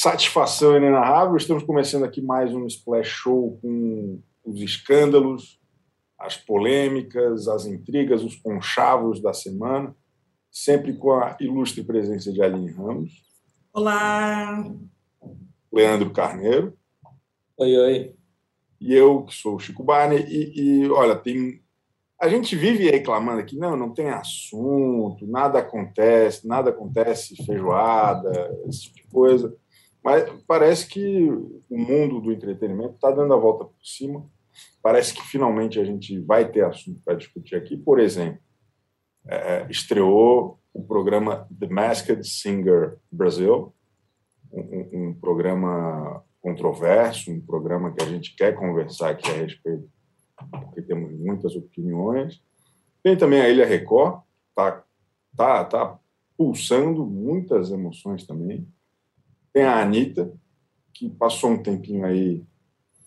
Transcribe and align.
satisfação 0.00 0.78
inenarrável. 0.78 1.36
Estamos 1.36 1.62
começando 1.62 2.04
aqui 2.04 2.22
mais 2.22 2.54
um 2.54 2.66
Splash 2.66 3.06
Show 3.06 3.58
com 3.60 4.18
os 4.42 4.58
escândalos, 4.62 5.60
as 6.18 6.38
polêmicas, 6.38 7.46
as 7.46 7.66
intrigas, 7.66 8.24
os 8.24 8.34
conchavos 8.34 9.20
da 9.20 9.34
semana, 9.34 9.94
sempre 10.50 10.94
com 10.94 11.12
a 11.12 11.36
ilustre 11.38 11.84
presença 11.84 12.32
de 12.32 12.40
Aline 12.40 12.70
Ramos. 12.70 13.10
Olá! 13.74 14.64
Leandro 15.70 16.10
Carneiro. 16.14 16.72
Oi, 17.58 17.76
oi. 17.76 18.14
E 18.80 18.94
eu, 18.94 19.24
que 19.24 19.34
sou 19.34 19.56
o 19.56 19.60
Chico 19.60 19.84
Barney. 19.84 20.24
E, 20.26 20.62
e 20.62 20.90
olha, 20.90 21.14
tem 21.14 21.62
a 22.18 22.26
gente 22.26 22.56
vive 22.56 22.90
reclamando 22.90 23.40
aqui, 23.40 23.56
não, 23.56 23.76
não 23.76 23.92
tem 23.92 24.08
assunto, 24.08 25.26
nada 25.26 25.58
acontece, 25.58 26.46
nada 26.46 26.70
acontece, 26.70 27.36
feijoada, 27.44 28.30
esse 28.66 28.84
tipo 28.84 28.96
de 28.96 29.06
coisa. 29.08 29.56
Mas 30.02 30.28
parece 30.46 30.86
que 30.86 31.28
o 31.68 31.78
mundo 31.78 32.20
do 32.20 32.32
entretenimento 32.32 32.94
está 32.94 33.10
dando 33.10 33.34
a 33.34 33.36
volta 33.36 33.64
por 33.64 33.84
cima. 33.84 34.24
Parece 34.82 35.14
que 35.14 35.22
finalmente 35.22 35.78
a 35.78 35.84
gente 35.84 36.18
vai 36.20 36.50
ter 36.50 36.64
assunto 36.64 37.00
para 37.04 37.16
discutir 37.16 37.54
aqui. 37.54 37.76
Por 37.76 38.00
exemplo, 38.00 38.40
é, 39.26 39.66
estreou 39.70 40.58
o 40.72 40.82
programa 40.82 41.46
The 41.58 41.68
Masked 41.68 42.24
Singer 42.26 42.96
Brasil, 43.10 43.74
um, 44.52 45.08
um 45.10 45.14
programa 45.14 46.24
controverso, 46.40 47.30
um 47.30 47.40
programa 47.40 47.92
que 47.92 48.02
a 48.02 48.06
gente 48.06 48.34
quer 48.34 48.54
conversar 48.54 49.10
aqui 49.10 49.30
a 49.30 49.34
respeito 49.34 49.88
porque 50.48 50.82
temos 50.82 51.12
muitas 51.12 51.54
opiniões. 51.54 52.42
Tem 53.02 53.16
também 53.16 53.40
a 53.40 53.48
Ilha 53.48 53.66
Record, 53.66 54.22
tá, 54.54 54.84
tá, 55.36 55.64
tá 55.64 55.98
pulsando 56.36 57.04
muitas 57.06 57.70
emoções 57.70 58.26
também. 58.26 58.66
Tem 59.52 59.64
a 59.64 59.80
Anitta, 59.80 60.32
que 60.92 61.08
passou 61.10 61.50
um 61.50 61.62
tempinho 61.62 62.04
aí 62.04 62.44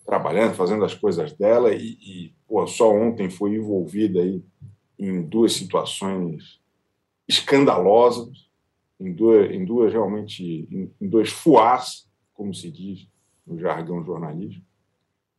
trabalhando, 0.04 0.54
fazendo 0.54 0.84
as 0.84 0.94
coisas 0.94 1.32
dela 1.32 1.72
e, 1.74 1.96
e 2.00 2.34
pô, 2.46 2.66
só 2.66 2.92
ontem 2.92 3.30
foi 3.30 3.54
envolvida 3.54 4.20
aí 4.20 4.42
em 4.98 5.22
duas 5.22 5.54
situações 5.54 6.60
escandalosas, 7.26 8.48
em 9.00 9.12
duas, 9.12 9.50
em 9.50 9.64
duas 9.64 9.92
realmente, 9.92 10.68
em, 10.70 10.92
em 11.00 11.08
dois 11.08 11.30
fuás, 11.30 12.08
como 12.34 12.54
se 12.54 12.70
diz 12.70 13.08
no 13.46 13.58
jargão 13.58 14.04
jornalístico. 14.04 14.64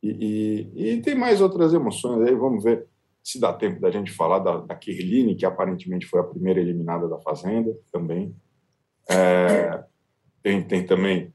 E, 0.02 0.70
e, 0.74 0.92
e, 0.92 1.02
tem 1.02 1.14
mais 1.14 1.40
outras 1.40 1.72
emoções 1.72 2.26
aí, 2.28 2.34
vamos 2.34 2.62
ver 2.62 2.86
se 3.22 3.40
dá 3.40 3.52
tempo 3.52 3.80
da 3.80 3.90
gente 3.90 4.12
falar 4.12 4.38
da, 4.38 4.58
da 4.58 4.74
Kirline, 4.74 5.34
que 5.34 5.44
aparentemente 5.44 6.06
foi 6.06 6.20
a 6.20 6.24
primeira 6.24 6.60
eliminada 6.60 7.08
da 7.08 7.18
Fazenda 7.18 7.76
também. 7.90 8.34
É, 9.10 9.84
tem, 10.46 10.62
tem 10.62 10.86
também, 10.86 11.34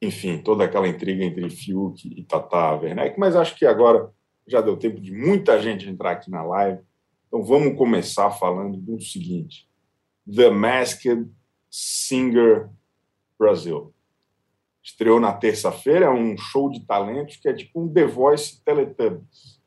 enfim, 0.00 0.38
toda 0.38 0.62
aquela 0.62 0.86
intriga 0.86 1.24
entre 1.24 1.50
Fiuk 1.50 2.06
e 2.06 2.22
Tata 2.22 2.76
Werneck, 2.76 3.18
mas 3.18 3.34
acho 3.34 3.56
que 3.56 3.66
agora 3.66 4.08
já 4.46 4.60
deu 4.60 4.76
tempo 4.76 5.00
de 5.00 5.10
muita 5.10 5.60
gente 5.60 5.88
entrar 5.88 6.12
aqui 6.12 6.30
na 6.30 6.40
live. 6.44 6.80
Então 7.26 7.42
vamos 7.42 7.76
começar 7.76 8.30
falando 8.30 8.76
do 8.76 9.00
seguinte: 9.00 9.68
The 10.32 10.50
Masked 10.50 11.28
Singer 11.68 12.70
Brasil. 13.36 13.92
Estreou 14.80 15.18
na 15.18 15.32
terça-feira, 15.32 16.06
é 16.06 16.10
um 16.10 16.38
show 16.38 16.70
de 16.70 16.86
talentos 16.86 17.38
que 17.38 17.48
é 17.48 17.52
tipo 17.52 17.82
um 17.82 17.92
The 17.92 18.06
Voice 18.06 18.62
Teletubbies. 18.64 19.60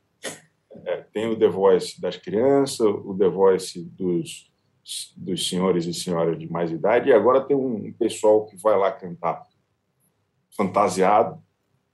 É, 0.86 1.02
tem 1.14 1.28
o 1.28 1.38
The 1.38 1.50
Voice 1.50 2.00
das 2.00 2.16
crianças, 2.16 2.88
o 2.88 3.14
The 3.18 3.28
Voice 3.28 3.84
dos, 3.84 4.50
dos 5.16 5.48
senhores 5.48 5.86
e 5.86 5.94
senhoras 5.94 6.38
de 6.38 6.50
mais 6.52 6.72
idade, 6.72 7.10
e 7.10 7.14
agora 7.14 7.42
tem 7.42 7.56
um 7.56 7.92
pessoal 7.94 8.46
que 8.46 8.58
vai 8.58 8.78
lá 8.78 8.92
cantar 8.92 9.44
fantasiado, 10.56 11.42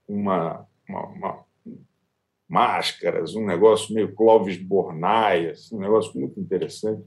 uma, 0.08 0.66
uma, 0.88 1.06
uma 1.06 1.44
máscaras, 2.48 3.36
um 3.36 3.46
negócio 3.46 3.94
meio 3.94 4.12
Clóvis 4.12 4.56
Bornai, 4.56 5.50
assim, 5.50 5.76
um 5.76 5.80
negócio 5.80 6.18
muito 6.18 6.40
interessante. 6.40 7.04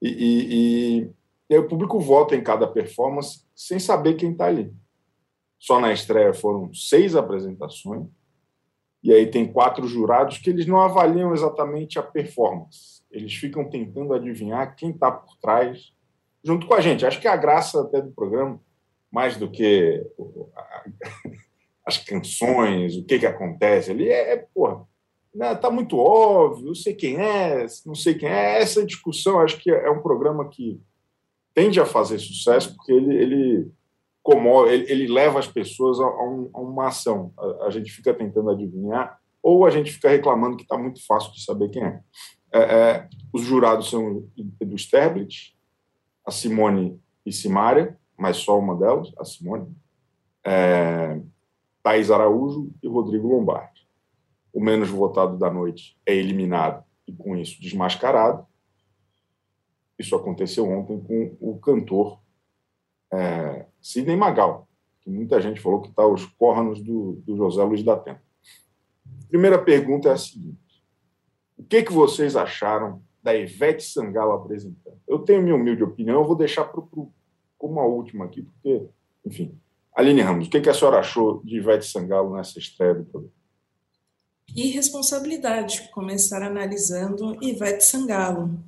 E, 0.00 0.08
e, 0.08 1.02
e, 1.02 1.10
e 1.50 1.58
o 1.58 1.68
público 1.68 2.00
vota 2.00 2.34
em 2.34 2.42
cada 2.42 2.66
performance 2.66 3.44
sem 3.54 3.78
saber 3.78 4.14
quem 4.14 4.32
está 4.32 4.46
ali. 4.46 4.74
Só 5.58 5.78
na 5.78 5.92
estreia 5.92 6.32
foram 6.32 6.72
seis 6.72 7.14
apresentações. 7.14 8.06
E 9.04 9.12
aí 9.12 9.26
tem 9.26 9.46
quatro 9.46 9.86
jurados 9.86 10.38
que 10.38 10.48
eles 10.48 10.64
não 10.64 10.80
avaliam 10.80 11.34
exatamente 11.34 11.98
a 11.98 12.02
performance. 12.02 13.02
Eles 13.10 13.34
ficam 13.34 13.68
tentando 13.68 14.14
adivinhar 14.14 14.74
quem 14.74 14.92
está 14.92 15.12
por 15.12 15.36
trás, 15.36 15.92
junto 16.42 16.66
com 16.66 16.72
a 16.72 16.80
gente. 16.80 17.04
Acho 17.04 17.20
que 17.20 17.28
a 17.28 17.36
graça 17.36 17.82
até 17.82 18.00
do 18.00 18.12
programa, 18.12 18.58
mais 19.12 19.36
do 19.36 19.50
que 19.50 20.02
as 21.86 21.98
canções, 21.98 22.96
o 22.96 23.04
que, 23.04 23.18
que 23.18 23.26
acontece 23.26 23.90
ali, 23.90 24.08
é, 24.08 24.32
é 24.32 24.46
porra, 24.54 24.86
né, 25.34 25.54
tá 25.54 25.70
muito 25.70 25.98
óbvio, 25.98 26.68
eu 26.68 26.74
sei 26.74 26.94
quem 26.94 27.20
é, 27.20 27.66
não 27.84 27.94
sei 27.94 28.14
quem 28.14 28.30
é. 28.30 28.62
Essa 28.62 28.86
discussão, 28.86 29.38
acho 29.38 29.58
que 29.58 29.70
é 29.70 29.90
um 29.90 30.00
programa 30.00 30.48
que 30.48 30.80
tende 31.52 31.78
a 31.78 31.84
fazer 31.84 32.18
sucesso, 32.18 32.74
porque 32.74 32.90
ele, 32.90 33.14
ele 33.14 33.70
como 34.24 34.66
ele, 34.66 34.90
ele 34.90 35.06
leva 35.06 35.38
as 35.38 35.46
pessoas 35.46 36.00
a, 36.00 36.04
a, 36.04 36.24
um, 36.24 36.50
a 36.54 36.58
uma 36.58 36.88
ação. 36.88 37.30
A, 37.38 37.66
a, 37.66 37.70
gente 37.70 37.92
fica 37.92 38.14
tentando 38.14 38.48
adivinhar 38.48 39.20
ou 39.42 39.66
a 39.66 39.70
gente 39.70 39.92
fica 39.92 40.08
reclamando 40.08 40.56
que 40.56 40.62
está 40.62 40.78
muito 40.78 41.06
fácil 41.06 41.30
de 41.34 41.44
saber 41.44 41.68
quem 41.68 41.84
é. 41.84 42.00
é, 42.50 42.58
é 42.58 43.08
os 43.32 43.42
jurados 43.42 43.90
são 43.90 44.26
do 44.34 44.74
Sterblit, 44.76 45.54
a 46.26 46.30
Simone 46.30 46.98
e 47.26 47.30
Simária, 47.30 47.98
mas 48.16 48.38
só 48.38 48.58
uma 48.58 48.74
delas, 48.74 49.12
a 49.18 49.26
Simone, 49.26 49.70
é, 50.42 51.20
Thaís 51.82 52.10
Araújo 52.10 52.72
e 52.82 52.88
Rodrigo 52.88 53.28
Lombardi. 53.28 53.86
O 54.54 54.60
menos 54.60 54.88
votado 54.88 55.36
da 55.36 55.50
noite 55.50 55.98
é 56.06 56.14
eliminado 56.14 56.82
e, 57.06 57.12
com 57.12 57.36
isso, 57.36 57.60
desmascarado. 57.60 58.46
Isso 59.98 60.16
aconteceu 60.16 60.66
ontem 60.70 60.98
com 60.98 61.36
o 61.40 61.58
cantor 61.58 62.20
é, 63.12 63.66
Sidney 63.84 64.16
Magal, 64.16 64.66
que 65.02 65.10
muita 65.10 65.38
gente 65.42 65.60
falou 65.60 65.82
que 65.82 65.90
está 65.90 66.06
os 66.06 66.24
cornos 66.24 66.82
do, 66.82 67.22
do 67.26 67.36
José 67.36 67.62
Luiz 67.62 67.82
da 67.82 67.92
Atena. 67.92 68.22
Primeira 69.28 69.62
pergunta 69.62 70.08
é 70.08 70.12
a 70.12 70.16
seguinte: 70.16 70.82
o 71.58 71.62
que, 71.62 71.82
que 71.82 71.92
vocês 71.92 72.34
acharam 72.34 73.02
da 73.22 73.36
Ivete 73.36 73.82
Sangalo 73.82 74.32
apresentando? 74.32 74.98
Eu 75.06 75.18
tenho 75.18 75.42
minha 75.42 75.54
humilde 75.54 75.82
opinião, 75.82 76.22
eu 76.22 76.26
vou 76.26 76.34
deixar 76.34 76.64
para 76.64 76.82
como 77.58 77.78
a 77.78 77.86
última 77.86 78.24
aqui, 78.24 78.42
porque, 78.42 78.88
enfim. 79.24 79.60
Aline 79.94 80.22
Ramos, 80.22 80.46
o 80.48 80.50
que, 80.50 80.62
que 80.62 80.70
a 80.70 80.74
senhora 80.74 80.98
achou 80.98 81.42
de 81.44 81.58
Ivete 81.58 81.86
Sangalo 81.86 82.34
nessa 82.34 82.58
estreia 82.58 82.94
do 82.94 83.04
programa? 83.04 83.34
Irresponsabilidade 84.56 85.90
começar 85.92 86.42
analisando 86.42 87.36
Ivete 87.42 87.84
Sangalo. 87.84 88.58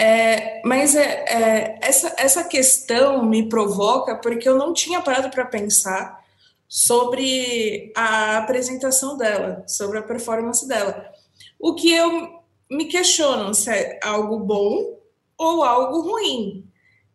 É, 0.00 0.62
mas 0.64 0.94
é, 0.94 1.24
é, 1.28 1.78
essa, 1.82 2.14
essa 2.16 2.44
questão 2.44 3.24
me 3.24 3.48
provoca 3.48 4.14
porque 4.14 4.48
eu 4.48 4.56
não 4.56 4.72
tinha 4.72 5.02
parado 5.02 5.28
para 5.28 5.44
pensar 5.44 6.24
sobre 6.68 7.92
a 7.96 8.38
apresentação 8.38 9.16
dela, 9.16 9.64
sobre 9.66 9.98
a 9.98 10.02
performance 10.02 10.68
dela. 10.68 11.10
O 11.58 11.74
que 11.74 11.92
eu 11.92 12.42
me 12.70 12.84
questiono 12.84 13.52
se 13.54 13.70
é 13.70 13.98
algo 14.02 14.38
bom 14.38 15.00
ou 15.36 15.64
algo 15.64 16.00
ruim, 16.00 16.64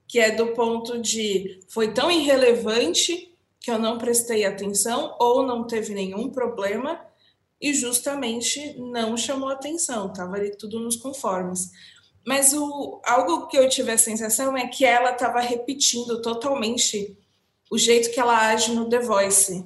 que 0.05 0.19
é 0.19 0.31
do 0.31 0.47
ponto 0.47 0.99
de 0.99 1.61
foi 1.69 1.93
tão 1.93 2.11
irrelevante 2.11 3.33
que 3.61 3.71
eu 3.71 3.79
não 3.79 3.97
prestei 3.97 4.43
atenção 4.43 5.15
ou 5.19 5.45
não 5.45 5.65
teve 5.65 5.93
nenhum 5.93 6.29
problema 6.29 6.99
e 7.61 7.73
justamente 7.73 8.77
não 8.77 9.15
chamou 9.15 9.47
atenção, 9.47 10.07
estava 10.07 10.35
ali 10.35 10.53
tudo 10.57 10.81
nos 10.81 10.97
conformes. 10.97 11.71
Mas 12.25 12.53
o, 12.53 13.01
algo 13.05 13.47
que 13.47 13.57
eu 13.57 13.67
tive 13.67 13.91
a 13.91 13.97
sensação 13.97 14.55
é 14.57 14.67
que 14.67 14.85
ela 14.85 15.11
estava 15.11 15.41
repetindo 15.41 16.21
totalmente 16.21 17.17
o 17.69 17.77
jeito 17.77 18.11
que 18.11 18.19
ela 18.19 18.49
age 18.49 18.71
no 18.71 18.87
The 18.87 18.99
Voice. 18.99 19.65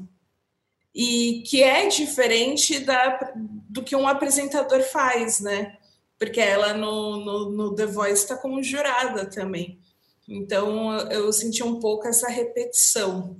E 0.93 1.43
que 1.45 1.61
é 1.61 1.87
diferente 1.87 2.79
da, 2.79 3.33
do 3.35 3.83
que 3.83 3.95
um 3.95 4.07
apresentador 4.07 4.81
faz, 4.81 5.39
né? 5.39 5.77
Porque 6.17 6.39
ela 6.39 6.73
no, 6.73 7.17
no, 7.17 7.49
no 7.51 7.75
The 7.75 7.85
Voice 7.85 8.23
está 8.23 8.35
como 8.35 8.63
jurada 8.63 9.29
também. 9.29 9.79
Então 10.27 10.97
eu 11.11 11.31
senti 11.31 11.61
um 11.63 11.79
pouco 11.79 12.07
essa 12.07 12.27
repetição. 12.27 13.37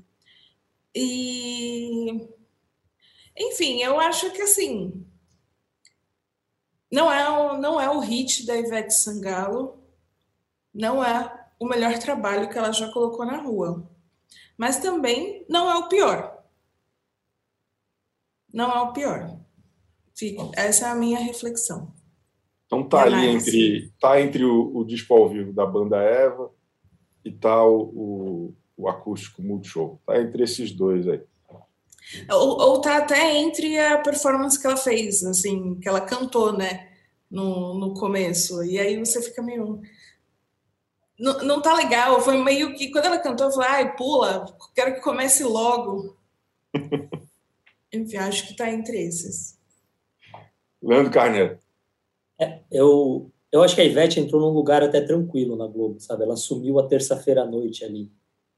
E. 0.94 2.27
Enfim, 3.36 3.81
eu 3.81 4.00
acho 4.00 4.31
que 4.31 4.42
assim 4.44 5.06
não 6.92 7.12
é, 7.12 7.30
o, 7.30 7.57
não 7.57 7.80
é 7.80 7.89
o 7.89 8.00
hit 8.00 8.45
da 8.45 8.56
Ivete 8.56 8.94
Sangalo, 8.94 9.84
não 10.74 11.04
é 11.04 11.48
o 11.60 11.68
melhor 11.68 11.98
trabalho 12.00 12.50
que 12.50 12.57
ela 12.57 12.72
já 12.72 12.92
colocou 12.92 13.25
na 13.25 13.38
rua. 13.38 13.89
Mas 14.57 14.80
também 14.80 15.45
não 15.50 15.69
é 15.69 15.75
o 15.75 15.88
pior. 15.88 16.44
Não 18.54 18.72
é 18.72 18.81
o 18.81 18.94
pior. 18.94 19.38
Essa 20.56 20.88
é 20.88 20.89
a 20.89 20.95
minha 20.95 21.19
reflexão. 21.19 21.94
Então 22.66 22.88
tá 22.88 23.04
ali 23.04 23.28
entre 23.28 23.94
tá 24.00 24.19
entre 24.19 24.44
o, 24.44 24.75
o 24.75 24.83
disco 24.83 25.13
ao 25.13 25.30
vivo 25.30 25.54
da 25.54 25.66
banda 25.66 25.98
Eva 25.98 26.51
e 27.24 27.31
tá 27.31 27.63
o, 27.63 27.81
o 27.95 28.56
o 28.78 28.88
acústico 28.88 29.42
Multishow. 29.42 30.00
Está 30.00 30.22
entre 30.22 30.44
esses 30.44 30.72
dois 30.72 31.07
aí. 31.07 31.22
Ou, 32.30 32.62
ou 32.62 32.81
tá 32.81 32.98
até 32.98 33.36
entre 33.36 33.77
a 33.80 33.98
performance 34.00 34.59
que 34.59 34.65
ela 34.65 34.77
fez, 34.77 35.24
assim, 35.24 35.75
que 35.75 35.88
ela 35.88 36.01
cantou, 36.01 36.57
né? 36.57 36.89
No, 37.30 37.77
no 37.77 37.94
começo. 37.94 38.63
E 38.63 38.80
aí 38.80 38.98
você 38.98 39.21
fica 39.21 39.42
meio. 39.42 39.81
Não, 41.19 41.39
não 41.39 41.62
tá 41.62 41.74
legal. 41.74 42.21
Foi 42.21 42.42
meio 42.42 42.75
que. 42.75 42.89
Quando 42.92 43.06
ela 43.06 43.19
cantou, 43.19 43.48
eu 43.48 43.51
falei, 43.51 43.69
ai, 43.69 43.95
pula, 43.95 44.45
quero 44.74 44.95
que 44.95 45.01
comece 45.01 45.44
logo. 45.44 46.15
Enfim, 47.94 48.18
acho 48.18 48.48
que 48.48 48.56
tá 48.56 48.71
entre 48.71 48.98
esses. 48.98 49.57
Leandro 50.81 51.12
Carneiro. 51.12 51.57
É, 52.39 52.59
eu, 52.71 53.31
eu 53.51 53.63
acho 53.63 53.75
que 53.75 53.81
a 53.81 53.86
Ivete 53.86 54.19
entrou 54.19 54.42
num 54.42 54.54
lugar 54.54 54.83
até 54.83 55.01
tranquilo 55.01 55.56
na 55.56 55.68
Globo, 55.68 56.00
sabe? 56.00 56.24
Ela 56.24 56.36
assumiu 56.36 56.80
a 56.80 56.88
terça-feira 56.88 57.42
à 57.42 57.45
noite 57.45 57.83
ali. 57.83 58.12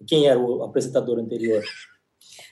Quem 0.05 0.27
era 0.27 0.39
o 0.39 0.63
apresentador 0.63 1.17
anterior? 1.19 1.63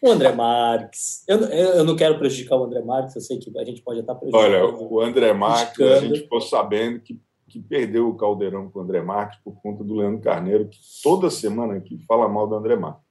O 0.01 0.11
André 0.11 0.31
Marques. 0.31 1.23
Eu, 1.27 1.39
eu 1.39 1.83
não 1.83 1.95
quero 1.95 2.17
prejudicar 2.17 2.57
o 2.57 2.63
André 2.63 2.81
Marques, 2.81 3.15
eu 3.15 3.21
sei 3.21 3.37
que 3.37 3.57
a 3.57 3.63
gente 3.63 3.81
pode 3.81 3.99
estar 3.99 4.15
prejudicando. 4.15 4.43
Olha, 4.43 4.65
o 4.65 5.01
André 5.01 5.33
Marques, 5.33 5.85
a 5.85 5.99
gente 5.99 6.21
ficou 6.21 6.41
sabendo 6.41 6.99
que, 6.99 7.19
que 7.47 7.59
perdeu 7.59 8.09
o 8.09 8.15
caldeirão 8.15 8.69
com 8.69 8.79
o 8.79 8.81
André 8.81 9.01
Marques 9.01 9.39
por 9.43 9.59
conta 9.61 9.83
do 9.83 9.95
Leandro 9.95 10.21
Carneiro, 10.21 10.67
que 10.67 10.77
toda 11.03 11.29
semana 11.29 11.75
aqui 11.75 11.97
fala 12.07 12.27
mal 12.27 12.47
do 12.47 12.55
André 12.55 12.75
Marques. 12.75 13.07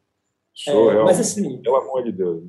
Sou 0.55 0.91
é, 0.91 1.05
mas 1.05 1.21
assim, 1.21 1.59
pelo 1.59 1.77
amor 1.77 2.03
de 2.03 2.13
Deus. 2.13 2.45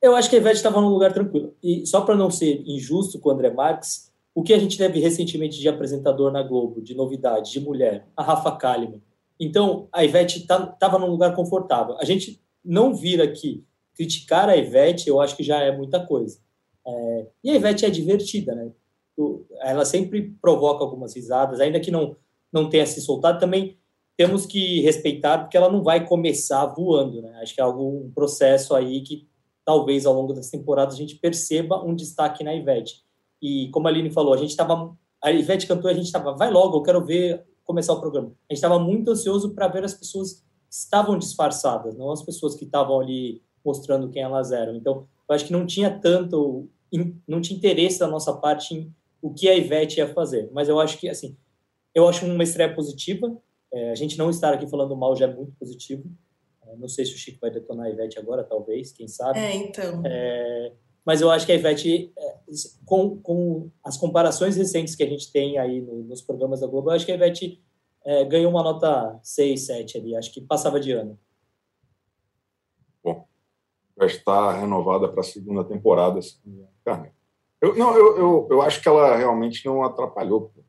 Eu 0.00 0.14
acho 0.14 0.30
que 0.30 0.36
a 0.36 0.38
Ivete 0.38 0.56
estava 0.56 0.80
num 0.80 0.90
lugar 0.90 1.12
tranquilo. 1.12 1.54
E 1.62 1.84
só 1.86 2.02
para 2.02 2.14
não 2.14 2.30
ser 2.30 2.62
injusto 2.64 3.18
com 3.18 3.30
o 3.30 3.32
André 3.32 3.50
Marques, 3.50 4.12
o 4.32 4.44
que 4.44 4.54
a 4.54 4.58
gente 4.58 4.78
teve 4.78 5.00
recentemente 5.00 5.58
de 5.58 5.68
apresentador 5.68 6.30
na 6.30 6.42
Globo, 6.42 6.80
de 6.80 6.94
novidade, 6.94 7.50
de 7.50 7.60
mulher? 7.60 8.06
A 8.16 8.22
Rafa 8.22 8.52
Kalimann. 8.52 9.02
Então, 9.40 9.88
a 9.92 10.04
Ivete 10.04 10.38
estava 10.38 10.66
tá, 10.78 10.98
num 10.98 11.10
lugar 11.10 11.34
confortável. 11.34 11.96
A 11.98 12.04
gente 12.04 12.40
não 12.64 12.94
vir 12.94 13.20
aqui 13.20 13.64
criticar 13.98 14.48
a 14.48 14.56
Ivete, 14.56 15.08
eu 15.08 15.20
acho 15.20 15.36
que 15.36 15.42
já 15.42 15.60
é 15.60 15.76
muita 15.76 16.06
coisa. 16.06 16.38
É, 16.86 17.26
e 17.42 17.50
a 17.50 17.56
Ivete 17.56 17.84
é 17.84 17.90
divertida, 17.90 18.54
né? 18.54 18.70
Ela 19.62 19.84
sempre 19.84 20.36
provoca 20.40 20.84
algumas 20.84 21.16
risadas, 21.16 21.58
ainda 21.58 21.80
que 21.80 21.90
não, 21.90 22.16
não 22.52 22.70
tenha 22.70 22.86
se 22.86 23.00
soltado, 23.00 23.40
também 23.40 23.76
temos 24.16 24.46
que 24.46 24.80
respeitar, 24.80 25.38
porque 25.38 25.56
ela 25.56 25.70
não 25.70 25.82
vai 25.82 26.06
começar 26.06 26.64
voando, 26.66 27.20
né? 27.20 27.40
Acho 27.42 27.52
que 27.52 27.60
é 27.60 27.64
algo, 27.64 28.04
um 28.06 28.12
processo 28.12 28.74
aí 28.76 29.00
que 29.00 29.28
talvez 29.64 30.06
ao 30.06 30.14
longo 30.14 30.32
das 30.32 30.48
temporadas 30.48 30.94
a 30.94 30.98
gente 30.98 31.16
perceba 31.16 31.84
um 31.84 31.94
destaque 31.94 32.44
na 32.44 32.54
Ivete. 32.54 33.04
E 33.42 33.68
como 33.70 33.88
a 33.88 33.90
Aline 33.90 34.10
falou, 34.10 34.32
a 34.32 34.36
gente 34.36 34.50
estava. 34.50 34.96
A 35.22 35.32
Ivete 35.32 35.66
cantou, 35.66 35.90
a 35.90 35.94
gente 35.94 36.06
estava, 36.06 36.32
vai 36.34 36.50
logo, 36.50 36.76
eu 36.76 36.82
quero 36.82 37.04
ver 37.04 37.44
começar 37.64 37.92
o 37.92 38.00
programa. 38.00 38.28
A 38.28 38.54
gente 38.54 38.58
estava 38.58 38.78
muito 38.78 39.10
ansioso 39.10 39.50
para 39.54 39.66
ver 39.66 39.84
as 39.84 39.94
pessoas 39.94 40.34
que 40.34 40.42
estavam 40.70 41.18
disfarçadas, 41.18 41.96
não 41.96 42.12
as 42.12 42.22
pessoas 42.22 42.54
que 42.54 42.64
estavam 42.64 43.00
ali 43.00 43.42
mostrando 43.68 44.08
quem 44.08 44.22
elas 44.22 44.50
eram. 44.50 44.74
Então, 44.74 45.06
eu 45.28 45.34
acho 45.34 45.44
que 45.44 45.52
não 45.52 45.66
tinha 45.66 45.90
tanto, 45.90 46.66
não 47.26 47.40
tinha 47.42 47.58
interesse 47.58 47.98
da 47.98 48.06
nossa 48.06 48.32
parte 48.32 48.74
em 48.74 48.94
o 49.20 49.34
que 49.34 49.48
a 49.48 49.54
Ivete 49.54 49.98
ia 49.98 50.08
fazer. 50.14 50.48
Mas 50.52 50.68
eu 50.68 50.80
acho 50.80 50.98
que, 50.98 51.08
assim, 51.08 51.36
eu 51.94 52.08
acho 52.08 52.24
uma 52.24 52.42
estreia 52.42 52.74
positiva. 52.74 53.36
É, 53.72 53.90
a 53.90 53.94
gente 53.94 54.16
não 54.16 54.30
estar 54.30 54.54
aqui 54.54 54.66
falando 54.66 54.96
mal 54.96 55.14
já 55.14 55.26
é 55.26 55.34
muito 55.34 55.52
positivo. 55.58 56.04
É, 56.66 56.76
não 56.76 56.88
sei 56.88 57.04
se 57.04 57.14
o 57.14 57.18
Chico 57.18 57.38
vai 57.40 57.50
detonar 57.50 57.86
a 57.86 57.90
Ivete 57.90 58.18
agora, 58.18 58.42
talvez, 58.42 58.92
quem 58.92 59.06
sabe. 59.06 59.38
É, 59.38 59.54
então. 59.54 60.02
É, 60.06 60.72
mas 61.04 61.20
eu 61.20 61.30
acho 61.30 61.44
que 61.44 61.52
a 61.52 61.56
Ivete, 61.56 62.12
é, 62.16 62.34
com, 62.86 63.18
com 63.18 63.70
as 63.84 63.96
comparações 63.96 64.56
recentes 64.56 64.94
que 64.94 65.02
a 65.02 65.08
gente 65.08 65.30
tem 65.30 65.58
aí 65.58 65.80
no, 65.80 66.04
nos 66.04 66.22
programas 66.22 66.60
da 66.60 66.66
Globo, 66.66 66.88
eu 66.88 66.94
acho 66.94 67.04
que 67.04 67.12
a 67.12 67.16
Ivete 67.16 67.60
é, 68.04 68.24
ganhou 68.24 68.50
uma 68.50 68.62
nota 68.62 69.18
6, 69.22 69.60
7 69.60 69.98
ali, 69.98 70.16
acho 70.16 70.32
que 70.32 70.40
passava 70.40 70.80
de 70.80 70.92
ano. 70.92 71.18
Já 73.98 74.06
está 74.06 74.52
renovada 74.52 75.08
para 75.08 75.20
a 75.20 75.24
segunda 75.24 75.64
temporada. 75.64 76.20
Eu, 77.60 77.76
não, 77.76 77.96
eu, 77.96 78.18
eu, 78.18 78.48
eu 78.50 78.62
acho 78.62 78.80
que 78.80 78.88
ela 78.88 79.16
realmente 79.16 79.64
não 79.66 79.82
atrapalhou. 79.82 80.42
Pô. 80.42 80.62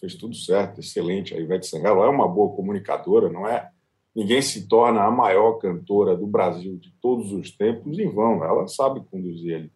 Fez 0.00 0.16
tudo 0.16 0.34
certo, 0.34 0.80
excelente. 0.80 1.34
A 1.34 1.38
Ivete 1.38 1.66
Sangalo 1.66 2.02
é 2.02 2.08
uma 2.08 2.26
boa 2.26 2.54
comunicadora, 2.56 3.30
não 3.30 3.46
é? 3.46 3.70
Ninguém 4.14 4.42
se 4.42 4.66
torna 4.66 5.04
a 5.04 5.10
maior 5.10 5.54
cantora 5.54 6.16
do 6.16 6.26
Brasil 6.26 6.76
de 6.76 6.92
todos 7.00 7.32
os 7.32 7.50
tempos 7.50 7.98
em 7.98 8.10
vão. 8.10 8.44
Ela 8.44 8.66
sabe 8.66 9.04
conduzir 9.10 9.54
ali. 9.54 9.72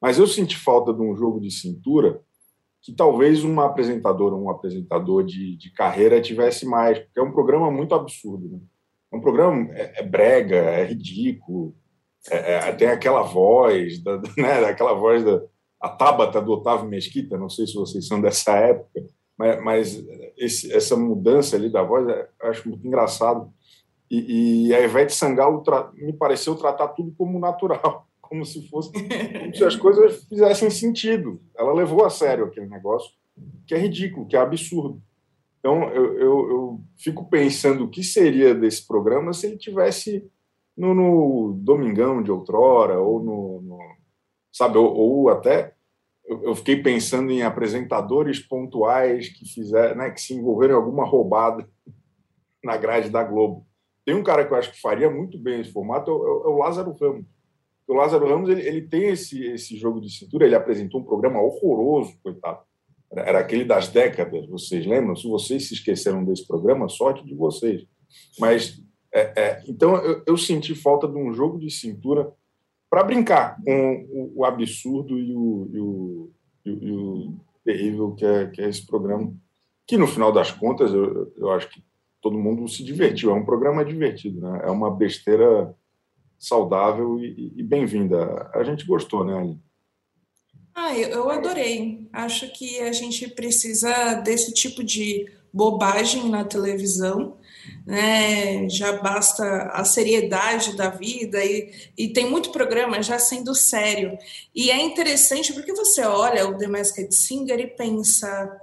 Mas 0.00 0.18
eu 0.18 0.26
senti 0.26 0.56
falta 0.56 0.92
de 0.92 1.00
um 1.00 1.16
jogo 1.16 1.40
de 1.40 1.50
cintura 1.50 2.20
que 2.80 2.92
talvez 2.92 3.44
uma 3.44 3.66
apresentadora, 3.66 4.34
um 4.34 4.50
apresentador 4.50 5.24
de, 5.24 5.56
de 5.56 5.70
carreira 5.72 6.20
tivesse 6.20 6.66
mais, 6.66 6.98
porque 6.98 7.18
é 7.18 7.22
um 7.22 7.32
programa 7.32 7.70
muito 7.70 7.94
absurdo. 7.94 8.48
Né? 8.48 8.60
É 9.12 9.16
um 9.16 9.20
programa 9.20 9.72
é, 9.72 10.00
é 10.00 10.02
brega, 10.02 10.56
é 10.56 10.84
ridículo, 10.84 11.74
é, 12.30 12.68
é, 12.68 12.72
tem 12.72 12.88
aquela 12.88 13.22
voz, 13.22 14.02
da, 14.02 14.20
né, 14.36 14.64
aquela 14.64 14.94
voz 14.94 15.24
da 15.24 15.42
a 15.80 15.88
Tabata 15.88 16.40
do 16.40 16.52
Otávio 16.52 16.88
Mesquita, 16.88 17.38
não 17.38 17.48
sei 17.48 17.66
se 17.66 17.74
vocês 17.74 18.06
são 18.06 18.20
dessa 18.20 18.52
época, 18.56 19.00
mas, 19.38 19.62
mas 19.62 20.04
esse, 20.36 20.72
essa 20.72 20.96
mudança 20.96 21.54
ali 21.54 21.70
da 21.70 21.82
voz 21.82 22.08
é, 22.08 22.28
eu 22.42 22.50
acho 22.50 22.68
muito 22.68 22.86
engraçado. 22.86 23.52
E, 24.10 24.68
e 24.68 24.74
a 24.74 24.80
Ivete 24.80 25.14
Sangalo 25.14 25.62
me 25.94 26.12
pareceu 26.12 26.56
tratar 26.56 26.88
tudo 26.88 27.14
como 27.16 27.38
natural 27.38 28.06
como 28.20 28.44
se 28.44 28.68
fosse 28.68 28.92
como 28.92 29.54
se 29.54 29.64
as 29.64 29.76
coisas 29.76 30.24
fizessem 30.24 30.68
sentido. 30.68 31.40
Ela 31.56 31.72
levou 31.72 32.04
a 32.04 32.10
sério 32.10 32.46
aquele 32.46 32.66
negócio, 32.66 33.10
que 33.66 33.74
é 33.74 33.78
ridículo, 33.78 34.26
que 34.26 34.36
é 34.36 34.40
absurdo. 34.40 35.00
Então 35.60 35.84
eu, 35.90 36.18
eu, 36.18 36.50
eu 36.50 36.80
fico 36.96 37.28
pensando 37.28 37.84
o 37.84 37.88
que 37.88 38.02
seria 38.02 38.54
desse 38.54 38.86
programa 38.86 39.32
se 39.32 39.46
ele 39.46 39.56
tivesse 39.56 40.28
no, 40.78 40.94
no 40.94 41.52
Domingão 41.54 42.22
de 42.22 42.30
outrora 42.30 42.98
ou 42.98 43.22
no, 43.22 43.60
no 43.60 43.78
sabe 44.52 44.78
ou, 44.78 44.94
ou 44.94 45.28
até 45.28 45.74
eu, 46.24 46.54
fiquei 46.54 46.82
pensando 46.82 47.30
em 47.30 47.42
apresentadores 47.42 48.38
pontuais 48.38 49.28
que 49.28 49.46
fizeram, 49.46 49.96
né, 49.96 50.10
que 50.10 50.20
se 50.20 50.34
envolveram 50.34 50.74
em 50.74 50.76
alguma 50.76 51.04
roubada 51.04 51.68
na 52.62 52.76
grade 52.76 53.10
da 53.10 53.22
Globo. 53.24 53.66
Tem 54.04 54.14
um 54.14 54.22
cara 54.22 54.46
que 54.46 54.52
eu 54.52 54.56
acho 54.56 54.72
que 54.72 54.80
faria 54.80 55.10
muito 55.10 55.38
bem 55.38 55.60
esse 55.60 55.72
formato, 55.72 56.10
é 56.10 56.14
o, 56.14 56.16
é 56.16 56.48
o 56.48 56.58
Lázaro 56.58 56.96
Ramos 56.98 57.26
o 57.88 57.94
Lázaro 57.94 58.28
Ramos 58.28 58.50
ele, 58.50 58.60
ele 58.60 58.82
tem 58.82 59.08
esse, 59.08 59.42
esse 59.46 59.76
jogo 59.76 60.00
de 60.00 60.10
cintura, 60.10 60.44
ele 60.44 60.54
apresentou 60.54 61.00
um 61.00 61.04
programa 61.04 61.40
horroroso, 61.40 62.18
coitado. 62.22 62.60
Era, 63.10 63.22
era 63.22 63.38
aquele 63.38 63.64
das 63.64 63.88
décadas, 63.88 64.46
vocês 64.46 64.86
lembram? 64.86 65.16
Se 65.16 65.26
vocês 65.26 65.66
se 65.66 65.74
esqueceram 65.74 66.22
desse 66.22 66.46
programa, 66.46 66.88
sorte 66.88 67.24
de 67.24 67.34
vocês. 67.34 67.86
Mas, 68.38 68.82
é, 69.18 69.32
é, 69.36 69.62
então, 69.66 69.96
eu, 69.96 70.22
eu, 70.26 70.36
senti 70.36 70.74
falta 70.74 71.08
de 71.08 71.16
um 71.16 71.32
jogo 71.32 71.58
de 71.58 71.70
cintura 71.70 72.32
para 72.88 73.04
brincar 73.04 73.60
com 73.62 74.06
o, 74.10 74.40
o 74.40 74.44
absurdo 74.44 75.18
e 75.18 75.34
o, 75.34 75.70
e 75.72 75.80
o, 75.80 76.30
e 76.64 76.92
o, 76.92 77.34
terrível 77.64 78.14
que 78.14 78.24
é, 78.24 78.46
que 78.46 78.60
é, 78.62 78.68
esse 78.68 78.86
programa, 78.86 79.34
que 79.86 79.96
no 79.96 80.06
final 80.06 80.32
das 80.32 80.50
contas 80.50 80.92
eu, 80.92 81.32
eu 81.36 81.50
acho 81.50 81.68
que 81.68 81.82
todo 82.20 82.38
mundo 82.38 82.68
se 82.68 82.82
divertiu. 82.82 83.30
É 83.30 83.34
um 83.34 83.44
programa 83.44 83.84
divertido, 83.84 84.40
né? 84.40 84.62
É 84.64 84.70
uma 84.70 84.90
besteira 84.90 85.74
saudável 86.38 87.18
e, 87.18 87.52
e 87.56 87.62
bem-vinda. 87.62 88.50
A 88.54 88.62
gente 88.62 88.86
gostou, 88.86 89.24
né, 89.24 89.36
Aline? 89.36 89.60
Ah, 90.74 90.96
eu 90.96 91.28
adorei. 91.28 92.08
Acho 92.12 92.52
que 92.52 92.78
a 92.80 92.92
gente 92.92 93.28
precisa 93.28 94.14
desse 94.14 94.52
tipo 94.52 94.84
de 94.84 95.28
bobagem 95.52 96.28
na 96.28 96.44
televisão, 96.44 97.37
né? 97.86 98.68
Já 98.68 98.92
basta 99.00 99.44
a 99.72 99.84
seriedade 99.84 100.76
da 100.76 100.90
vida 100.90 101.44
e, 101.44 101.72
e 101.96 102.08
tem 102.08 102.28
muito 102.28 102.52
programa 102.52 103.02
já 103.02 103.18
sendo 103.18 103.54
sério. 103.54 104.18
E 104.54 104.70
é 104.70 104.80
interessante 104.80 105.52
porque 105.52 105.72
você 105.72 106.02
olha 106.02 106.48
o 106.48 106.56
The 106.56 106.66
Masked 106.66 107.14
Singer 107.14 107.58
e 107.60 107.66
pensa: 107.66 108.60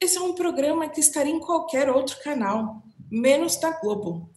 esse 0.00 0.18
é 0.18 0.20
um 0.20 0.34
programa 0.34 0.88
que 0.88 1.00
estaria 1.00 1.32
em 1.32 1.40
qualquer 1.40 1.88
outro 1.90 2.18
canal, 2.22 2.82
menos 3.10 3.56
da 3.56 3.70
Globo 3.70 4.30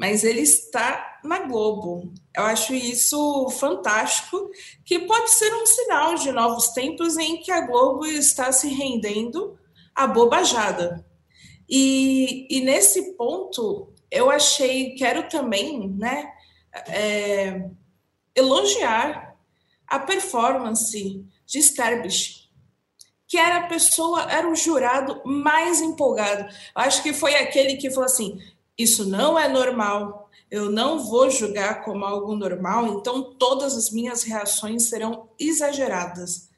mas 0.00 0.24
ele 0.24 0.40
está 0.40 1.20
na 1.22 1.40
Globo. 1.40 2.10
Eu 2.34 2.44
acho 2.44 2.72
isso 2.72 3.50
fantástico, 3.50 4.50
que 4.82 5.00
pode 5.00 5.30
ser 5.30 5.52
um 5.52 5.66
sinal 5.66 6.14
de 6.14 6.32
novos 6.32 6.68
tempos 6.68 7.18
em 7.18 7.36
que 7.36 7.52
a 7.52 7.66
Globo 7.66 8.06
está 8.06 8.50
se 8.50 8.68
rendendo 8.68 9.58
à 9.94 10.06
bobajada. 10.06 11.04
E, 11.70 12.48
e 12.50 12.60
nesse 12.62 13.12
ponto, 13.12 13.92
eu 14.10 14.28
achei, 14.28 14.96
quero 14.96 15.28
também, 15.28 15.88
né, 15.88 16.32
é, 16.88 17.70
elogiar 18.34 19.36
a 19.86 19.98
performance 19.98 21.24
de 21.46 21.62
Sterbich, 21.62 22.50
que 23.28 23.38
era 23.38 23.58
a 23.58 23.66
pessoa, 23.68 24.22
era 24.30 24.50
o 24.50 24.56
jurado 24.56 25.22
mais 25.24 25.80
empolgado. 25.80 26.52
Acho 26.74 27.02
que 27.02 27.12
foi 27.12 27.36
aquele 27.36 27.76
que 27.76 27.90
falou 27.90 28.06
assim: 28.06 28.40
isso 28.76 29.08
não 29.08 29.38
é 29.38 29.48
normal. 29.48 30.28
Eu 30.50 30.68
não 30.68 30.98
vou 30.98 31.30
julgar 31.30 31.84
como 31.84 32.04
algo 32.04 32.34
normal, 32.34 32.86
então 32.86 33.34
todas 33.34 33.76
as 33.76 33.92
minhas 33.92 34.24
reações 34.24 34.88
serão 34.88 35.28
exageradas, 35.38 36.48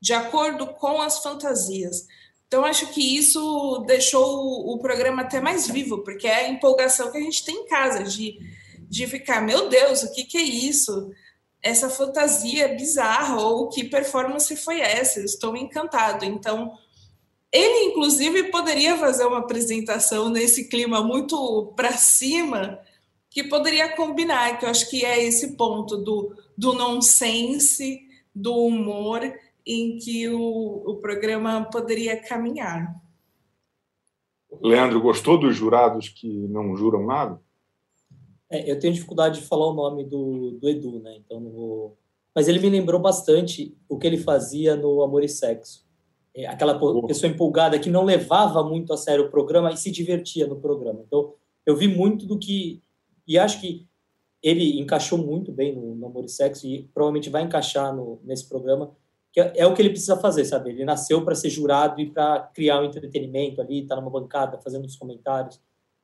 de 0.00 0.12
acordo 0.12 0.66
com 0.66 1.00
as 1.00 1.22
fantasias. 1.22 2.08
Então, 2.46 2.64
acho 2.64 2.92
que 2.92 3.16
isso 3.16 3.84
deixou 3.86 4.72
o 4.72 4.78
programa 4.78 5.22
até 5.22 5.40
mais 5.40 5.66
vivo, 5.68 6.04
porque 6.04 6.26
é 6.26 6.46
a 6.46 6.48
empolgação 6.48 7.10
que 7.10 7.18
a 7.18 7.20
gente 7.20 7.44
tem 7.44 7.56
em 7.56 7.66
casa, 7.66 8.04
de 8.04 8.38
de 8.88 9.06
ficar, 9.06 9.40
meu 9.40 9.68
Deus, 9.68 10.02
o 10.02 10.12
que, 10.12 10.24
que 10.24 10.38
é 10.38 10.42
isso? 10.42 11.10
Essa 11.62 11.90
fantasia 11.90 12.68
bizarra, 12.68 13.40
ou 13.40 13.68
que 13.68 13.84
performance 13.84 14.54
foi 14.56 14.80
essa? 14.80 15.20
estou 15.20 15.56
encantado. 15.56 16.24
Então, 16.24 16.72
ele, 17.52 17.90
inclusive, 17.90 18.44
poderia 18.44 18.96
fazer 18.96 19.24
uma 19.24 19.38
apresentação 19.38 20.28
nesse 20.28 20.68
clima 20.68 21.02
muito 21.02 21.72
para 21.76 21.92
cima, 21.92 22.78
que 23.30 23.44
poderia 23.44 23.94
combinar, 23.94 24.58
que 24.58 24.64
eu 24.64 24.70
acho 24.70 24.88
que 24.88 25.04
é 25.04 25.22
esse 25.22 25.56
ponto 25.56 25.96
do, 25.96 26.34
do 26.56 26.72
nonsense, 26.72 28.00
do 28.34 28.54
humor, 28.54 29.20
em 29.66 29.98
que 29.98 30.28
o, 30.28 30.82
o 30.86 30.96
programa 30.96 31.64
poderia 31.64 32.16
caminhar. 32.22 32.94
Leandro, 34.62 35.00
gostou 35.00 35.38
dos 35.38 35.56
jurados 35.56 36.08
que 36.08 36.28
não 36.28 36.76
juram 36.76 37.04
nada? 37.04 37.40
É, 38.48 38.70
eu 38.70 38.78
tenho 38.78 38.94
dificuldade 38.94 39.40
de 39.40 39.46
falar 39.46 39.66
o 39.66 39.74
nome 39.74 40.04
do, 40.04 40.52
do 40.52 40.68
Edu, 40.68 41.00
né? 41.00 41.16
Então 41.16 41.40
não 41.40 41.50
vou. 41.50 41.98
Mas 42.34 42.46
ele 42.46 42.60
me 42.60 42.70
lembrou 42.70 43.00
bastante 43.00 43.76
o 43.88 43.98
que 43.98 44.06
ele 44.06 44.18
fazia 44.18 44.76
no 44.76 45.02
Amor 45.02 45.24
e 45.24 45.28
Sexo. 45.28 45.84
É, 46.34 46.46
aquela 46.46 46.78
pessoa 47.06 47.30
empolgada 47.30 47.78
que 47.78 47.90
não 47.90 48.04
levava 48.04 48.62
muito 48.62 48.92
a 48.92 48.96
sério 48.96 49.24
o 49.24 49.30
programa 49.30 49.72
e 49.72 49.76
se 49.76 49.90
divertia 49.90 50.46
no 50.46 50.60
programa. 50.60 51.02
Então 51.04 51.34
eu 51.64 51.76
vi 51.76 51.88
muito 51.88 52.24
do 52.24 52.38
que. 52.38 52.82
E 53.26 53.36
acho 53.36 53.60
que 53.60 53.86
ele 54.40 54.78
encaixou 54.78 55.18
muito 55.18 55.50
bem 55.50 55.74
no, 55.74 55.96
no 55.96 56.06
Amor 56.06 56.24
e 56.24 56.28
Sexo 56.28 56.66
e 56.68 56.88
provavelmente 56.94 57.30
vai 57.30 57.42
encaixar 57.42 57.94
no, 57.94 58.20
nesse 58.22 58.48
programa 58.48 58.94
que 59.36 59.40
é, 59.42 59.52
é 59.54 59.66
o 59.66 59.74
que 59.74 59.82
ele 59.82 59.90
precisa 59.90 60.16
fazer, 60.16 60.46
sabe? 60.46 60.70
Ele 60.70 60.82
nasceu 60.82 61.22
para 61.22 61.34
ser 61.34 61.50
jurado 61.50 62.00
e 62.00 62.10
para 62.10 62.40
criar 62.54 62.80
um 62.80 62.86
entretenimento 62.86 63.60
ali, 63.60 63.82
estar 63.82 63.94
tá 63.94 64.00
numa 64.00 64.10
bancada 64.10 64.56
fazendo 64.56 64.86
os 64.86 64.96
comentários. 64.96 65.60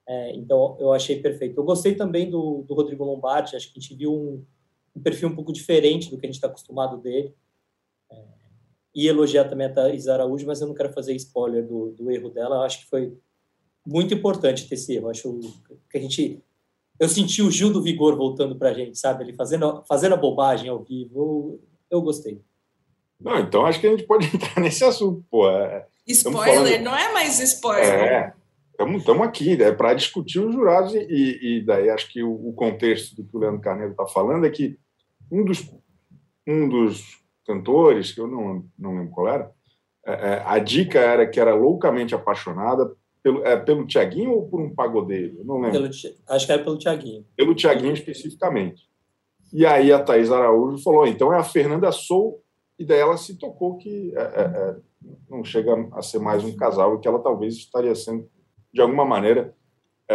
É, 0.06 0.36
então, 0.36 0.76
eu 0.78 0.92
achei 0.92 1.18
perfeito. 1.18 1.58
Eu 1.58 1.64
gostei 1.64 1.94
também 1.94 2.28
do, 2.28 2.62
do 2.68 2.74
Rodrigo 2.74 3.04
Lombardi, 3.04 3.56
acho 3.56 3.72
que 3.72 3.78
a 3.78 3.80
gente 3.80 3.94
viu 3.94 4.12
um, 4.12 4.44
um 4.94 5.00
perfil 5.00 5.30
um 5.30 5.34
pouco 5.34 5.50
diferente 5.50 6.10
do 6.10 6.18
que 6.18 6.26
a 6.26 6.28
gente 6.28 6.34
está 6.34 6.46
acostumado 6.46 6.98
dele. 6.98 7.34
É, 8.10 8.22
e 8.94 9.08
elogiar 9.08 9.44
também 9.44 9.66
a 9.66 9.72
Thais 9.72 10.08
Araújo, 10.08 10.46
mas 10.46 10.60
eu 10.60 10.66
não 10.66 10.74
quero 10.74 10.92
fazer 10.92 11.14
spoiler 11.14 11.66
do, 11.66 11.92
do 11.92 12.10
erro 12.10 12.28
dela. 12.28 12.56
Eu 12.56 12.62
acho 12.62 12.80
que 12.80 12.90
foi 12.90 13.16
muito 13.86 14.12
importante 14.12 14.68
ter 14.68 14.74
esse 14.74 14.92
erro. 14.94 15.06
Eu 15.06 15.10
acho 15.10 15.40
que 15.88 15.96
a 15.96 16.00
gente. 16.00 16.44
Eu 17.00 17.08
senti 17.08 17.40
o 17.40 17.50
Gil 17.50 17.72
do 17.72 17.82
Vigor 17.82 18.14
voltando 18.14 18.56
para 18.56 18.68
a 18.68 18.74
gente, 18.74 18.98
sabe? 18.98 19.24
Ele 19.24 19.32
fazendo, 19.32 19.82
fazendo 19.88 20.12
a 20.12 20.18
bobagem 20.18 20.68
ao 20.68 20.84
vivo. 20.84 21.18
Eu, 21.18 21.60
eu 21.90 22.02
gostei. 22.02 22.42
Não, 23.22 23.38
então 23.38 23.64
acho 23.64 23.80
que 23.80 23.86
a 23.86 23.90
gente 23.90 24.04
pode 24.04 24.26
entrar 24.34 24.60
nesse 24.60 24.84
assunto, 24.84 25.24
pô. 25.30 25.48
É, 25.48 25.86
spoiler, 26.06 26.54
falando... 26.54 26.82
não 26.82 26.96
é 26.96 27.12
mais 27.12 27.40
spoiler. 27.40 27.84
É, 27.84 28.34
estamos 28.96 29.26
aqui, 29.26 29.52
é 29.52 29.56
né, 29.56 29.72
para 29.72 29.94
discutir 29.94 30.40
os 30.40 30.54
jurados, 30.54 30.94
e, 30.94 31.38
e, 31.58 31.64
daí 31.64 31.88
acho 31.90 32.10
que 32.10 32.22
o, 32.22 32.32
o, 32.32 32.52
contexto 32.52 33.14
do 33.16 33.24
que 33.24 33.36
o 33.36 33.40
Leandro 33.40 33.60
Carneiro 33.60 33.92
está 33.92 34.06
falando 34.06 34.46
é 34.46 34.50
que 34.50 34.78
um 35.30 35.44
dos, 35.44 35.70
um 36.46 36.68
dos 36.68 37.22
cantores, 37.46 38.12
que 38.12 38.20
eu 38.20 38.26
não, 38.26 38.64
não 38.78 38.96
lembro 38.96 39.10
qual 39.10 39.28
era, 39.28 39.50
é, 40.04 40.12
é, 40.12 40.42
a 40.44 40.58
dica 40.58 40.98
era 40.98 41.26
que 41.26 41.38
era 41.38 41.54
loucamente 41.54 42.14
apaixonada 42.14 42.92
pelo, 43.22 43.46
é, 43.46 43.56
pelo 43.56 43.86
Tiaguinho 43.86 44.32
ou 44.32 44.48
por 44.48 44.60
um 44.60 44.74
pagodeiro? 44.74 45.38
Eu 45.38 45.44
não 45.44 45.60
lembro. 45.60 45.72
Pelo, 45.72 45.90
acho 46.28 46.46
que 46.46 46.52
era 46.52 46.62
pelo 46.62 46.78
Tiaguinho. 46.78 47.24
Pelo 47.36 47.54
Tiaguinho 47.54 47.92
especificamente. 47.92 48.82
E 49.52 49.64
aí 49.64 49.92
a 49.92 50.02
Thaís 50.02 50.30
Araújo 50.30 50.82
falou: 50.82 51.06
então 51.06 51.32
é 51.32 51.38
a 51.38 51.44
Fernanda 51.44 51.92
Sou 51.92 52.42
e 52.78 52.84
daí 52.84 52.98
ela 52.98 53.16
se 53.16 53.38
tocou 53.38 53.76
que 53.76 54.12
é, 54.16 54.20
é, 54.20 54.42
é, 54.42 54.76
não 55.28 55.44
chega 55.44 55.72
a 55.92 56.02
ser 56.02 56.18
mais 56.18 56.44
um 56.44 56.56
casal 56.56 56.94
e 56.94 57.00
que 57.00 57.08
ela 57.08 57.18
talvez 57.18 57.54
estaria 57.54 57.94
sendo, 57.94 58.28
de 58.72 58.80
alguma 58.80 59.04
maneira, 59.04 59.54
é, 60.08 60.14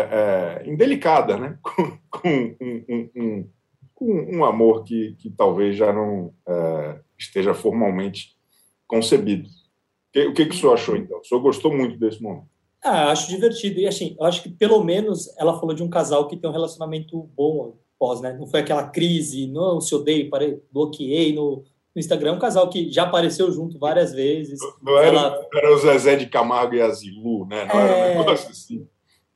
é 0.64 0.70
indelicada, 0.70 1.38
né? 1.38 1.58
com, 1.62 1.98
com 2.10 2.30
um, 2.30 2.86
um, 3.16 3.50
um, 4.02 4.38
um 4.38 4.46
amor 4.46 4.84
que, 4.84 5.16
que 5.20 5.30
talvez 5.30 5.76
já 5.76 5.92
não 5.94 6.34
esteja 7.18 7.54
formalmente 7.54 8.36
concebido. 8.88 9.50
O 10.16 10.34
que, 10.34 10.46
que 10.46 10.56
o 10.56 10.58
senhor 10.58 10.74
achou, 10.74 10.96
então? 10.96 11.20
O 11.20 11.24
senhor 11.24 11.42
gostou 11.42 11.76
muito 11.76 11.98
desse 12.00 12.22
momento? 12.22 12.48
Ah, 12.84 13.12
acho 13.12 13.30
divertido. 13.30 13.80
E 13.80 13.88
assim, 13.88 14.16
acho 14.22 14.42
que 14.44 14.50
pelo 14.50 14.84
menos 14.84 15.36
ela 15.38 15.60
falou 15.60 15.76
de 15.76 15.84
um 15.84 15.90
casal 15.90 16.28
que 16.28 16.38
tem 16.38 16.50
um 16.50 16.54
relacionamento 16.54 17.30
bom 17.36 17.76
pós, 18.00 18.22
né? 18.22 18.34
Não 18.34 18.48
foi 18.48 18.62
aquela 18.62 18.88
crise, 18.88 19.48
não 19.48 19.82
se 19.82 19.94
odeio, 19.94 20.30
parei, 20.30 20.62
bloqueei 20.72 21.34
no, 21.34 21.64
no 21.98 22.00
Instagram, 22.00 22.34
um 22.34 22.40
casal 22.40 22.70
que 22.70 22.92
já 22.92 23.06
apareceu 23.06 23.52
junto 23.52 23.80
várias 23.80 24.14
vezes. 24.14 24.60
Não 24.84 25.00
era, 25.00 25.18
ela... 25.18 25.48
era 25.52 25.74
o 25.74 25.80
Zezé 25.80 26.16
de 26.16 26.28
Camargo 26.28 26.76
e 26.76 26.82
a 26.82 26.92
Zilu, 26.92 27.48
né? 27.48 27.66
Não 27.66 27.80
é... 27.80 27.84
era 27.84 27.92
um 27.92 28.12
é. 28.12 28.18
negócio 28.20 28.52
assim. 28.52 28.88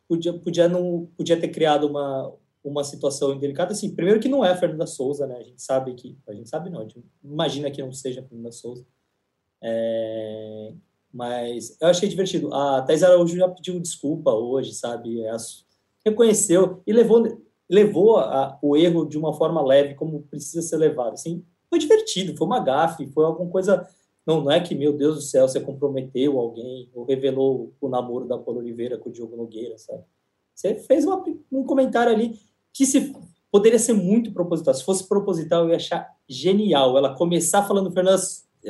Podia, 0.08 0.32
podia, 0.32 0.70
não, 0.70 1.10
podia 1.18 1.40
ter 1.40 1.48
criado 1.48 1.88
uma, 1.88 2.32
uma 2.64 2.84
situação 2.84 3.34
indelicada. 3.34 3.72
Assim, 3.72 3.96
primeiro 3.96 4.20
que 4.20 4.30
não 4.30 4.46
é 4.46 4.52
a 4.52 4.56
Fernanda 4.56 4.86
Souza, 4.86 5.26
né? 5.26 5.38
A 5.38 5.44
gente 5.44 5.60
sabe 5.60 5.96
que... 5.96 6.16
A 6.28 6.34
gente 6.34 6.52
sabe 6.52 6.70
não, 6.70 6.82
a 6.82 6.84
gente 6.84 7.04
imagina 7.24 7.72
que 7.72 7.82
não 7.82 7.92
seja 7.92 8.22
a 8.22 8.24
Fernanda 8.24 8.52
Souza. 8.52 8.86
É, 9.60 10.72
mas 11.12 11.76
eu 11.82 11.88
achei 11.88 12.08
divertido. 12.08 12.54
A 12.54 12.84
Thais 12.84 13.02
Araújo 13.02 13.36
já 13.36 13.50
pediu 13.50 13.80
desculpa 13.80 14.34
hoje, 14.34 14.72
sabe? 14.76 15.20
É, 15.26 15.36
reconheceu 16.06 16.84
e 16.86 16.94
levou, 16.94 17.42
levou 17.68 18.18
a, 18.18 18.60
o 18.62 18.78
erro 18.78 19.04
de 19.04 19.18
uma 19.18 19.34
forma 19.34 19.66
leve, 19.66 19.96
como 19.96 20.22
precisa 20.30 20.62
ser 20.62 20.78
levado. 20.78 21.14
Assim, 21.14 21.44
foi 21.72 21.80
divertido, 21.80 22.36
foi 22.36 22.46
uma 22.46 22.60
gafe, 22.60 23.08
foi 23.08 23.24
alguma 23.24 23.50
coisa. 23.50 23.88
Não, 24.28 24.42
não 24.42 24.52
é 24.52 24.60
que, 24.60 24.76
meu 24.76 24.92
Deus 24.92 25.16
do 25.16 25.22
céu, 25.22 25.48
você 25.48 25.60
comprometeu 25.60 26.38
alguém 26.38 26.92
ou 26.94 27.06
revelou 27.06 27.74
o 27.80 27.88
namoro 27.88 28.28
da 28.28 28.38
Paula 28.38 28.60
Oliveira 28.60 28.98
com 28.98 29.10
o 29.10 29.12
Diogo 29.12 29.38
Nogueira, 29.38 29.78
sabe? 29.78 30.04
Você 30.54 30.76
fez 30.76 31.06
uma, 31.06 31.24
um 31.50 31.64
comentário 31.64 32.14
ali 32.14 32.38
que 32.74 32.86
se 32.86 33.16
poderia 33.50 33.80
ser 33.80 33.94
muito 33.94 34.34
proposital. 34.34 34.74
Se 34.74 34.84
fosse 34.84 35.08
proposital, 35.08 35.64
eu 35.64 35.70
ia 35.70 35.78
achar 35.78 36.14
genial. 36.28 36.98
Ela 36.98 37.16
começar 37.16 37.64
falando, 37.64 37.90
Fernanda, 37.90 38.22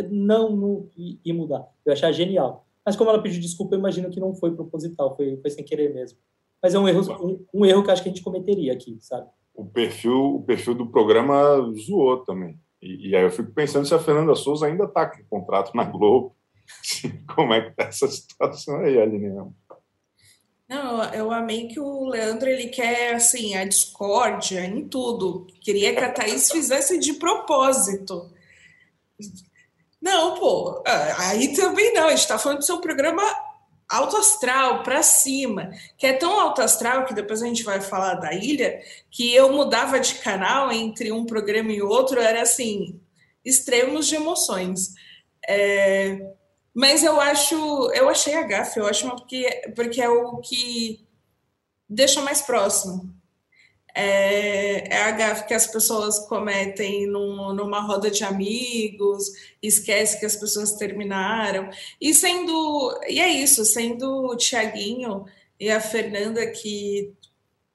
não, 0.10 0.56
não 0.56 0.90
ia 0.96 1.34
mudar. 1.34 1.68
Eu 1.84 1.90
ia 1.90 1.94
achar 1.94 2.12
genial. 2.12 2.66
Mas 2.86 2.96
como 2.96 3.10
ela 3.10 3.22
pediu 3.22 3.42
desculpa, 3.42 3.74
eu 3.74 3.80
imagino 3.80 4.12
que 4.12 4.20
não 4.20 4.36
foi 4.36 4.56
proposital, 4.56 5.16
foi, 5.16 5.38
foi 5.38 5.50
sem 5.50 5.66
querer 5.66 5.94
mesmo. 5.94 6.20
Mas 6.62 6.76
é 6.76 6.80
um 6.80 6.88
erro, 6.88 7.02
um, 7.26 7.62
um 7.62 7.66
erro 7.66 7.84
que 7.84 7.90
acho 7.90 8.04
que 8.04 8.10
a 8.10 8.12
gente 8.12 8.24
cometeria 8.24 8.74
aqui, 8.74 8.98
sabe? 9.02 9.28
O 9.56 9.66
perfil, 9.66 10.36
o 10.36 10.44
perfil 10.44 10.76
do 10.76 10.88
programa 10.88 11.36
zoou 11.76 12.18
também. 12.18 12.60
E, 12.82 13.10
e, 13.10 13.16
aí 13.16 13.24
eu 13.24 13.32
fico 13.32 13.52
pensando 13.52 13.88
se 13.88 13.94
a 13.94 14.00
Fernanda 14.00 14.34
Souza 14.36 14.66
ainda 14.66 14.86
está 14.86 15.06
com 15.06 15.24
contrato 15.30 15.76
na 15.76 15.84
Globo. 15.84 16.36
Como 17.36 17.54
é 17.54 17.62
que 17.62 17.70
está 17.70 17.84
essa 17.84 18.08
situação 18.08 18.80
aí, 18.80 19.00
Aline? 19.00 19.30
Não, 20.68 21.04
eu 21.14 21.32
amei 21.32 21.68
que 21.68 21.80
o 21.80 22.06
Leandro 22.06 22.50
ele 22.50 22.70
quer 22.70 23.16
assim 23.16 23.56
a 23.56 23.66
discórdia 23.66 24.66
em 24.66 24.88
tudo. 24.88 25.46
Queria 25.60 25.94
que 25.94 26.00
a 26.00 26.12
Thaís 26.12 26.50
fizesse 26.50 26.98
de 26.98 27.14
propósito. 27.14 28.32
Não, 30.02 30.40
pô, 30.40 30.82
aí 31.18 31.54
também 31.54 31.94
não. 31.94 32.06
A 32.06 32.12
gente 32.12 32.20
está 32.20 32.40
falando 32.40 32.60
do 32.60 32.66
seu 32.66 32.80
programa 32.80 33.22
alto 33.92 34.18
astral, 34.18 34.84
para 34.84 35.04
cima, 35.04 35.72
que 35.98 36.08
é 36.08 36.14
tão 36.14 36.40
alto 36.40 36.62
astral 36.62 37.06
que 37.06 37.14
depois 37.14 37.44
a 37.44 37.46
gente 37.46 37.64
vai 37.64 37.82
falar 37.82 38.16
da 38.16 38.34
ilha, 38.34 38.82
que 39.10 39.34
eu 39.34 39.52
mudava 39.52 40.00
de 40.00 40.16
canal 40.16 40.72
entre 40.72 41.12
um 41.12 41.26
programa 41.26 41.72
e 41.72 41.82
outro, 41.82 42.20
era 42.20 42.42
assim, 42.42 43.00
extremos 43.44 44.08
de 44.08 44.16
emoções. 44.16 44.94
É, 45.48 46.34
mas 46.74 47.04
eu 47.04 47.20
acho, 47.20 47.56
eu 47.94 48.08
achei 48.10 48.36
a 48.36 48.44
gafe, 48.44 48.80
eu 48.80 48.88
acho 48.88 49.10
porque, 49.10 49.72
porque 49.76 50.02
é 50.02 50.10
o 50.10 50.38
que 50.38 51.06
deixa 51.90 52.22
mais 52.22 52.42
próximo 52.42 53.21
é, 53.96 54.96
é 54.96 55.04
a 55.04 55.12
gafe 55.12 55.48
que 55.48 55.54
as 55.54 55.68
pessoas 55.68 56.20
cometem 56.28 57.08
num, 57.08 57.54
numa 57.54 57.82
roda 57.82 58.10
de 58.10 58.24
amigos, 58.24 59.32
esquece 59.62 60.20
que 60.20 60.26
as 60.26 60.36
pessoas 60.36 60.74
terminaram. 60.74 61.70
E 62.00 62.14
sendo. 62.14 63.00
E 63.08 63.20
é 63.20 63.30
isso, 63.30 63.66
sendo 63.66 64.28
o 64.28 64.36
Tiaguinho 64.36 65.26
e 65.60 65.70
a 65.70 65.80
Fernanda 65.80 66.46
que 66.48 67.14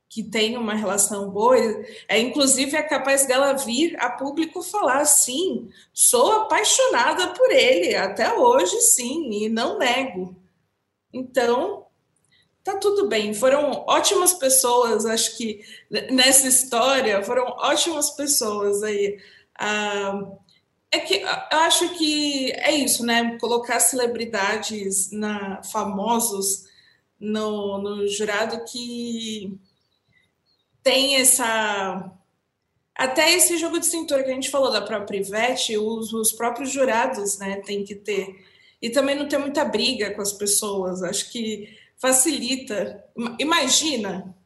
que 0.08 0.22
tem 0.22 0.56
uma 0.56 0.72
relação 0.72 1.28
boa, 1.28 1.58
é 2.08 2.18
inclusive 2.18 2.74
é 2.74 2.82
capaz 2.82 3.26
dela 3.26 3.52
vir 3.52 3.94
a 4.00 4.08
público 4.08 4.62
falar 4.62 5.04
sim, 5.04 5.68
sou 5.92 6.32
apaixonada 6.32 7.34
por 7.34 7.50
ele 7.50 7.94
até 7.94 8.32
hoje, 8.32 8.80
sim, 8.80 9.28
e 9.44 9.48
não 9.50 9.78
nego. 9.78 10.34
Então, 11.12 11.85
tá 12.66 12.76
tudo 12.78 13.08
bem. 13.08 13.32
Foram 13.32 13.84
ótimas 13.86 14.34
pessoas, 14.34 15.06
acho 15.06 15.36
que 15.36 15.64
nessa 16.10 16.48
história 16.48 17.22
foram 17.22 17.44
ótimas 17.44 18.10
pessoas 18.10 18.82
aí. 18.82 19.18
Ah, 19.56 20.20
é 20.90 20.98
que 20.98 21.14
eu 21.14 21.58
acho 21.58 21.90
que 21.90 22.50
é 22.52 22.72
isso, 22.72 23.06
né? 23.06 23.38
Colocar 23.38 23.78
celebridades 23.78 25.12
na 25.12 25.62
famosos 25.62 26.64
no, 27.20 27.78
no 27.78 28.08
jurado 28.08 28.64
que 28.64 29.56
tem 30.82 31.16
essa 31.16 32.12
até 32.96 33.32
esse 33.32 33.58
jogo 33.58 33.78
de 33.78 33.86
cintura 33.86 34.24
que 34.24 34.30
a 34.30 34.34
gente 34.34 34.50
falou 34.50 34.72
da 34.72 34.82
própria 34.82 35.18
Ivete, 35.18 35.78
os, 35.78 36.12
os 36.12 36.32
próprios 36.32 36.72
jurados, 36.72 37.38
né, 37.38 37.60
tem 37.64 37.84
que 37.84 37.94
ter. 37.94 38.34
E 38.80 38.90
também 38.90 39.14
não 39.14 39.28
ter 39.28 39.38
muita 39.38 39.64
briga 39.64 40.14
com 40.14 40.22
as 40.22 40.32
pessoas. 40.32 41.02
Acho 41.02 41.30
que 41.30 41.76
facilita. 41.98 43.04
Imagina 43.38 44.36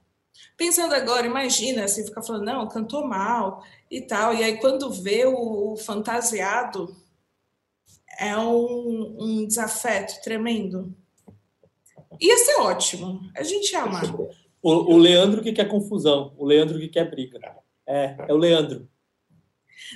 Pensando 0.60 0.94
agora, 0.94 1.26
imagina, 1.26 1.84
assim, 1.84 2.04
ficar 2.04 2.22
falando, 2.22 2.44
não, 2.44 2.68
cantou 2.68 3.06
mal 3.06 3.64
e 3.90 4.02
tal. 4.02 4.34
E 4.34 4.44
aí, 4.44 4.58
quando 4.58 4.92
vê 4.92 5.24
o, 5.24 5.72
o 5.72 5.76
fantasiado, 5.78 6.94
é 8.18 8.36
um, 8.36 9.16
um 9.18 9.46
desafeto 9.46 10.20
tremendo. 10.22 10.94
Ia 12.20 12.36
ser 12.36 12.60
ótimo. 12.60 13.22
A 13.34 13.42
gente 13.42 13.72
ia 13.72 13.84
amar. 13.84 14.04
O, 14.14 14.70
o 14.70 14.98
Leandro 14.98 15.42
que 15.42 15.54
quer 15.54 15.66
confusão, 15.66 16.34
o 16.36 16.44
Leandro 16.44 16.78
que 16.78 16.88
quer 16.88 17.10
briga. 17.10 17.40
É, 17.86 18.16
é 18.28 18.34
o 18.34 18.36
Leandro. 18.36 18.86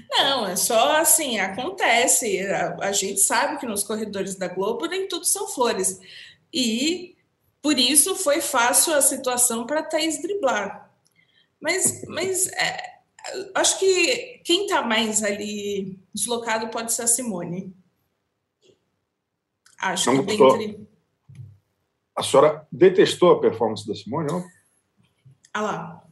Não, 0.09 0.47
é 0.47 0.57
só 0.57 0.97
assim, 0.97 1.39
acontece. 1.39 2.41
A, 2.41 2.87
a, 2.87 2.93
gente 2.93 3.21
sabe 3.21 3.61
que 3.61 3.67
nos 3.67 3.83
corredores 3.83 4.35
da 4.35 4.49
Globo 4.49 4.87
nem 4.87 5.07
tudo 5.09 5.27
são 5.27 5.47
flores. 5.47 6.01
E 6.51 7.14
por 7.65 7.79
isso 7.79 8.15
foi 8.15 8.43
fácil 8.43 8.93
a 8.93 9.01
situação 9.01 9.65
para 9.65 9.83
Thaís 9.83 10.21
driblar. 10.21 10.93
Mas, 11.59 12.05
mas 12.07 12.47
é, 12.49 13.01
acho 13.55 13.79
que 13.79 14.43
quem 14.45 14.67
está 14.67 14.83
mais 14.83 15.23
ali 15.25 15.99
deslocado 16.13 16.69
pode 16.69 16.93
ser 16.93 17.05
a 17.05 17.07
Simone. 17.07 17.75
Acho 19.81 20.13
não 20.13 20.27
que 20.27 20.37
dentre... 20.37 20.87
A 22.15 22.23
senhora 22.23 22.69
detestou 22.71 23.33
a 23.33 23.41
performance 23.41 23.89
da 23.89 23.95
Simone, 23.95 24.31
não? 24.31 24.45
Ah 25.55 25.63
lá. 25.63 26.07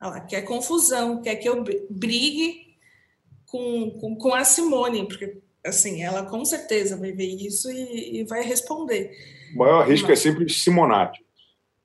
Ah 0.00 0.08
lá, 0.08 0.20
quer 0.22 0.42
confusão, 0.42 1.22
quer 1.22 1.36
que 1.36 1.48
eu 1.48 1.62
brigue 1.88 2.76
com, 3.46 3.92
com, 3.92 4.16
com 4.16 4.34
a 4.34 4.42
Simone, 4.42 5.06
porque 5.06 5.40
assim, 5.64 6.02
ela 6.02 6.26
com 6.26 6.44
certeza 6.44 6.96
vai 6.96 7.12
ver 7.12 7.28
isso 7.28 7.70
e, 7.70 8.22
e 8.22 8.24
vai 8.24 8.42
responder. 8.42 9.37
O 9.54 9.58
maior 9.58 9.86
risco 9.86 10.08
Mas... 10.08 10.18
é 10.18 10.22
sempre 10.22 10.48
Simonati. 10.48 11.24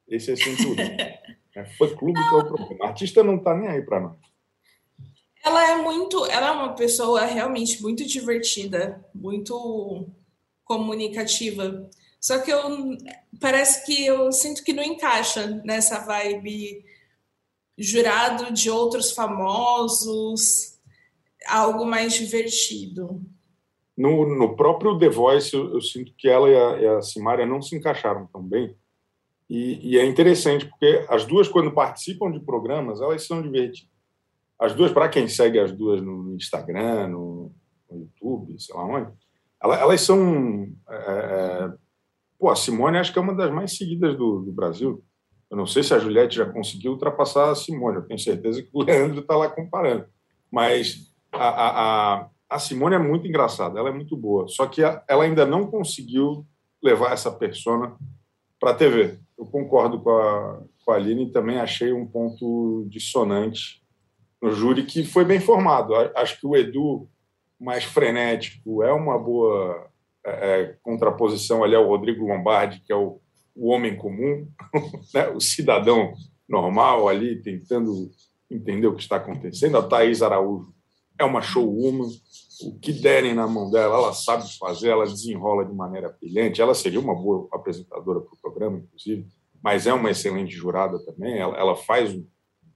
Esse 0.07 0.31
é 0.31 0.35
sempre 0.35 0.65
o 0.65 0.75
é, 1.59 1.65
Foi 1.77 1.95
clube 1.95 2.19
que 2.19 2.35
é 2.35 2.37
o 2.37 2.45
problema. 2.45 2.85
A 2.85 2.87
artista 2.89 3.23
não 3.23 3.37
está 3.37 3.55
nem 3.55 3.69
aí 3.69 3.81
para 3.81 3.99
nós. 3.99 4.17
Ela 5.43 5.71
é 5.71 5.75
muito, 5.75 6.25
ela 6.27 6.47
é 6.47 6.51
uma 6.51 6.73
pessoa 6.73 7.25
realmente 7.25 7.81
muito 7.81 8.05
divertida, 8.05 9.03
muito 9.13 10.07
comunicativa. 10.63 11.89
Só 12.19 12.39
que 12.39 12.49
eu 12.49 12.97
parece 13.41 13.85
que 13.85 14.05
eu 14.05 14.31
sinto 14.31 14.63
que 14.63 14.71
não 14.71 14.83
encaixa 14.83 15.61
nessa 15.65 15.99
vibe 15.99 16.85
jurado 17.77 18.53
de 18.53 18.69
outros 18.69 19.11
famosos, 19.11 20.79
algo 21.45 21.85
mais 21.85 22.13
divertido. 22.13 23.21
No, 23.95 24.27
no 24.35 24.55
próprio 24.55 24.97
The 24.97 25.09
Voice, 25.09 25.53
eu, 25.53 25.73
eu 25.73 25.81
sinto 25.81 26.13
que 26.17 26.27
ela 26.27 26.49
e 26.49 26.55
a, 26.55 26.81
e 26.81 26.87
a 26.87 27.01
Simária 27.01 27.45
não 27.45 27.61
se 27.61 27.75
encaixaram 27.75 28.27
tão 28.27 28.41
bem. 28.41 28.75
E, 29.49 29.91
e, 29.91 29.99
é 29.99 30.05
interessante, 30.05 30.65
porque 30.65 31.05
as 31.07 31.25
duas, 31.25 31.47
quando 31.47 31.71
participam 31.71 32.31
de 32.31 32.39
programas, 32.39 33.01
elas 33.01 33.25
são 33.25 33.41
divertidas. 33.41 33.91
As 34.57 34.73
duas, 34.73 34.91
para 34.91 35.09
quem 35.09 35.27
segue 35.27 35.59
as 35.59 35.71
duas 35.71 36.01
no 36.01 36.35
Instagram, 36.35 37.09
no, 37.09 37.51
no 37.91 37.99
YouTube, 37.99 38.59
sei 38.59 38.75
lá 38.75 38.85
onde, 38.85 39.11
elas, 39.61 39.79
elas 39.79 40.01
são. 40.01 40.71
É, 40.89 40.95
é, 40.95 41.73
pô, 42.39 42.49
a 42.49 42.55
Simone 42.55 42.97
acho 42.97 43.13
que 43.13 43.19
é 43.19 43.21
uma 43.21 43.35
das 43.35 43.51
mais 43.51 43.77
seguidas 43.77 44.17
do, 44.17 44.41
do, 44.41 44.51
Brasil. 44.51 45.03
Eu 45.49 45.57
não 45.57 45.65
sei 45.65 45.83
se 45.83 45.93
a 45.93 45.99
Juliette 45.99 46.37
já 46.37 46.45
conseguiu 46.45 46.93
ultrapassar 46.93 47.51
a 47.51 47.55
Simone, 47.55 47.97
eu 47.97 48.07
tenho 48.07 48.19
certeza 48.19 48.61
que 48.61 48.69
o 48.73 48.83
Leandro 48.83 49.19
está 49.19 49.35
lá 49.35 49.49
comparando. 49.49 50.05
Mas 50.51 51.13
a, 51.31 51.47
a, 51.47 51.69
a, 52.21 52.29
Simone 52.59 52.95
é 52.95 52.99
muito 52.99 53.27
engraçada, 53.27 53.79
ela 53.79 53.89
é 53.89 53.93
muito 53.93 54.15
boa. 54.15 54.47
Só 54.47 54.67
que 54.67 54.83
a, 54.83 55.03
ela 55.07 55.23
ainda 55.23 55.45
não 55.45 55.67
conseguiu 55.67 56.45
levar 56.81 57.13
essa 57.13 57.31
persona 57.31 57.95
para 58.59 58.71
a 58.71 58.75
TV. 58.75 59.19
Eu 59.37 59.45
concordo 59.45 59.99
com 59.99 60.11
a, 60.11 60.61
com 60.85 60.91
a 60.91 60.95
Aline 60.95 61.31
também 61.31 61.57
achei 61.57 61.91
um 61.91 62.05
ponto 62.05 62.85
dissonante 62.87 63.81
no 64.41 64.51
júri 64.51 64.83
que 64.83 65.03
foi 65.03 65.25
bem 65.25 65.39
formado. 65.39 65.93
Acho 66.15 66.39
que 66.39 66.45
o 66.45 66.55
Edu 66.55 67.09
mais 67.63 67.85
frenético, 67.85 68.83
é 68.83 68.91
uma 68.91 69.17
boa 69.17 69.89
é, 70.25 70.31
é, 70.31 70.77
contraposição 70.83 71.63
ali 71.63 71.73
ao 71.73 71.87
Rodrigo 71.87 72.27
Lombardi, 72.27 72.81
que 72.85 72.91
é 72.91 72.95
o, 72.95 73.21
o 73.55 73.69
homem 73.69 73.95
comum, 73.95 74.45
né? 75.13 75.29
o 75.29 75.39
cidadão 75.39 76.13
normal 76.47 77.07
ali 77.07 77.41
tentando 77.41 78.11
entender 78.51 78.87
o 78.87 78.95
que 78.95 79.01
está 79.01 79.15
acontecendo. 79.15 79.77
A 79.77 79.83
Thaís 79.83 80.21
Araújo 80.21 80.73
é 81.23 81.25
uma 81.25 81.41
showwoman, 81.41 82.09
o 82.61 82.79
que 82.79 82.93
derem 82.93 83.33
na 83.33 83.47
mão 83.47 83.69
dela, 83.69 83.95
ela 83.95 84.13
sabe 84.13 84.45
fazer, 84.57 84.89
ela 84.89 85.05
desenrola 85.05 85.65
de 85.65 85.73
maneira 85.73 86.15
brilhante. 86.19 86.61
Ela 86.61 86.73
seria 86.73 86.99
uma 86.99 87.15
boa 87.15 87.47
apresentadora 87.51 88.21
para 88.21 88.33
o 88.33 88.41
programa, 88.41 88.77
inclusive, 88.77 89.27
mas 89.61 89.87
é 89.87 89.93
uma 89.93 90.11
excelente 90.11 90.53
jurada 90.53 91.03
também. 91.05 91.39
Ela, 91.39 91.57
ela 91.57 91.75
faz 91.75 92.13
um, 92.13 92.25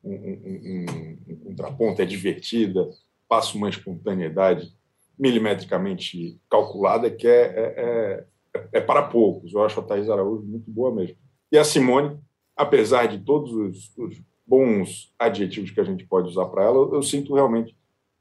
um, 0.03 0.13
um, 0.13 1.17
um, 1.29 1.35
contraponto, 1.43 2.01
é 2.01 2.05
divertida, 2.05 2.89
passa 3.27 3.57
uma 3.57 3.69
espontaneidade 3.69 4.71
milimetricamente 5.17 6.39
calculada 6.49 7.09
que 7.09 7.27
é, 7.27 7.41
é, 7.41 8.25
é, 8.55 8.67
é, 8.73 8.81
para 8.81 9.03
poucos. 9.03 9.53
Eu 9.53 9.63
acho 9.63 9.79
a 9.79 9.83
Thais 9.83 10.09
Araújo 10.09 10.45
muito 10.45 10.69
boa 10.69 10.93
mesmo. 10.93 11.17
E 11.51 11.57
a 11.57 11.63
Simone, 11.63 12.19
apesar 12.55 13.07
de 13.07 13.19
todos 13.19 13.51
os, 13.53 13.97
os 13.97 14.21
bons 14.45 15.13
adjetivos 15.19 15.71
que 15.71 15.79
a 15.79 15.83
gente 15.83 16.05
pode 16.05 16.29
usar 16.29 16.45
para 16.45 16.63
ela, 16.63 16.77
eu, 16.77 16.95
eu, 16.95 17.03
sinto 17.03 17.33
realmente 17.33 17.75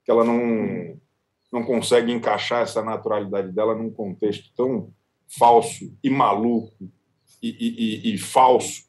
que 0.06 0.10
ela 0.10 0.24
não, 0.24 0.96
não 1.52 1.64
consegue 1.64 2.12
encaixar 2.12 2.62
essa 2.62 2.82
naturalidade 2.82 3.52
dela 3.52 3.74
num 3.74 3.90
contexto 3.90 4.50
tão 4.56 4.90
falso 5.26 5.92
e 6.02 6.08
maluco 6.08 6.72
e, 7.42 7.48
e, 7.48 8.14
e, 8.14 8.18
falso 8.18 8.84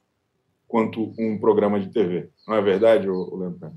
quanto 0.68 1.14
um 1.18 1.38
programa 1.40 1.80
de 1.80 1.90
TV. 1.90 2.30
Não 2.48 2.56
é 2.56 2.62
verdade, 2.62 3.08
Leandro? 3.08 3.74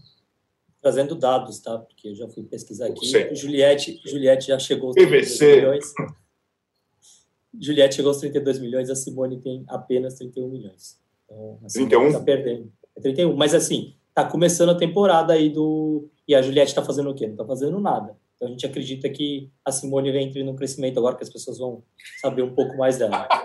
trazendo 0.80 1.14
dados, 1.14 1.58
tá? 1.60 1.78
Porque 1.78 2.08
eu 2.08 2.14
já 2.14 2.28
fui 2.28 2.42
pesquisar 2.44 2.86
aqui. 2.86 3.06
Juliette, 3.34 4.00
Juliette 4.04 4.48
já 4.48 4.58
chegou 4.58 4.88
aos 4.88 4.94
32 4.94 5.40
milhões. 5.40 5.94
Juliette 7.58 7.96
chegou 7.96 8.10
aos 8.10 8.18
32 8.18 8.58
milhões, 8.58 8.90
a 8.90 8.94
Simone 8.94 9.40
tem 9.40 9.64
apenas 9.68 10.14
31 10.14 10.48
milhões. 10.48 10.98
Então, 11.24 11.58
a 11.64 11.66
31? 11.66 12.06
Está 12.06 12.20
perdendo. 12.20 12.72
É 12.96 13.00
31. 13.00 13.36
Mas 13.36 13.54
assim, 13.54 13.94
tá 14.14 14.24
começando 14.24 14.70
a 14.70 14.74
temporada 14.74 15.32
aí 15.32 15.50
do. 15.50 16.08
E 16.30 16.34
a 16.36 16.40
Juliette 16.40 16.70
está 16.70 16.84
fazendo 16.84 17.10
o 17.10 17.14
quê? 17.14 17.26
Não 17.26 17.32
está 17.32 17.44
fazendo 17.44 17.80
nada. 17.80 18.16
Então 18.36 18.46
a 18.46 18.50
gente 18.52 18.64
acredita 18.64 19.10
que 19.10 19.50
a 19.64 19.72
Simone 19.72 20.16
entre 20.16 20.44
no 20.44 20.54
crescimento 20.54 20.96
agora 20.96 21.16
que 21.16 21.24
as 21.24 21.28
pessoas 21.28 21.58
vão 21.58 21.82
saber 22.20 22.42
um 22.42 22.54
pouco 22.54 22.76
mais 22.76 22.96
dela. 22.98 23.28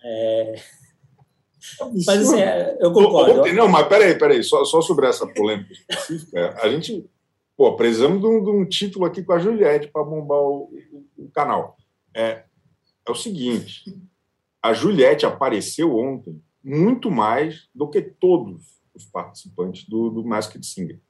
É... 0.00 0.54
Mas 2.06 2.20
assim, 2.20 2.40
é, 2.40 2.78
eu 2.80 2.92
concordo. 2.92 3.40
Ontem, 3.40 3.52
não, 3.52 3.66
mas 3.66 3.88
peraí, 3.88 4.16
peraí, 4.16 4.44
só, 4.44 4.64
só 4.64 4.80
sobre 4.80 5.08
essa 5.08 5.26
polêmica 5.26 5.72
específica, 5.72 6.56
a 6.62 6.68
gente, 6.68 7.04
pô, 7.56 7.74
precisamos 7.74 8.20
de 8.20 8.26
um, 8.26 8.42
de 8.42 8.48
um 8.48 8.64
título 8.64 9.04
aqui 9.04 9.24
com 9.24 9.32
a 9.32 9.40
Juliette 9.40 9.88
para 9.88 10.04
bombar 10.04 10.38
o, 10.38 10.70
o, 10.92 11.24
o, 11.24 11.30
canal. 11.30 11.76
É, 12.14 12.44
é 13.04 13.10
o 13.10 13.14
seguinte, 13.14 13.92
a 14.62 14.72
Juliette 14.72 15.26
apareceu 15.26 15.98
ontem 15.98 16.40
muito 16.62 17.10
mais 17.10 17.68
do 17.74 17.90
que 17.90 18.00
todos 18.00 18.80
os 18.94 19.04
participantes 19.04 19.84
do, 19.88 20.10
do 20.10 20.24
Masked 20.24 20.64
Singer. 20.64 21.00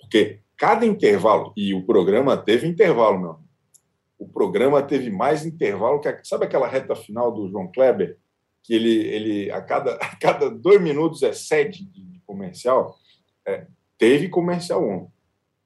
Porque 0.00 0.40
cada 0.62 0.86
intervalo, 0.86 1.52
e 1.56 1.74
o 1.74 1.84
programa 1.84 2.36
teve 2.36 2.68
intervalo, 2.68 3.18
meu 3.18 3.42
o 4.16 4.28
programa 4.28 4.80
teve 4.80 5.10
mais 5.10 5.44
intervalo 5.44 5.98
que. 5.98 6.06
A, 6.06 6.22
sabe 6.22 6.44
aquela 6.44 6.68
reta 6.68 6.94
final 6.94 7.32
do 7.32 7.48
João 7.48 7.66
Kleber? 7.66 8.16
que 8.62 8.72
ele, 8.72 9.08
ele 9.08 9.50
a, 9.50 9.60
cada, 9.60 9.94
a 9.98 10.14
cada 10.14 10.48
dois 10.48 10.80
minutos 10.80 11.24
é 11.24 11.32
sete 11.32 11.84
de, 11.84 12.20
comercial, 12.24 12.96
é, 13.44 13.66
teve 13.98 14.28
comercial 14.28 14.88
ontem. 14.88 15.12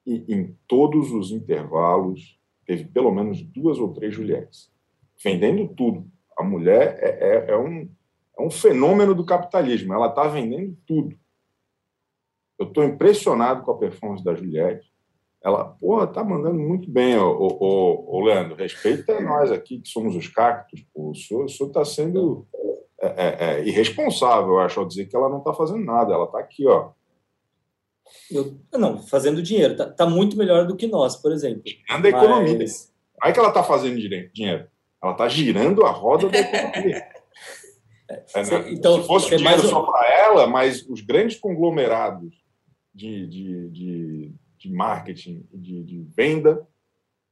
E 0.07 0.35
em 0.35 0.57
todos 0.67 1.13
os 1.13 1.31
intervalos 1.31 2.41
teve 2.65 2.85
pelo 2.87 3.13
menos 3.13 3.43
duas 3.43 3.79
ou 3.79 3.93
três 3.93 4.15
Juliettes, 4.15 4.73
vendendo 5.23 5.69
tudo. 5.69 6.11
A 6.39 6.43
mulher 6.43 6.99
é, 7.01 7.51
é, 7.51 7.51
é 7.51 7.57
um, 7.59 7.87
é 8.39 8.43
um 8.43 8.51
fenômeno 8.51 9.15
do 9.15 9.27
capitalismo, 9.27 9.93
ela 9.93 10.09
está 10.09 10.27
vendendo 10.27 10.75
tudo. 10.87 11.15
Eu 12.59 12.67
estou 12.67 12.85
impressionado 12.85 13.63
com 13.63 13.71
a 13.71 13.79
performance 13.79 14.25
da 14.25 14.35
Juliette. 14.35 14.91
Ela, 15.45 15.65
porra, 15.65 16.07
tá 16.07 16.25
mandando 16.25 16.59
muito 16.59 16.91
bem, 16.91 17.17
ô, 17.19 17.37
ô, 17.39 18.17
ô, 18.17 18.25
Leandro. 18.25 18.57
Respeita 18.57 19.21
nós 19.21 19.53
aqui, 19.53 19.81
que 19.81 19.89
somos 19.89 20.17
os 20.17 20.27
cactos. 20.27 20.81
Pô. 20.93 21.11
O 21.11 21.15
senhor 21.15 21.47
está 21.47 21.85
sendo 21.85 22.47
é, 23.01 23.07
é, 23.07 23.37
é, 23.39 23.69
irresponsável, 23.69 24.55
eu 24.55 24.61
acho, 24.61 24.81
ao 24.81 24.87
dizer 24.87 25.07
que 25.07 25.15
ela 25.15 25.29
não 25.29 25.39
está 25.39 25.53
fazendo 25.53 25.85
nada. 25.85 26.15
Ela 26.15 26.25
está 26.25 26.39
aqui, 26.39 26.67
ó. 26.67 26.91
Eu, 28.31 28.59
não, 28.73 28.99
fazendo 28.99 29.43
dinheiro. 29.43 29.73
Está 29.73 29.87
tá 29.87 30.07
muito 30.07 30.37
melhor 30.37 30.67
do 30.67 30.77
que 30.77 30.87
nós, 30.87 31.17
por 31.17 31.31
exemplo. 31.31 31.63
Girando 31.65 32.07
a 32.07 32.09
economia. 32.09 32.59
Não 32.59 33.29
é 33.29 33.33
que 33.33 33.39
ela 33.39 33.49
está 33.49 33.63
fazendo 33.63 33.97
dinheiro. 33.99 34.69
Ela 35.03 35.13
está 35.13 35.29
girando 35.29 35.85
a 35.85 35.91
roda 35.91 36.29
da 36.29 36.39
economia. 36.39 37.07
É, 38.09 38.45
né? 38.45 38.71
então, 38.71 39.03
Se 39.03 39.09
fosse 39.09 39.37
dinheiro 39.37 39.59
mais... 39.59 39.63
só 39.63 39.83
para 39.83 40.09
ela, 40.09 40.47
mas 40.47 40.87
os 40.89 41.01
grandes 41.01 41.41
conglomerados 41.41 42.37
de, 42.97 43.27
de, 43.27 43.69
de, 43.69 44.33
de 44.59 44.73
marketing 44.73 45.47
de, 45.53 45.85
de 45.85 46.07
venda, 46.17 46.67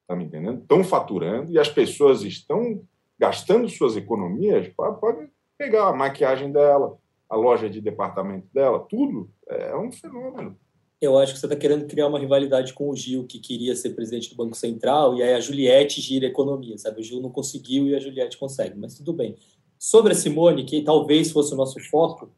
tá 0.06 0.14
me 0.14 0.24
entendendo? 0.24 0.60
Estão 0.60 0.84
faturando 0.84 1.50
e 1.50 1.58
as 1.58 1.70
pessoas 1.70 2.22
estão 2.22 2.82
gastando 3.18 3.66
suas 3.68 3.96
economias, 3.96 4.68
pode 4.76 5.26
pegar 5.56 5.88
a 5.88 5.96
maquiagem 5.96 6.52
dela, 6.52 6.98
a 7.30 7.34
loja 7.34 7.70
de 7.70 7.80
departamento 7.80 8.46
dela, 8.52 8.78
tudo 8.80 9.30
é 9.48 9.74
um 9.74 9.90
fenômeno. 9.90 10.54
Eu 11.00 11.18
acho 11.18 11.32
que 11.32 11.40
você 11.40 11.46
está 11.46 11.56
querendo 11.56 11.86
criar 11.86 12.08
uma 12.08 12.18
rivalidade 12.18 12.72
com 12.74 12.90
o 12.90 12.96
Gil, 12.96 13.26
que 13.26 13.38
queria 13.38 13.74
ser 13.74 13.90
presidente 13.90 14.30
do 14.30 14.36
Banco 14.36 14.56
Central, 14.56 15.16
e 15.16 15.22
aí 15.22 15.34
a 15.34 15.40
Juliette 15.40 16.00
gira 16.00 16.26
a 16.26 16.30
economia, 16.30 16.76
sabe? 16.76 17.00
O 17.00 17.02
Gil 17.02 17.20
não 17.20 17.30
conseguiu 17.30 17.86
e 17.88 17.94
a 17.94 18.00
Juliette 18.00 18.36
consegue, 18.36 18.78
mas 18.78 18.94
tudo 18.94 19.12
bem. 19.12 19.36
Sobre 19.78 20.12
a 20.12 20.14
Simone, 20.14 20.64
que 20.64 20.82
talvez 20.82 21.30
fosse 21.30 21.54
o 21.54 21.56
nosso 21.56 21.80
foco, 21.88 22.30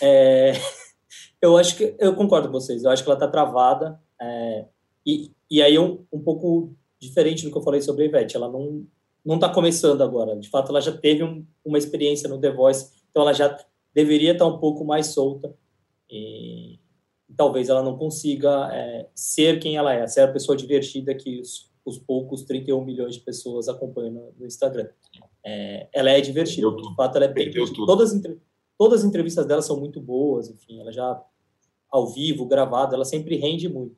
é... 0.00 0.52
eu 1.40 1.56
acho 1.56 1.76
que 1.76 1.94
eu 1.98 2.14
concordo 2.14 2.48
com 2.48 2.52
vocês. 2.52 2.84
Eu 2.84 2.90
acho 2.90 3.02
que 3.02 3.08
ela 3.08 3.16
está 3.16 3.28
travada 3.28 4.00
é... 4.20 4.66
e, 5.06 5.30
e 5.50 5.62
aí 5.62 5.78
um, 5.78 6.04
um 6.12 6.20
pouco 6.20 6.72
diferente 7.00 7.44
do 7.44 7.50
que 7.50 7.58
eu 7.58 7.62
falei 7.62 7.80
sobre 7.80 8.04
a 8.04 8.06
Ivete. 8.06 8.36
Ela 8.36 8.50
não 8.50 8.86
não 9.24 9.34
está 9.34 9.48
começando 9.50 10.00
agora. 10.00 10.34
De 10.36 10.48
fato, 10.48 10.70
ela 10.70 10.80
já 10.80 10.96
teve 10.96 11.22
um, 11.22 11.44
uma 11.62 11.76
experiência 11.76 12.28
no 12.30 12.40
The 12.40 12.50
Voice, 12.50 12.92
então 13.10 13.22
ela 13.22 13.34
já 13.34 13.54
deveria 13.92 14.32
estar 14.32 14.46
tá 14.46 14.50
um 14.50 14.58
pouco 14.58 14.86
mais 14.86 15.08
solta. 15.08 15.54
E, 16.10 16.78
talvez 17.36 17.68
ela 17.68 17.82
não 17.82 17.98
consiga 17.98 18.70
é, 18.72 19.06
ser 19.14 19.60
quem 19.60 19.76
ela 19.76 19.92
é, 19.92 20.06
ser 20.06 20.22
a 20.22 20.32
pessoa 20.32 20.56
divertida 20.56 21.14
que 21.14 21.40
os, 21.40 21.70
os 21.84 21.98
poucos 21.98 22.42
31 22.42 22.82
milhões 22.84 23.16
de 23.16 23.20
pessoas 23.20 23.68
acompanham 23.68 24.12
no, 24.12 24.32
no 24.38 24.46
Instagram. 24.46 24.88
É, 25.44 25.88
ela 25.92 26.10
é 26.10 26.20
divertida, 26.20 26.70
de 26.70 26.94
fato, 26.94 27.16
ela 27.16 27.26
é 27.26 27.28
bem. 27.28 27.50
Todas, 27.86 28.12
todas 28.78 29.00
as 29.00 29.06
entrevistas 29.06 29.44
dela 29.44 29.60
são 29.60 29.78
muito 29.78 30.00
boas, 30.00 30.48
enfim, 30.48 30.80
ela 30.80 30.92
já 30.92 31.20
ao 31.90 32.06
vivo, 32.06 32.46
gravada, 32.46 32.94
ela 32.94 33.04
sempre 33.04 33.36
rende 33.36 33.68
muito. 33.68 33.96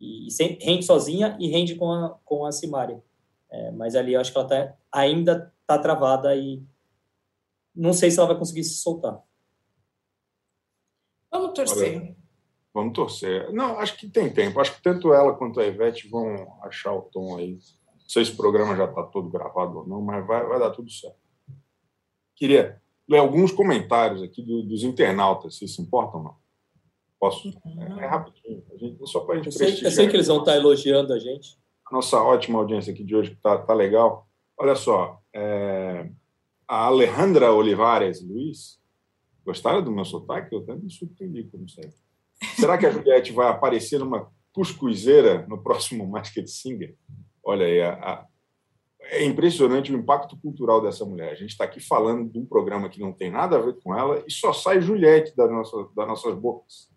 E, 0.00 0.26
e 0.26 0.30
sempre, 0.30 0.64
rende 0.64 0.84
sozinha 0.84 1.36
e 1.38 1.48
rende 1.48 1.76
com 1.76 1.90
a, 1.92 2.18
com 2.24 2.44
a 2.44 2.52
Simária. 2.52 3.02
É, 3.48 3.70
mas 3.70 3.94
ali 3.94 4.14
eu 4.14 4.20
acho 4.20 4.32
que 4.32 4.38
ela 4.38 4.48
tá, 4.48 4.74
ainda 4.90 5.54
está 5.60 5.78
travada 5.78 6.34
e 6.34 6.62
não 7.74 7.92
sei 7.92 8.10
se 8.10 8.18
ela 8.18 8.28
vai 8.28 8.38
conseguir 8.38 8.64
se 8.64 8.78
soltar. 8.78 9.22
Vamos 11.30 11.52
torcer. 11.52 11.98
Olha, 11.98 12.16
vamos 12.74 12.92
torcer. 12.94 13.52
Não, 13.52 13.78
acho 13.78 13.96
que 13.96 14.08
tem 14.08 14.32
tempo. 14.32 14.58
Acho 14.58 14.74
que 14.74 14.82
tanto 14.82 15.12
ela 15.12 15.34
quanto 15.34 15.60
a 15.60 15.66
Ivete 15.66 16.08
vão 16.08 16.58
achar 16.62 16.92
o 16.92 17.02
tom 17.02 17.36
aí. 17.36 17.52
Não 17.52 18.08
sei 18.08 18.24
se 18.24 18.32
o 18.32 18.36
programa 18.36 18.74
já 18.74 18.86
está 18.86 19.02
todo 19.02 19.28
gravado 19.28 19.78
ou 19.78 19.86
não, 19.86 20.00
mas 20.00 20.26
vai, 20.26 20.44
vai 20.46 20.58
dar 20.58 20.70
tudo 20.70 20.90
certo. 20.90 21.18
Queria 22.34 22.80
ler 23.08 23.18
alguns 23.18 23.52
comentários 23.52 24.22
aqui 24.22 24.42
do, 24.42 24.62
dos 24.62 24.82
internautas, 24.82 25.56
se 25.56 25.68
se 25.68 25.80
importam 25.80 26.20
ou 26.20 26.24
não. 26.24 26.36
Posso? 27.18 27.48
Uhum. 27.64 27.98
É, 27.98 28.04
é 28.04 28.06
rapidinho. 28.06 28.62
Gente, 28.76 29.06
só 29.08 29.20
para 29.20 29.34
a 29.34 29.36
gente 29.36 29.46
eu 29.46 29.52
sei, 29.52 29.86
eu 29.86 29.90
sei 29.90 30.08
que 30.08 30.16
eles 30.16 30.26
vão 30.26 30.40
estar 30.40 30.52
tá 30.52 30.58
elogiando 30.58 31.12
a 31.12 31.18
gente. 31.18 31.58
Nossa 31.90 32.20
ótima 32.20 32.58
audiência 32.58 32.92
aqui 32.92 33.04
de 33.04 33.14
hoje, 33.14 33.30
que 33.30 33.36
está 33.36 33.58
tá 33.58 33.72
legal. 33.72 34.28
Olha 34.58 34.74
só, 34.74 35.20
é, 35.34 36.10
a 36.66 36.86
Alejandra 36.86 37.52
Olivares 37.52 38.20
Luiz, 38.22 38.78
gostaram 39.44 39.82
do 39.82 39.92
meu 39.92 40.04
sotaque? 40.04 40.54
Eu 40.54 40.60
até 40.60 40.74
me 40.74 40.90
surpreendi, 40.90 41.44
como 41.44 41.68
sempre. 41.68 41.94
Será 42.56 42.76
que 42.76 42.86
a 42.86 42.90
Juliette 42.90 43.32
vai 43.32 43.48
aparecer 43.48 43.98
numa 43.98 44.30
cuscuzeira 44.52 45.46
no 45.46 45.62
próximo 45.62 46.06
Masked 46.06 46.48
Singer? 46.50 46.96
Olha 47.44 47.66
aí, 47.66 47.80
a, 47.80 47.92
a, 47.92 48.26
é 49.10 49.24
impressionante 49.24 49.92
o 49.92 49.98
impacto 49.98 50.36
cultural 50.36 50.80
dessa 50.80 51.04
mulher. 51.04 51.30
A 51.30 51.34
gente 51.34 51.50
está 51.50 51.64
aqui 51.64 51.80
falando 51.80 52.30
de 52.30 52.38
um 52.38 52.46
programa 52.46 52.88
que 52.88 53.00
não 53.00 53.12
tem 53.12 53.30
nada 53.30 53.56
a 53.56 53.60
ver 53.60 53.76
com 53.80 53.94
ela 53.94 54.22
e 54.26 54.32
só 54.32 54.52
sai 54.52 54.80
Juliette 54.80 55.36
das 55.36 55.50
nossas, 55.50 55.94
das 55.94 56.08
nossas 56.08 56.34
bocas. 56.34 56.90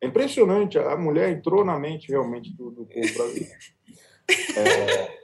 É 0.00 0.06
impressionante, 0.06 0.78
a 0.78 0.96
mulher 0.96 1.30
entrou 1.32 1.64
na 1.64 1.78
mente 1.78 2.08
realmente 2.08 2.54
do, 2.54 2.70
do 2.70 2.86
povo 2.86 3.14
brasileiro. 3.14 3.54
É, 4.28 5.20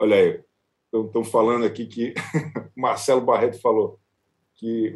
olha 0.00 0.16
aí, 0.16 0.44
estão 0.92 1.22
falando 1.22 1.64
aqui 1.64 1.86
que 1.86 2.12
Marcelo 2.74 3.20
Barreto 3.20 3.60
falou 3.60 4.00
que 4.56 4.92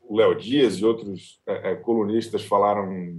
o 0.00 0.16
Léo 0.16 0.36
Dias 0.36 0.76
e 0.76 0.84
outros 0.84 1.40
é, 1.44 1.72
é, 1.72 1.74
colunistas 1.74 2.44
falaram 2.44 3.18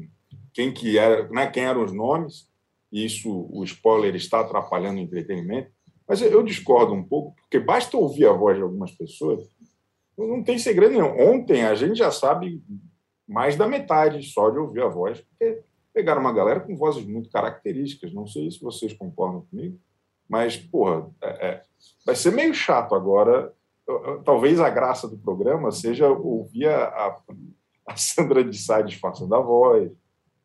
quem 0.53 0.73
que 0.73 0.97
era, 0.97 1.27
né, 1.29 1.47
quem 1.47 1.65
eram 1.65 1.83
os 1.83 1.91
nomes, 1.91 2.49
e 2.91 3.05
isso 3.05 3.47
o 3.51 3.63
spoiler 3.63 4.15
está 4.15 4.39
atrapalhando 4.39 4.99
o 4.99 5.03
entretenimento. 5.03 5.71
Mas 6.11 6.21
eu 6.21 6.43
discordo 6.43 6.93
um 6.93 7.01
pouco, 7.01 7.33
porque 7.37 7.57
basta 7.57 7.95
ouvir 7.95 8.27
a 8.27 8.33
voz 8.33 8.57
de 8.57 8.63
algumas 8.63 8.91
pessoas, 8.91 9.49
não 10.17 10.43
tem 10.43 10.57
segredo 10.57 10.91
nenhum. 10.91 11.17
Ontem 11.17 11.63
a 11.63 11.73
gente 11.73 11.95
já 11.95 12.11
sabe 12.11 12.61
mais 13.25 13.55
da 13.55 13.65
metade 13.65 14.21
só 14.21 14.49
de 14.49 14.59
ouvir 14.59 14.81
a 14.81 14.89
voz, 14.89 15.21
porque 15.21 15.61
pegaram 15.93 16.19
uma 16.19 16.33
galera 16.33 16.59
com 16.59 16.75
vozes 16.75 17.05
muito 17.05 17.29
características. 17.29 18.13
Não 18.13 18.27
sei 18.27 18.51
se 18.51 18.59
vocês 18.59 18.91
concordam 18.91 19.47
comigo, 19.49 19.79
mas, 20.27 20.57
porra, 20.57 21.09
é, 21.23 21.47
é, 21.47 21.61
vai 22.05 22.13
ser 22.13 22.33
meio 22.33 22.53
chato 22.53 22.93
agora. 22.93 23.53
Talvez 24.25 24.59
a 24.59 24.69
graça 24.69 25.07
do 25.07 25.17
programa 25.17 25.71
seja 25.71 26.09
ouvir 26.09 26.67
a, 26.67 27.21
a 27.87 27.95
Sandra 27.95 28.43
de 28.43 28.57
Sá 28.57 28.81
disfarçando 28.81 29.33
a 29.33 29.39
voz, 29.39 29.89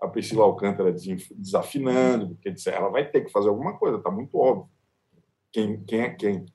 a 0.00 0.06
Priscila 0.06 0.44
Alcântara 0.44 0.92
desafinando, 0.92 2.36
porque 2.36 2.54
ela 2.70 2.88
vai 2.88 3.10
ter 3.10 3.22
que 3.22 3.32
fazer 3.32 3.48
alguma 3.48 3.76
coisa, 3.76 3.96
está 3.96 4.12
muito 4.12 4.38
óbvio. 4.38 4.75
Quem, 5.56 5.82
quem 5.84 6.00
é 6.02 6.10
quem? 6.10 6.46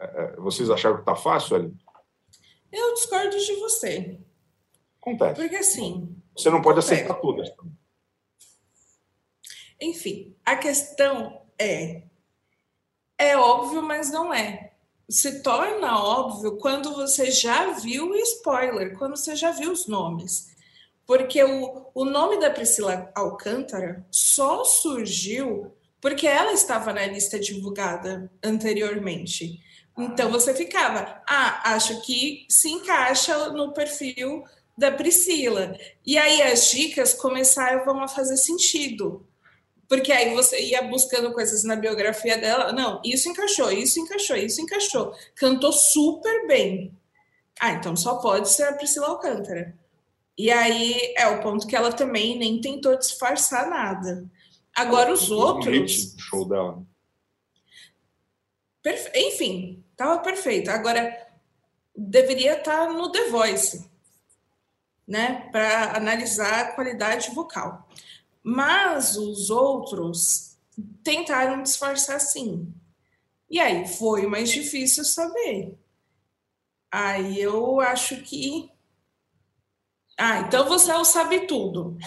É, 0.00 0.04
é, 0.04 0.36
vocês 0.38 0.68
acharam 0.68 0.96
que 0.96 1.02
está 1.02 1.14
fácil, 1.14 1.54
ali? 1.54 1.72
Eu 2.72 2.92
discordo 2.94 3.38
de 3.38 3.54
você. 3.54 4.18
Acontece. 5.00 5.34
Porque 5.40 5.54
assim. 5.54 6.20
Você 6.36 6.50
não 6.50 6.60
pode 6.60 6.80
aceitar 6.80 7.14
todas 7.20 7.48
também. 7.50 7.78
Enfim, 9.80 10.36
a 10.44 10.56
questão 10.56 11.40
é: 11.56 12.02
é 13.16 13.36
óbvio, 13.36 13.80
mas 13.80 14.10
não 14.10 14.34
é. 14.34 14.72
Se 15.08 15.40
torna 15.40 16.02
óbvio 16.02 16.56
quando 16.56 16.92
você 16.96 17.30
já 17.30 17.70
viu 17.74 18.10
o 18.10 18.16
spoiler, 18.16 18.98
quando 18.98 19.16
você 19.16 19.36
já 19.36 19.52
viu 19.52 19.70
os 19.70 19.86
nomes. 19.86 20.52
Porque 21.06 21.44
o, 21.44 21.92
o 21.94 22.04
nome 22.04 22.40
da 22.40 22.50
Priscila 22.50 23.08
Alcântara 23.14 24.04
só 24.10 24.64
surgiu 24.64 25.77
porque 26.00 26.26
ela 26.26 26.52
estava 26.52 26.92
na 26.92 27.06
lista 27.06 27.38
divulgada 27.38 28.30
anteriormente. 28.42 29.60
Então 29.98 30.30
você 30.30 30.54
ficava, 30.54 31.20
ah, 31.28 31.72
acho 31.74 32.00
que 32.02 32.46
se 32.48 32.68
encaixa 32.70 33.48
no 33.50 33.72
perfil 33.72 34.44
da 34.76 34.92
Priscila. 34.92 35.76
E 36.06 36.16
aí 36.16 36.40
as 36.40 36.70
dicas 36.70 37.12
começaram 37.14 38.00
a 38.00 38.06
fazer 38.06 38.36
sentido. 38.36 39.26
Porque 39.88 40.12
aí 40.12 40.34
você 40.34 40.60
ia 40.60 40.82
buscando 40.82 41.32
coisas 41.32 41.64
na 41.64 41.74
biografia 41.74 42.38
dela. 42.38 42.72
Não, 42.72 43.00
isso 43.04 43.28
encaixou, 43.28 43.72
isso 43.72 43.98
encaixou, 43.98 44.36
isso 44.36 44.60
encaixou. 44.60 45.12
Cantou 45.34 45.72
super 45.72 46.46
bem. 46.46 46.92
Ah, 47.58 47.72
então 47.72 47.96
só 47.96 48.16
pode 48.16 48.50
ser 48.50 48.64
a 48.64 48.74
Priscila 48.74 49.08
Alcântara. 49.08 49.74
E 50.36 50.52
aí 50.52 51.12
é 51.16 51.26
o 51.26 51.40
ponto 51.40 51.66
que 51.66 51.74
ela 51.74 51.92
também 51.92 52.38
nem 52.38 52.60
tentou 52.60 52.96
disfarçar 52.96 53.68
nada. 53.68 54.24
Agora 54.78 55.12
os 55.12 55.28
outros. 55.30 56.14
show 56.18 56.48
dela. 56.48 56.86
Perfe... 58.80 59.10
Enfim, 59.14 59.84
tava 59.96 60.20
perfeito. 60.20 60.70
Agora 60.70 61.26
deveria 61.96 62.58
estar 62.58 62.92
no 62.92 63.10
The 63.10 63.28
Voice, 63.28 63.90
né, 65.06 65.48
para 65.50 65.96
analisar 65.96 66.60
a 66.60 66.72
qualidade 66.72 67.30
vocal. 67.32 67.88
Mas 68.40 69.16
os 69.16 69.50
outros 69.50 70.56
tentaram 71.02 71.62
disfarçar 71.62 72.20
sim. 72.20 72.72
E 73.50 73.58
aí 73.58 73.84
foi 73.88 74.28
mais 74.28 74.48
difícil 74.48 75.04
saber. 75.04 75.76
Aí 76.88 77.40
eu 77.40 77.80
acho 77.80 78.22
que. 78.22 78.70
Ah, 80.16 80.40
então 80.40 80.68
você 80.68 80.92
é 80.92 80.96
o 80.96 81.04
sabe 81.04 81.46
tudo. 81.46 81.98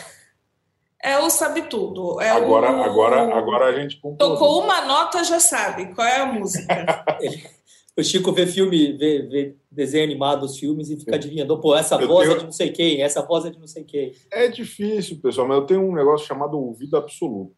É 1.03 1.17
o 1.19 1.29
sabe 1.29 1.63
tudo. 1.63 2.21
É 2.21 2.29
agora, 2.29 2.71
o... 2.71 2.83
agora, 2.83 3.37
agora 3.37 3.65
a 3.65 3.79
gente 3.79 3.99
concluiu. 3.99 4.33
Tocou 4.33 4.61
uma 4.61 4.85
nota, 4.85 5.23
já 5.23 5.39
sabe 5.39 5.93
qual 5.95 6.05
é 6.05 6.17
a 6.17 6.25
música. 6.25 7.03
o 7.97 8.03
Chico 8.03 8.31
vê 8.31 8.45
filme, 8.45 8.93
vê, 8.93 9.21
vê 9.23 9.55
desenho 9.71 10.03
animado, 10.03 10.43
os 10.43 10.57
filmes 10.57 10.89
e 10.89 10.97
fica 10.97 11.15
adivinhando. 11.15 11.59
Pô, 11.59 11.75
essa 11.75 11.95
eu 11.95 12.07
voz 12.07 12.27
tenho... 12.27 12.35
é 12.35 12.39
de 12.39 12.45
não 12.45 12.51
sei 12.51 12.71
quem, 12.71 13.01
essa 13.01 13.21
voz 13.21 13.45
é 13.45 13.49
de 13.49 13.59
não 13.59 13.67
sei 13.67 13.83
quem. 13.83 14.13
É 14.31 14.47
difícil, 14.47 15.19
pessoal, 15.19 15.47
mas 15.47 15.57
eu 15.57 15.65
tenho 15.65 15.81
um 15.81 15.95
negócio 15.95 16.27
chamado 16.27 16.59
ouvido 16.59 16.95
absoluto. 16.97 17.55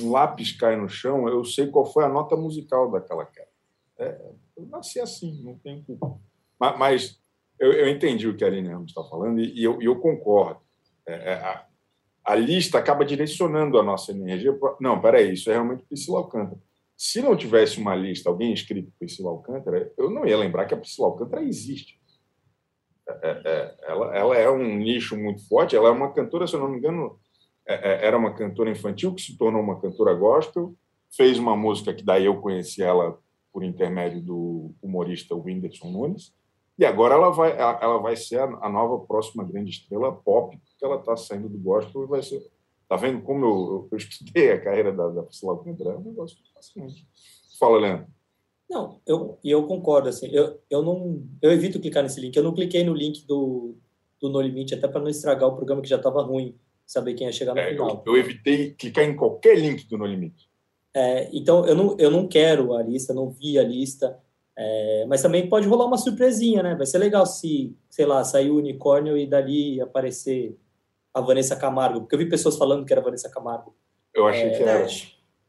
Um 0.00 0.10
lápis 0.10 0.52
cai 0.52 0.74
no 0.74 0.88
chão, 0.88 1.28
eu 1.28 1.44
sei 1.44 1.66
qual 1.66 1.84
foi 1.84 2.04
a 2.04 2.08
nota 2.08 2.34
musical 2.34 2.90
daquela 2.90 3.26
cara. 3.26 3.48
É, 3.98 4.18
eu 4.56 4.66
nasci 4.66 4.98
assim, 4.98 5.40
não 5.44 5.54
tem 5.58 5.82
culpa. 5.82 6.18
Mas, 6.58 6.78
mas 6.78 7.20
eu, 7.58 7.72
eu, 7.72 7.88
entendi 7.88 8.26
o 8.26 8.36
que 8.36 8.42
a 8.42 8.46
Aline 8.46 8.68
Ramos 8.68 8.90
está 8.90 9.04
falando 9.04 9.40
e, 9.40 9.52
e, 9.60 9.62
eu, 9.62 9.80
eu, 9.82 10.00
concordo. 10.00 10.60
É, 11.06 11.32
é, 11.32 11.34
a, 11.34 11.66
a, 12.24 12.34
lista 12.34 12.78
acaba 12.78 13.04
direcionando 13.04 13.78
a 13.78 13.82
nossa 13.82 14.12
energia. 14.12 14.52
Pra... 14.52 14.76
Não, 14.80 15.00
peraí, 15.00 15.32
isso 15.32 15.50
é 15.50 15.54
realmente 15.54 15.84
Priscila 15.84 16.18
Alcântara 16.18 16.60
se 17.02 17.20
não 17.20 17.36
tivesse 17.36 17.80
uma 17.80 17.96
lista, 17.96 18.28
alguém 18.28 18.52
escrito 18.52 18.92
Priscila 18.96 19.30
Alcântara, 19.30 19.92
eu 19.98 20.08
não 20.08 20.24
ia 20.24 20.38
lembrar 20.38 20.66
que 20.66 20.74
a 20.74 20.76
Priscila 20.76 21.08
Alcântara 21.08 21.42
existe. 21.42 22.00
É, 23.08 23.28
é, 23.28 23.42
é, 23.44 23.76
ela, 23.88 24.16
ela, 24.16 24.36
é 24.36 24.48
um 24.48 24.76
nicho 24.76 25.16
muito 25.16 25.44
forte, 25.48 25.74
ela 25.74 25.88
é 25.88 25.90
uma 25.90 26.12
cantora, 26.12 26.46
se 26.46 26.54
eu 26.54 26.60
não 26.60 26.68
me 26.68 26.78
engano, 26.78 27.18
é, 27.66 27.74
é, 27.74 28.06
era 28.06 28.16
uma 28.16 28.32
cantora 28.32 28.70
infantil 28.70 29.12
que 29.12 29.20
se 29.20 29.36
tornou 29.36 29.60
uma 29.60 29.80
cantora 29.80 30.14
gospel, 30.14 30.76
fez 31.10 31.40
uma 31.40 31.56
música 31.56 31.92
que 31.92 32.04
daí 32.04 32.26
eu 32.26 32.40
conheci 32.40 32.84
ela 32.84 33.18
por 33.52 33.64
intermédio 33.64 34.22
do 34.22 34.72
humorista 34.80 35.34
Whindersson 35.34 35.90
Nunes, 35.90 36.32
E 36.82 36.84
agora 36.84 37.14
ela 37.14 37.30
vai, 37.30 37.56
ela 37.56 37.98
vai 37.98 38.16
ser 38.16 38.40
a, 38.40 38.68
nova 38.68 39.06
próxima 39.06 39.44
grande 39.44 39.70
estrela 39.70 40.10
pop, 40.10 40.58
porque 40.58 40.84
ela 40.84 40.96
está 40.96 41.16
saindo 41.16 41.48
do 41.48 41.56
gospel 41.56 42.02
e 42.02 42.06
vai 42.08 42.20
ser. 42.20 42.44
Tá 42.88 42.96
vendo 42.96 43.22
como 43.22 43.44
eu, 43.44 43.88
eu 43.92 43.96
estudei 43.96 44.50
a 44.50 44.60
carreira 44.60 44.92
da, 44.92 45.06
da 45.10 45.22
Priscila 45.22 45.52
Alcântara? 45.52 45.90
É 45.90 45.96
um 45.96 46.02
negócio 46.02 46.36
fascinante. 46.52 47.06
Fala, 47.56 47.78
Leandro. 47.78 48.06
Não, 48.68 49.00
eu, 49.06 49.38
e 49.44 49.50
eu 49.52 49.64
concordo, 49.64 50.08
assim, 50.08 50.26
eu, 50.32 50.58
eu 50.68 50.82
não, 50.82 51.22
eu 51.40 51.52
evito 51.52 51.78
clicar 51.78 52.02
nesse 52.02 52.20
link, 52.20 52.34
eu 52.34 52.42
não 52.42 52.52
cliquei 52.52 52.82
no 52.82 52.94
link 52.94 53.24
do, 53.28 53.76
do 54.20 54.28
No 54.28 54.40
Limite, 54.40 54.74
até 54.74 54.88
para 54.88 55.00
não 55.00 55.08
estragar 55.08 55.48
o 55.48 55.54
programa 55.54 55.82
que 55.82 55.88
já 55.88 55.98
estava 55.98 56.20
ruim, 56.20 56.56
saber 56.84 57.14
quem 57.14 57.28
ia 57.28 57.32
chegar 57.32 57.54
no 57.54 57.60
é, 57.60 57.70
final. 57.70 58.02
Eu, 58.04 58.12
eu, 58.12 58.18
evitei 58.18 58.72
clicar 58.72 59.04
em 59.04 59.14
qualquer 59.14 59.56
link 59.56 59.86
do 59.86 59.96
No 59.96 60.04
Limite. 60.04 60.50
É, 60.92 61.30
então, 61.32 61.64
eu 61.64 61.76
não, 61.76 61.96
eu 61.96 62.10
não 62.10 62.26
quero 62.26 62.74
a 62.74 62.82
lista, 62.82 63.14
não 63.14 63.30
vi 63.30 63.56
a 63.56 63.62
lista, 63.62 64.18
é, 64.56 65.06
mas 65.08 65.22
também 65.22 65.48
pode 65.48 65.66
rolar 65.66 65.86
uma 65.86 65.96
surpresinha, 65.96 66.62
né? 66.62 66.74
Vai 66.74 66.86
ser 66.86 66.98
legal 66.98 67.24
se, 67.24 67.74
sei 67.88 68.04
lá, 68.04 68.22
sair 68.22 68.50
o 68.50 68.58
unicórnio 68.58 69.16
e 69.16 69.26
dali 69.26 69.80
aparecer 69.80 70.58
a 71.14 71.20
Vanessa 71.20 71.56
Camargo, 71.56 72.00
porque 72.00 72.14
eu 72.14 72.18
vi 72.18 72.28
pessoas 72.28 72.56
falando 72.56 72.84
que 72.84 72.92
era 72.92 73.02
Vanessa 73.02 73.30
Camargo. 73.30 73.74
Eu 74.14 74.26
achei 74.26 74.48
é, 74.48 74.50
que 74.50 74.62
era. 74.62 74.86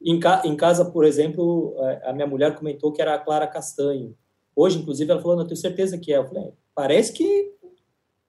Em, 0.02 0.20
ca, 0.20 0.42
em 0.46 0.56
casa, 0.56 0.86
por 0.86 1.06
exemplo, 1.06 1.76
é, 1.80 2.10
a 2.10 2.14
minha 2.14 2.28
mulher 2.28 2.56
comentou 2.56 2.92
que 2.92 3.02
era 3.02 3.14
a 3.14 3.20
Clara 3.20 3.48
Castanho. 3.48 4.16
Hoje, 4.56 4.80
inclusive, 4.80 5.12
ela 5.12 5.22
falou, 5.22 5.38
não, 5.38 5.46
tenho 5.46 5.58
certeza 5.58 5.98
que 5.98 6.14
é. 6.14 6.18
Eu 6.18 6.28
falei, 6.28 6.44
é, 6.44 6.52
parece 6.76 7.14
que 7.14 7.54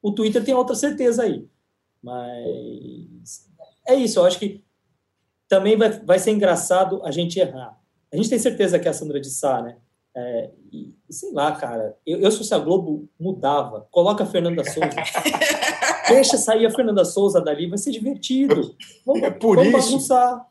o 0.02 0.12
Twitter 0.12 0.44
tem 0.44 0.54
outra 0.54 0.74
certeza 0.74 1.22
aí. 1.22 1.48
Mas 2.02 3.48
é 3.86 3.94
isso, 3.94 4.18
eu 4.18 4.24
acho 4.24 4.38
que 4.38 4.62
também 5.48 5.76
vai, 5.76 5.90
vai 5.90 6.18
ser 6.18 6.32
engraçado 6.32 7.02
a 7.04 7.10
gente 7.10 7.38
errar. 7.38 7.80
A 8.12 8.16
gente 8.16 8.28
tem 8.28 8.38
certeza 8.38 8.78
que 8.78 8.86
é 8.86 8.90
a 8.90 8.94
Sandra 8.94 9.20
de 9.20 9.30
Sá, 9.30 9.62
né? 9.62 9.78
É, 10.16 10.50
e, 10.72 10.94
sei 11.10 11.32
lá, 11.32 11.52
cara, 11.52 11.96
eu, 12.06 12.20
eu 12.20 12.30
se 12.30 12.38
fosse 12.38 12.54
a 12.54 12.58
Globo, 12.58 13.08
mudava. 13.18 13.88
Coloca 13.90 14.22
a 14.22 14.26
Fernanda 14.26 14.62
Souza. 14.64 14.88
Deixa 16.08 16.36
sair 16.36 16.66
a 16.66 16.70
Fernanda 16.70 17.04
Souza 17.04 17.40
dali, 17.40 17.68
vai 17.68 17.78
ser 17.78 17.90
divertido. 17.90 18.76
Vamos, 19.04 19.22
é 19.22 19.30
por 19.30 19.56
vamos 19.56 19.74
isso. 19.74 19.90
bagunçar. 19.90 20.46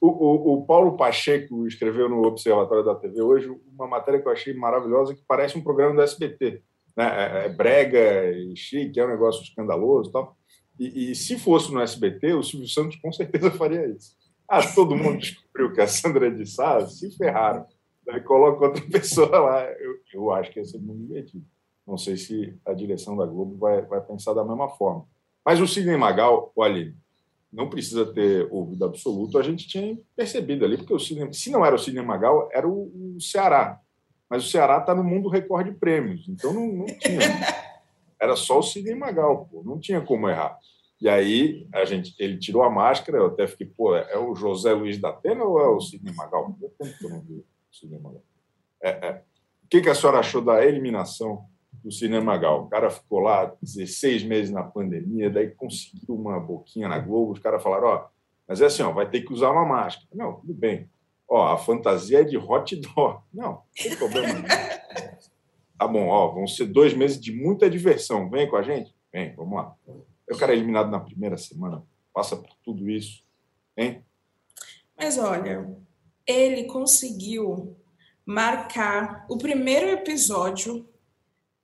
O, 0.00 0.08
o, 0.08 0.54
o, 0.54 0.66
Paulo 0.66 0.96
Pacheco 0.96 1.66
escreveu 1.66 2.08
no 2.08 2.22
Observatório 2.26 2.84
da 2.84 2.94
TV 2.94 3.22
hoje 3.22 3.50
uma 3.72 3.88
matéria 3.88 4.20
que 4.20 4.28
eu 4.28 4.32
achei 4.32 4.52
maravilhosa, 4.54 5.14
que 5.14 5.22
parece 5.26 5.58
um 5.58 5.62
programa 5.62 5.94
do 5.94 6.02
SBT. 6.02 6.62
Né? 6.96 7.04
É, 7.04 7.46
é 7.46 7.48
brega 7.48 8.30
e 8.30 8.54
chique, 8.54 9.00
é 9.00 9.04
um 9.04 9.08
negócio 9.08 9.42
escandaloso 9.42 10.10
e 10.10 10.12
tal. 10.12 10.36
E, 10.78 11.10
e, 11.10 11.14
se 11.14 11.38
fosse 11.38 11.72
no 11.72 11.80
SBT, 11.80 12.34
o 12.34 12.42
Silvio 12.42 12.68
Santos 12.68 12.96
com 12.96 13.10
certeza 13.10 13.50
faria 13.50 13.86
isso. 13.86 14.14
Ah, 14.48 14.60
todo 14.74 14.94
mundo 14.94 15.18
descobriu 15.18 15.72
que 15.72 15.80
a 15.80 15.88
Sandra 15.88 16.30
de 16.30 16.46
Sá 16.46 16.86
se 16.86 17.10
ferraram. 17.16 17.66
Daí 18.06 18.20
coloca 18.20 18.66
outra 18.66 18.82
pessoa 18.88 19.38
lá. 19.38 19.64
Eu, 19.64 19.96
eu 20.12 20.32
acho 20.32 20.52
que 20.52 20.60
ia 20.60 20.64
ser 20.64 20.78
muito 20.78 21.06
divertido. 21.06 21.44
Não 21.86 21.98
sei 21.98 22.16
se 22.16 22.56
a 22.64 22.72
direção 22.72 23.16
da 23.16 23.26
Globo 23.26 23.56
vai, 23.56 23.82
vai 23.82 24.00
pensar 24.00 24.32
da 24.32 24.44
mesma 24.44 24.68
forma. 24.68 25.04
Mas 25.44 25.60
o 25.60 25.66
Sidney 25.66 25.96
Magal, 25.96 26.52
olha, 26.56 26.94
não 27.52 27.70
precisa 27.70 28.04
ter 28.04 28.48
ouvido 28.50 28.84
absoluto, 28.84 29.38
a 29.38 29.42
gente 29.42 29.68
tinha 29.68 29.96
percebido 30.16 30.64
ali, 30.64 30.76
porque 30.76 30.92
o 30.92 30.98
Sidney, 30.98 31.32
se 31.32 31.50
não 31.50 31.64
era 31.64 31.76
o 31.76 31.78
Sidney 31.78 32.04
Magal, 32.04 32.48
era 32.52 32.66
o, 32.66 33.14
o 33.16 33.20
Ceará. 33.20 33.80
Mas 34.28 34.44
o 34.44 34.50
Ceará 34.50 34.78
está 34.78 34.92
no 34.92 35.04
mundo 35.04 35.28
recorde 35.28 35.70
de 35.70 35.76
prêmios, 35.76 36.28
então 36.28 36.52
não, 36.52 36.66
não 36.66 36.86
tinha. 36.86 37.20
Era 38.18 38.34
só 38.34 38.60
o 38.60 38.62
Sidney 38.62 38.94
Magal, 38.94 39.46
pô, 39.46 39.62
não 39.62 39.78
tinha 39.78 40.00
como 40.00 40.26
errar. 40.26 40.58
E 40.98 41.06
aí 41.06 41.68
a 41.70 41.84
gente, 41.84 42.14
ele 42.18 42.38
tirou 42.38 42.62
a 42.62 42.70
máscara, 42.70 43.18
eu 43.18 43.26
até 43.26 43.46
fiquei, 43.46 43.66
pô, 43.66 43.94
é 43.94 44.16
o 44.18 44.34
José 44.34 44.72
Luiz 44.72 44.98
da 44.98 45.10
Atena 45.10 45.44
ou 45.44 45.60
é 45.60 45.68
o 45.68 45.78
Sidney 45.78 46.14
Magal? 46.14 46.56
Eu 46.60 46.70
tempo 46.70 46.98
que 46.98 47.04
eu 47.04 47.10
não 47.10 47.20
vi 47.20 47.44
o 47.76 47.78
Sidney 47.78 48.00
Magal. 48.00 48.22
É, 48.82 48.90
é. 48.90 49.22
O 49.64 49.68
que, 49.68 49.80
que 49.80 49.88
a 49.88 49.94
senhora 49.94 50.20
achou 50.20 50.40
da 50.40 50.64
eliminação 50.64 51.46
do 51.86 51.92
Cinema 51.92 52.36
Gal. 52.36 52.64
O 52.64 52.68
cara 52.68 52.90
ficou 52.90 53.20
lá 53.20 53.54
16 53.62 54.24
meses 54.24 54.50
na 54.50 54.64
pandemia, 54.64 55.30
daí 55.30 55.50
conseguiu 55.50 56.16
uma 56.16 56.38
boquinha 56.40 56.88
na 56.88 56.98
Globo. 56.98 57.32
Os 57.32 57.38
caras 57.38 57.62
falaram: 57.62 57.86
ó, 57.86 58.08
mas 58.46 58.60
é 58.60 58.66
assim, 58.66 58.82
ó, 58.82 58.90
vai 58.90 59.08
ter 59.08 59.20
que 59.20 59.32
usar 59.32 59.50
uma 59.50 59.64
máscara. 59.64 60.08
Não, 60.12 60.34
tudo 60.34 60.52
bem. 60.52 60.90
Ó, 61.28 61.46
a 61.46 61.56
fantasia 61.56 62.20
é 62.20 62.24
de 62.24 62.36
hot 62.36 62.74
dog. 62.76 63.22
Não, 63.32 63.44
não 63.44 63.62
tem 63.76 63.96
problema. 63.96 64.42
tá 65.78 65.86
bom, 65.86 66.08
ó, 66.08 66.32
vão 66.32 66.46
ser 66.46 66.66
dois 66.66 66.92
meses 66.92 67.20
de 67.20 67.32
muita 67.32 67.70
diversão. 67.70 68.28
Vem 68.30 68.48
com 68.48 68.56
a 68.56 68.62
gente? 68.62 68.92
Vem, 69.12 69.34
vamos 69.36 69.56
lá. 69.56 69.74
O 70.28 70.36
cara 70.36 70.52
é 70.52 70.56
eliminado 70.56 70.90
na 70.90 70.98
primeira 70.98 71.36
semana, 71.36 71.84
passa 72.12 72.36
por 72.36 72.50
tudo 72.64 72.90
isso, 72.90 73.22
hein? 73.76 74.04
Mas 74.98 75.18
olha, 75.18 75.76
ele 76.26 76.64
conseguiu 76.64 77.76
marcar 78.24 79.24
o 79.28 79.38
primeiro 79.38 79.88
episódio 79.88 80.88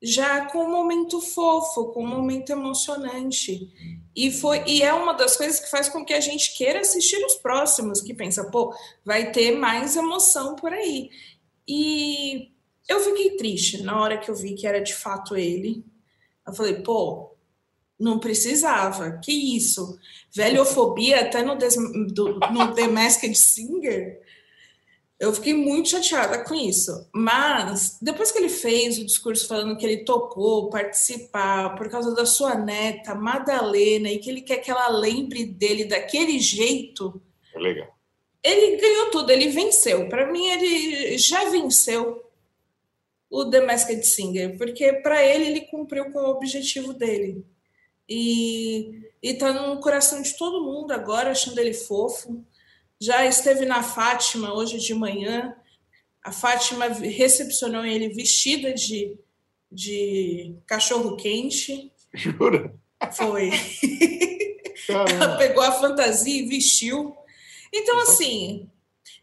já 0.01 0.47
com 0.47 0.65
um 0.65 0.71
momento 0.71 1.21
fofo, 1.21 1.93
com 1.93 2.03
um 2.03 2.09
momento 2.09 2.51
emocionante. 2.51 3.71
E 4.15 4.31
foi 4.33 4.65
e 4.67 4.83
é 4.83 4.93
uma 4.93 5.13
das 5.13 5.37
coisas 5.37 5.61
que 5.61 5.71
faz 5.71 5.89
com 5.89 6.05
que 6.05 6.13
a 6.13 6.21
gente 6.21 6.57
queira 6.57 6.81
assistir 6.81 7.25
os 7.25 7.37
próximos, 7.37 8.01
que 8.01 8.13
pensa, 8.13 8.51
pô, 8.51 8.75
vai 9.05 9.31
ter 9.31 9.53
mais 9.53 9.97
emoção 9.97 10.57
por 10.57 10.73
aí. 10.73 11.11
E 11.67 12.51
eu 12.89 13.01
fiquei 13.01 13.37
triste 13.37 13.83
na 13.83 14.01
hora 14.01 14.19
que 14.19 14.31
eu 14.31 14.35
vi 14.35 14.55
que 14.55 14.67
era 14.67 14.81
de 14.81 14.95
fato 14.95 15.37
ele. 15.37 15.85
Eu 16.45 16.53
falei, 16.53 16.83
pô, 16.83 17.37
não 17.99 18.19
precisava. 18.19 19.19
Que 19.19 19.57
isso? 19.57 19.99
Velhofobia 20.33 21.21
até 21.21 21.43
no, 21.45 21.57
des, 21.57 21.77
do, 22.13 22.41
no 22.41 22.75
The 22.75 22.89
Masked 22.89 23.37
Singer 23.37 24.21
eu 25.23 25.33
fiquei 25.33 25.55
muito 25.55 25.89
chateada 25.89 26.43
com 26.43 26.53
isso. 26.53 27.09
Mas, 27.15 27.97
depois 28.03 28.33
que 28.33 28.39
ele 28.39 28.49
fez 28.49 28.99
o 28.99 29.07
discurso 29.07 29.47
falando 29.47 29.77
que 29.77 29.87
ele 29.87 30.05
topou 30.05 30.69
participar 30.69 31.77
por 31.77 31.89
causa 31.89 32.13
da 32.13 32.27
sua 32.27 32.57
neta, 32.57 33.15
Madalena, 33.15 34.11
e 34.11 34.19
que 34.19 34.29
ele 34.29 34.41
quer 34.41 34.57
que 34.57 34.69
ela 34.69 34.89
lembre 34.89 35.45
dele 35.45 35.85
daquele 35.85 36.41
jeito. 36.41 37.23
É 37.55 37.59
legal. 37.61 37.97
Ele 38.43 38.77
ganhou 38.79 39.11
tudo, 39.13 39.31
ele 39.31 39.51
venceu. 39.51 40.09
Para 40.09 40.27
mim, 40.27 40.45
ele 40.45 41.17
já 41.17 41.45
venceu 41.51 42.29
o 43.31 43.45
The 43.45 43.61
Masked 43.61 44.05
Singer, 44.05 44.59
porque 44.59 44.93
para 44.93 45.25
ele, 45.25 45.45
ele 45.45 45.61
cumpriu 45.61 46.11
com 46.11 46.19
o 46.19 46.31
objetivo 46.31 46.93
dele. 46.93 47.47
E, 48.09 49.09
e 49.23 49.35
tá 49.35 49.53
no 49.53 49.81
coração 49.81 50.21
de 50.21 50.37
todo 50.37 50.65
mundo 50.65 50.91
agora, 50.91 51.31
achando 51.31 51.61
ele 51.61 51.75
fofo 51.75 52.45
já 53.03 53.27
esteve 53.27 53.65
na 53.65 53.83
Fátima 53.83 54.55
hoje 54.55 54.79
de 54.79 54.95
manhã. 54.95 55.57
A 56.23 56.31
Fátima 56.31 56.87
recepcionou 56.87 57.85
ele 57.85 58.11
vestida 58.11 58.73
de, 58.73 59.19
de 59.71 60.55
cachorro 60.67 61.17
quente. 61.17 61.93
Jura? 62.15 62.73
Foi. 63.13 63.51
Ela 64.89 65.37
pegou 65.37 65.65
a 65.65 65.73
fantasia 65.73 66.43
e 66.43 66.49
vestiu. 66.49 67.17
Então, 67.73 67.99
assim, 68.03 68.71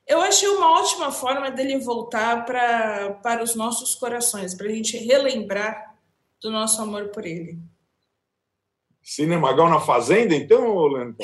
eu 0.06 0.20
achei 0.22 0.50
uma 0.50 0.82
ótima 0.82 1.10
forma 1.10 1.50
dele 1.50 1.78
voltar 1.78 2.46
pra, 2.46 3.14
para 3.24 3.42
os 3.42 3.56
nossos 3.56 3.96
corações, 3.96 4.54
para 4.54 4.68
a 4.68 4.72
gente 4.72 4.98
relembrar 4.98 5.96
do 6.42 6.52
nosso 6.52 6.82
amor 6.82 7.10
por 7.10 7.26
ele. 7.26 7.58
Cinemagal 9.02 9.70
na 9.70 9.80
Fazenda, 9.80 10.36
então, 10.36 10.86
Leandro? 10.88 11.16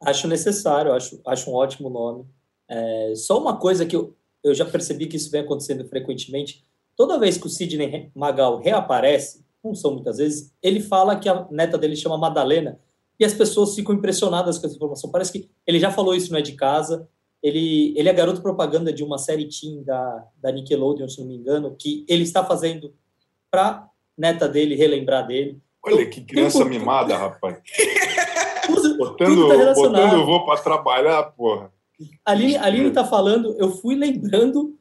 Acho 0.00 0.28
necessário, 0.28 0.92
acho, 0.92 1.20
acho 1.26 1.50
um 1.50 1.54
ótimo 1.54 1.90
nome. 1.90 2.24
É, 2.68 3.12
só 3.16 3.40
uma 3.40 3.56
coisa 3.56 3.84
que 3.84 3.96
eu, 3.96 4.14
eu 4.44 4.54
já 4.54 4.64
percebi 4.64 5.06
que 5.06 5.16
isso 5.16 5.30
vem 5.30 5.40
acontecendo 5.40 5.88
frequentemente. 5.88 6.64
Toda 6.96 7.18
vez 7.18 7.36
que 7.38 7.46
o 7.46 7.50
Sidney 7.50 8.10
Magal 8.14 8.58
reaparece, 8.58 9.44
não 9.62 9.74
são 9.74 9.94
muitas 9.94 10.18
vezes, 10.18 10.52
ele 10.62 10.80
fala 10.80 11.16
que 11.16 11.28
a 11.28 11.46
neta 11.50 11.76
dele 11.76 11.96
chama 11.96 12.16
Madalena 12.16 12.78
e 13.18 13.24
as 13.24 13.34
pessoas 13.34 13.74
ficam 13.74 13.94
impressionadas 13.94 14.58
com 14.58 14.66
essa 14.66 14.76
informação. 14.76 15.10
Parece 15.10 15.32
que 15.32 15.50
ele 15.66 15.80
já 15.80 15.90
falou 15.90 16.14
isso, 16.14 16.30
não 16.30 16.38
é 16.38 16.42
de 16.42 16.52
casa. 16.52 17.08
Ele, 17.42 17.94
ele 17.96 18.08
é 18.08 18.12
garoto 18.12 18.42
propaganda 18.42 18.92
de 18.92 19.02
uma 19.02 19.18
série 19.18 19.48
teen 19.48 19.82
da, 19.82 20.24
da 20.36 20.52
Nickelodeon, 20.52 21.08
se 21.08 21.20
não 21.20 21.26
me 21.26 21.36
engano, 21.36 21.74
que 21.76 22.04
ele 22.08 22.22
está 22.22 22.44
fazendo 22.44 22.92
para 23.50 23.88
neta 24.16 24.48
dele 24.48 24.74
relembrar 24.74 25.26
dele. 25.26 25.60
Olha 25.84 26.04
que 26.06 26.20
criança 26.20 26.64
mimada, 26.64 27.16
rapaz. 27.16 27.58
botando, 28.96 29.48
tá 29.48 29.74
botando 29.74 30.12
eu 30.14 30.26
vou 30.26 30.44
para 30.44 30.60
trabalhar, 30.60 31.22
porra. 31.32 31.72
Ali, 32.24 32.56
ali 32.56 32.80
ele 32.80 32.90
tá 32.90 33.04
falando, 33.04 33.56
eu 33.58 33.70
fui 33.70 33.96
lembrando 33.96 34.78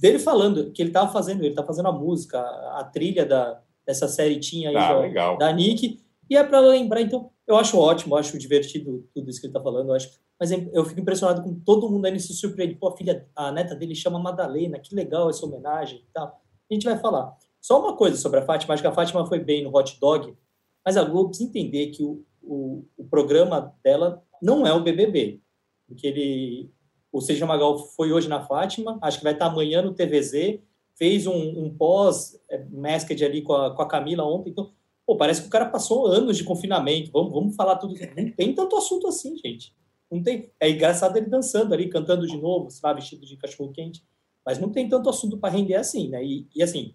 dele 0.00 0.18
falando 0.18 0.70
que 0.70 0.82
ele 0.82 0.90
tava 0.90 1.10
fazendo, 1.10 1.42
ele 1.44 1.54
tá 1.54 1.64
fazendo 1.64 1.88
a 1.88 1.92
música, 1.92 2.38
a 2.38 2.84
trilha 2.84 3.24
da, 3.24 3.60
dessa 3.86 4.06
série 4.06 4.38
tinha 4.38 4.70
aí 4.70 4.76
ah, 4.76 5.08
da, 5.08 5.36
da 5.36 5.52
Nick, 5.52 5.98
e 6.30 6.36
é 6.36 6.44
para 6.44 6.60
lembrar, 6.60 7.00
então, 7.00 7.30
eu 7.46 7.56
acho 7.56 7.78
ótimo, 7.78 8.14
eu 8.14 8.18
acho 8.18 8.38
divertido 8.38 9.08
tudo 9.14 9.28
isso 9.28 9.40
que 9.40 9.46
ele 9.46 9.54
tá 9.54 9.60
falando, 9.60 9.88
eu 9.88 9.94
acho, 9.94 10.10
mas 10.38 10.50
eu 10.50 10.84
fico 10.84 11.00
impressionado 11.00 11.42
com 11.42 11.54
todo 11.54 11.88
mundo 11.88 12.04
aí 12.06 12.18
se 12.20 12.34
surpreende, 12.34 12.74
pô, 12.74 12.88
a 12.88 12.96
filha, 12.96 13.26
a 13.34 13.50
neta 13.50 13.74
dele 13.74 13.94
chama 13.94 14.18
Madalena, 14.18 14.78
que 14.78 14.94
legal 14.94 15.30
essa 15.30 15.44
homenagem 15.46 15.98
e 15.98 16.12
tal. 16.12 16.40
A 16.70 16.74
gente 16.74 16.84
vai 16.84 16.98
falar. 16.98 17.36
Só 17.60 17.80
uma 17.80 17.96
coisa 17.96 18.16
sobre 18.16 18.40
a 18.40 18.42
Fátima, 18.42 18.74
acho 18.74 18.82
que 18.82 18.88
a 18.88 18.92
Fátima 18.92 19.24
foi 19.24 19.38
bem 19.38 19.62
no 19.62 19.76
hot 19.76 19.98
dog, 20.00 20.36
mas 20.84 20.96
a 20.96 21.04
Globo 21.04 21.28
precisa 21.28 21.48
entender 21.48 21.88
que 21.88 22.02
o, 22.02 22.24
o, 22.42 22.84
o 22.96 23.04
programa 23.04 23.74
dela 23.82 24.22
não 24.40 24.66
é 24.66 24.72
o 24.72 24.82
BBB, 24.82 25.40
porque 25.86 26.06
ele, 26.06 26.70
o 27.12 27.20
Seja 27.20 27.46
Magal 27.46 27.78
foi 27.78 28.12
hoje 28.12 28.28
na 28.28 28.44
Fátima, 28.44 28.98
acho 29.02 29.18
que 29.18 29.24
vai 29.24 29.32
estar 29.32 29.46
amanhã 29.46 29.82
no 29.82 29.94
TVZ, 29.94 30.60
fez 30.96 31.26
um, 31.26 31.64
um 31.64 31.74
pós-masked 31.74 33.24
ali 33.24 33.42
com 33.42 33.54
a, 33.54 33.74
com 33.74 33.82
a 33.82 33.88
Camila 33.88 34.24
ontem. 34.24 34.50
Então, 34.50 34.72
pô, 35.06 35.16
parece 35.16 35.42
que 35.42 35.48
o 35.48 35.50
cara 35.50 35.66
passou 35.66 36.06
anos 36.06 36.36
de 36.36 36.44
confinamento. 36.44 37.10
Vamos, 37.12 37.32
vamos 37.32 37.56
falar 37.56 37.76
tudo. 37.76 37.94
Não 38.16 38.30
tem 38.32 38.54
tanto 38.54 38.76
assunto 38.76 39.06
assim, 39.06 39.36
gente. 39.36 39.74
Não 40.10 40.22
tem. 40.22 40.50
É 40.60 40.70
engraçado 40.70 41.16
ele 41.16 41.26
dançando 41.26 41.72
ali, 41.72 41.88
cantando 41.88 42.26
de 42.26 42.36
novo, 42.36 42.68
vestido 42.94 43.24
de 43.24 43.36
cachorro 43.36 43.72
quente. 43.72 44.04
Mas 44.44 44.58
não 44.58 44.70
tem 44.70 44.88
tanto 44.88 45.08
assunto 45.08 45.38
para 45.38 45.54
render 45.54 45.76
assim, 45.76 46.08
né? 46.08 46.22
E, 46.24 46.46
e 46.54 46.62
assim, 46.62 46.94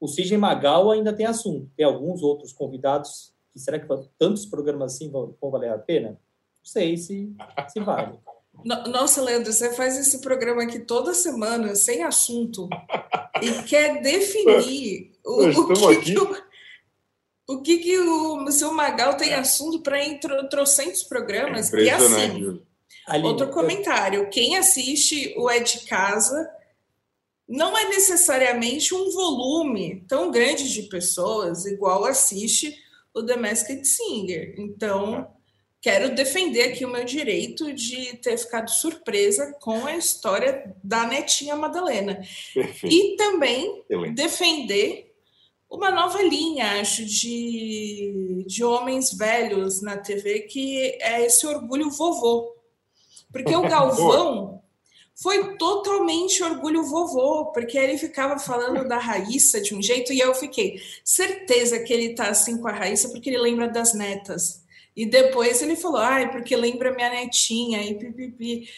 o 0.00 0.08
Sidney 0.08 0.38
Magal 0.38 0.90
ainda 0.90 1.12
tem 1.12 1.26
assunto. 1.26 1.70
Tem 1.76 1.86
alguns 1.86 2.22
outros 2.22 2.52
convidados 2.52 3.35
que 3.56 3.62
será 3.62 3.78
que 3.78 3.88
tantos 4.18 4.44
programas 4.44 4.94
assim 4.94 5.10
vão, 5.10 5.34
vão 5.40 5.50
valer 5.50 5.70
a 5.70 5.78
pena? 5.78 6.10
Não 6.10 6.18
sei 6.62 6.96
se, 6.98 7.34
se 7.68 7.80
vale. 7.80 8.18
Nossa, 8.64 9.22
Leandro, 9.22 9.52
você 9.52 9.72
faz 9.72 9.96
esse 9.98 10.20
programa 10.20 10.62
aqui 10.62 10.78
toda 10.78 11.14
semana, 11.14 11.74
sem 11.74 12.02
assunto, 12.02 12.68
e 13.42 13.62
quer 13.62 14.02
definir 14.02 15.12
o, 15.24 15.44
o 15.44 15.68
que, 15.68 16.00
que 16.00 16.18
o, 16.18 16.36
o 17.48 17.62
que, 17.62 17.78
que 17.78 17.98
o 17.98 18.50
seu 18.50 18.72
Magal 18.72 19.16
tem 19.16 19.34
assunto 19.34 19.80
para 19.80 20.04
entre 20.04 20.48
trocentos 20.48 21.02
programas. 21.02 21.72
É 21.72 21.80
e 21.82 21.90
assim, 21.90 22.60
Aline, 23.06 23.28
outro 23.28 23.48
comentário: 23.50 24.28
quem 24.30 24.56
assiste 24.56 25.34
o 25.36 25.48
É 25.48 25.60
de 25.60 25.80
Casa 25.80 26.50
não 27.48 27.76
é 27.76 27.88
necessariamente 27.88 28.94
um 28.94 29.10
volume 29.12 30.04
tão 30.08 30.30
grande 30.30 30.72
de 30.72 30.82
pessoas 30.82 31.64
igual 31.64 32.04
assiste 32.04 32.85
o 33.16 33.24
The 33.24 33.36
Masked 33.36 33.84
Singer. 33.86 34.54
Então, 34.58 35.26
quero 35.80 36.14
defender 36.14 36.64
aqui 36.64 36.84
o 36.84 36.90
meu 36.90 37.02
direito 37.02 37.72
de 37.72 38.18
ter 38.18 38.36
ficado 38.36 38.70
surpresa 38.70 39.56
com 39.60 39.86
a 39.86 39.96
história 39.96 40.76
da 40.84 41.06
netinha 41.06 41.56
Madalena. 41.56 42.20
Perfeito. 42.52 42.94
E 42.94 43.16
também 43.16 43.84
defender 44.14 45.14
uma 45.68 45.90
nova 45.90 46.22
linha, 46.22 46.78
acho, 46.80 47.06
de, 47.06 48.44
de 48.46 48.62
homens 48.62 49.16
velhos 49.16 49.80
na 49.80 49.96
TV, 49.96 50.40
que 50.40 50.98
é 51.00 51.24
esse 51.24 51.46
orgulho 51.46 51.90
vovô. 51.90 52.54
Porque 53.32 53.56
o 53.56 53.62
Galvão 53.66 54.62
foi 55.16 55.56
totalmente 55.56 56.42
orgulho 56.42 56.84
vovô, 56.84 57.46
porque 57.46 57.78
ele 57.78 57.96
ficava 57.96 58.38
falando 58.38 58.86
da 58.86 58.98
Raíssa 58.98 59.60
de 59.60 59.74
um 59.74 59.80
jeito 59.80 60.12
e 60.12 60.20
eu 60.20 60.34
fiquei 60.34 60.80
certeza 61.02 61.80
que 61.80 61.92
ele 61.92 62.14
tá 62.14 62.28
assim 62.28 62.58
com 62.58 62.68
a 62.68 62.72
Raíssa 62.72 63.08
porque 63.08 63.30
ele 63.30 63.38
lembra 63.38 63.66
das 63.66 63.94
netas. 63.94 64.62
E 64.94 65.06
depois 65.06 65.62
ele 65.62 65.74
falou, 65.74 65.98
ai, 65.98 66.30
porque 66.30 66.54
lembra 66.54 66.94
minha 66.94 67.10
netinha 67.10 67.82
e 67.82 67.94
pipipi. 67.94 68.68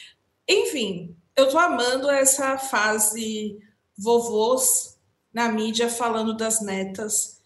Enfim, 0.49 1.17
eu 1.37 1.49
tô 1.49 1.59
amando 1.59 2.09
essa 2.09 2.57
fase 2.57 3.59
vovôs 3.97 4.97
na 5.33 5.49
mídia 5.49 5.89
falando 5.89 6.37
das 6.37 6.61
netas 6.61 7.38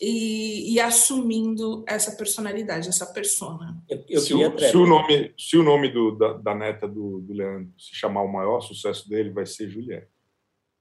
e, 0.00 0.74
e, 0.74 0.80
assumindo 0.80 1.84
essa 1.86 2.16
personalidade, 2.16 2.88
essa 2.88 3.06
persona. 3.06 3.76
Eu, 3.88 4.04
eu 4.08 4.20
se, 4.20 4.32
o, 4.32 4.58
se, 4.58 4.76
o, 4.76 4.86
nome, 4.86 5.34
se 5.38 5.56
o 5.56 5.62
nome 5.62 5.88
do, 5.90 6.12
da, 6.12 6.32
da 6.34 6.54
neta 6.54 6.88
do, 6.88 7.20
do, 7.20 7.34
Leandro 7.34 7.72
se 7.78 7.94
chamar 7.94 8.22
o 8.22 8.32
maior 8.32 8.60
sucesso 8.60 9.08
dele, 9.08 9.30
vai 9.30 9.44
ser 9.44 9.68
Juliette. 9.68 10.08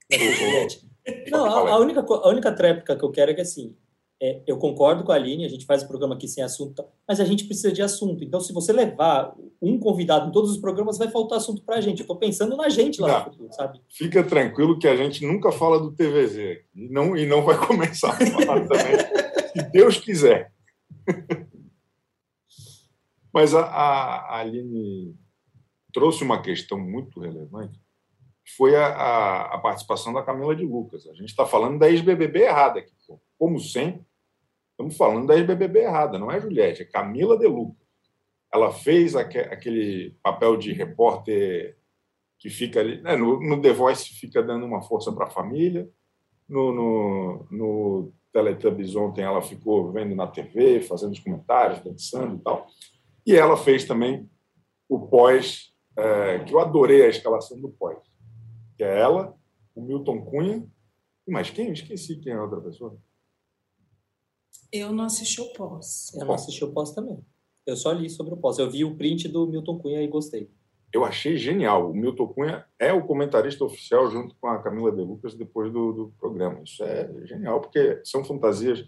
Não, 1.30 1.46
a, 1.46 1.72
a, 1.72 1.80
única, 1.80 2.02
a 2.02 2.30
única 2.30 2.54
tréplica 2.54 2.96
que 2.96 3.04
eu 3.04 3.12
quero 3.12 3.32
é 3.32 3.34
que 3.34 3.42
assim, 3.42 3.76
é, 4.22 4.44
eu 4.46 4.56
concordo 4.58 5.04
com 5.04 5.12
a 5.12 5.16
Aline, 5.16 5.46
a 5.46 5.50
gente 5.50 5.66
faz 5.66 5.82
o 5.82 5.88
programa 5.88 6.14
aqui 6.14 6.28
sem 6.28 6.44
assunto, 6.44 6.86
mas 7.08 7.20
a 7.20 7.26
gente 7.26 7.46
precisa 7.46 7.72
de 7.72 7.82
assunto. 7.82 8.24
Então, 8.24 8.40
se 8.40 8.54
você 8.54 8.72
levar 8.72 9.36
um 9.60 9.80
convidado 9.80 10.30
em 10.30 10.32
todos 10.32 10.52
os 10.52 10.58
programas, 10.58 11.00
vai 11.00 11.08
faltar 11.08 11.40
assunto 11.40 11.64
para 11.64 11.78
a 11.78 11.82
gente. 11.82 12.02
Eu 12.02 12.04
estou 12.04 12.18
pensando 12.18 12.56
na 12.56 12.70
gente 12.70 13.02
lá 13.02 13.26
no 13.26 13.32
futuro, 13.32 13.52
sabe? 13.52 13.82
Fica 13.90 14.24
tranquilo 14.24 14.78
que 14.78 14.88
a 14.88 14.96
gente 14.96 15.26
nunca 15.26 15.52
fala 15.52 15.80
do 15.80 15.92
TVZ 15.92 16.60
e 16.76 16.88
não, 16.88 17.18
e 17.18 17.26
não 17.26 17.42
vai 17.42 17.58
começar 17.66 18.12
a 18.12 18.26
falar 18.28 18.62
também, 18.70 18.96
se 19.54 19.72
Deus 19.72 19.98
quiser. 19.98 20.54
mas 23.34 23.56
a, 23.56 23.62
a, 23.62 24.36
a 24.36 24.40
Aline 24.42 25.16
trouxe 25.92 26.24
uma 26.24 26.44
questão 26.44 26.78
muito 26.78 27.20
relevante, 27.20 27.82
foi 28.56 28.76
a, 28.76 28.86
a, 28.86 29.56
a 29.56 29.58
participação 29.58 30.14
da 30.14 30.22
Camila 30.22 30.56
de 30.56 30.64
Lucas. 30.64 31.08
A 31.08 31.14
gente 31.16 31.30
está 31.30 31.44
falando 31.44 31.80
da 31.80 31.90
ex-BBB 31.90 32.42
errada 32.42 32.80
aqui, 32.80 32.94
como 33.40 33.60
sempre 33.60 34.11
Estamos 34.82 34.98
falando 34.98 35.28
da 35.28 35.36
ex-BBB 35.36 35.82
errada, 35.82 36.18
não 36.18 36.32
é 36.32 36.42
Juliette, 36.42 36.82
é 36.82 36.86
Camila 36.86 37.38
De 37.38 37.46
Luca. 37.46 37.80
Ela 38.52 38.72
fez 38.72 39.16
aquele 39.16 40.18
papel 40.24 40.58
de 40.58 40.74
repórter 40.74 41.78
que 42.40 42.50
fica 42.50 42.80
ali. 42.80 43.00
Né, 43.02 43.16
no, 43.16 43.40
no 43.40 43.62
The 43.62 43.72
Voice 43.72 44.10
fica 44.16 44.42
dando 44.42 44.66
uma 44.66 44.82
força 44.82 45.12
para 45.12 45.26
a 45.26 45.30
família. 45.30 45.88
No, 46.50 46.74
no, 46.74 47.48
no 47.52 48.14
Teletubbies 48.34 48.96
ontem 48.96 49.22
ela 49.22 49.42
ficou 49.42 49.92
vendo 49.92 50.16
na 50.16 50.26
TV, 50.26 50.82
fazendo 50.82 51.12
os 51.12 51.20
comentários, 51.20 51.80
dançando 51.82 52.38
e 52.38 52.40
tal. 52.40 52.68
E 53.26 53.36
ela 53.36 53.56
fez 53.56 53.86
também 53.86 54.28
o 54.90 55.00
pós, 55.08 55.74
é, 55.96 56.40
que 56.40 56.54
eu 56.54 56.60
adorei 56.60 57.06
a 57.06 57.10
escalação 57.10 57.62
do 57.62 57.70
pós. 57.70 58.00
Que 58.76 58.84
é 58.84 59.00
ela, 59.00 59.36
o 59.76 59.82
Milton 59.82 60.26
Cunha, 60.26 60.68
e 61.28 61.32
mais 61.32 61.52
quem? 61.52 61.72
Esqueci 61.72 62.16
quem 62.18 62.34
é 62.34 62.36
a 62.36 62.42
outra 62.42 62.60
pessoa. 62.60 62.98
Eu 64.72 64.92
não 64.92 65.06
assisti 65.06 65.42
o 65.42 65.52
pós. 65.54 66.12
Eu 66.14 66.26
não 66.26 66.34
assisti 66.34 66.64
o 66.64 66.72
pós 66.72 66.92
também. 66.92 67.20
Eu 67.66 67.76
só 67.76 67.92
li 67.92 68.10
sobre 68.10 68.34
o 68.34 68.38
pós. 68.38 68.58
Eu 68.58 68.70
vi 68.70 68.86
o 68.86 68.96
print 68.96 69.28
do 69.28 69.48
Milton 69.48 69.80
Cunha 69.80 70.02
e 70.02 70.08
gostei. 70.08 70.50
Eu 70.94 71.06
achei 71.06 71.38
genial. 71.38 71.92
O 71.92 71.94
Milton 71.94 72.28
Cunha 72.28 72.66
é 72.78 72.92
o 72.92 73.06
comentarista 73.06 73.64
oficial 73.64 74.10
junto 74.10 74.36
com 74.40 74.48
a 74.48 74.62
Camila 74.62 74.92
De 74.92 75.02
Lucas 75.02 75.34
depois 75.34 75.72
do, 75.72 75.94
do 75.94 76.14
programa. 76.20 76.62
Isso 76.64 76.84
é 76.84 77.10
genial, 77.26 77.62
porque 77.62 78.02
são 78.04 78.24
fantasias 78.24 78.84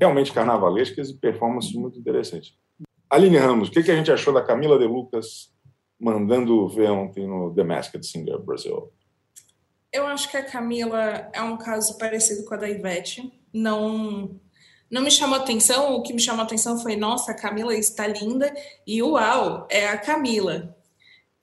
realmente 0.00 0.32
carnavalescas 0.32 1.10
e 1.10 1.18
performances 1.18 1.72
muito 1.72 1.98
interessantes. 1.98 2.54
Aline 3.10 3.36
Ramos, 3.36 3.68
o 3.68 3.70
que, 3.70 3.82
que 3.82 3.90
a 3.90 3.96
gente 3.96 4.10
achou 4.10 4.32
da 4.32 4.42
Camila 4.42 4.78
De 4.78 4.86
Lucas 4.86 5.52
mandando 6.00 6.66
ver 6.68 6.90
ontem 6.90 7.26
no 7.26 7.54
The 7.54 7.62
Masked 7.62 8.06
Singer 8.06 8.38
Brasil? 8.38 8.90
Eu 9.92 10.06
acho 10.06 10.30
que 10.30 10.38
a 10.38 10.44
Camila 10.44 11.28
é 11.34 11.42
um 11.42 11.58
caso 11.58 11.98
parecido 11.98 12.46
com 12.46 12.54
a 12.54 12.56
da 12.56 12.68
Ivete. 12.68 13.30
Não 13.52 14.40
não 14.92 15.00
me 15.00 15.10
chamou 15.10 15.38
atenção, 15.38 15.94
o 15.94 16.02
que 16.02 16.12
me 16.12 16.20
chamou 16.20 16.44
atenção 16.44 16.78
foi, 16.78 16.96
nossa, 16.96 17.32
a 17.32 17.34
Camila 17.34 17.74
está 17.74 18.06
linda, 18.06 18.54
e 18.86 19.02
uau, 19.02 19.66
é 19.70 19.88
a 19.88 19.96
Camila. 19.96 20.76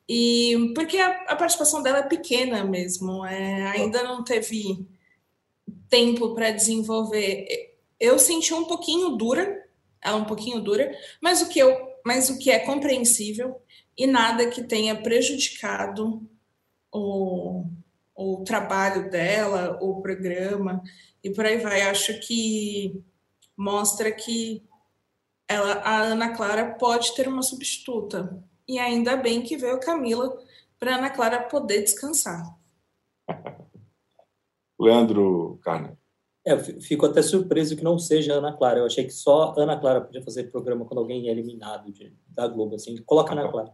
E 0.08 0.72
porque 0.76 0.98
a, 0.98 1.24
a 1.24 1.36
participação 1.36 1.82
dela 1.82 1.98
é 1.98 2.04
pequena 2.04 2.64
mesmo, 2.64 3.26
é, 3.26 3.72
ainda 3.72 4.04
não 4.04 4.24
teve 4.24 4.88
tempo 5.90 6.36
para 6.36 6.52
desenvolver. 6.52 7.76
Eu 8.00 8.20
senti 8.20 8.54
um 8.54 8.66
pouquinho 8.66 9.18
dura, 9.18 9.68
ela 10.00 10.18
um 10.18 10.26
pouquinho 10.26 10.62
dura, 10.62 10.96
mas 11.20 11.42
o 11.42 11.50
que 11.50 11.58
eu, 11.58 11.76
mas 12.06 12.30
o 12.30 12.38
que 12.38 12.52
é 12.52 12.60
compreensível 12.60 13.60
e 13.98 14.06
nada 14.06 14.48
que 14.48 14.64
tenha 14.64 14.96
prejudicado 14.96 16.22
o, 16.92 17.66
o 18.16 18.44
trabalho 18.44 19.10
dela, 19.10 19.80
o 19.82 20.02
programa 20.02 20.84
e 21.24 21.32
por 21.32 21.46
aí 21.48 21.58
vai. 21.58 21.82
Acho 21.82 22.20
que 22.20 23.04
mostra 23.60 24.10
que 24.10 24.63
ela, 25.45 25.74
a 25.84 26.04
Ana 26.04 26.34
Clara 26.34 26.76
pode 26.76 27.13
ter 27.13 27.28
uma 27.28 27.43
substituta. 27.43 28.41
E 28.65 28.80
ainda 28.80 29.17
bem 29.17 29.41
que 29.41 29.58
veio 29.58 29.82
Camila 29.82 30.41
para 30.80 30.95
Ana 30.95 31.10
Clara 31.10 31.43
poder 31.43 31.82
descansar. 31.82 32.58
Leandro 34.80 35.60
Carne. 35.62 35.98
É, 36.48 36.54
eu 36.54 36.60
fico 36.82 37.06
até 37.06 37.22
surpreso 37.22 37.76
que 37.76 37.84
não 37.84 38.00
seja 38.00 38.36
Ana 38.36 38.56
Clara. 38.56 38.80
Eu 38.80 38.86
achei 38.86 39.04
que 39.04 39.12
só 39.12 39.54
Ana 39.58 39.78
Clara 39.78 40.00
podia 40.00 40.24
fazer 40.24 40.45
programa 40.45 40.86
quando 40.86 41.00
alguém 41.00 41.28
é 41.28 41.32
eliminado 41.32 41.91
de, 41.91 42.15
da 42.30 42.48
Globo. 42.48 42.76
Assim, 42.76 42.95
coloca 43.04 43.34
Ana 43.34 43.52
Clara. 43.52 43.74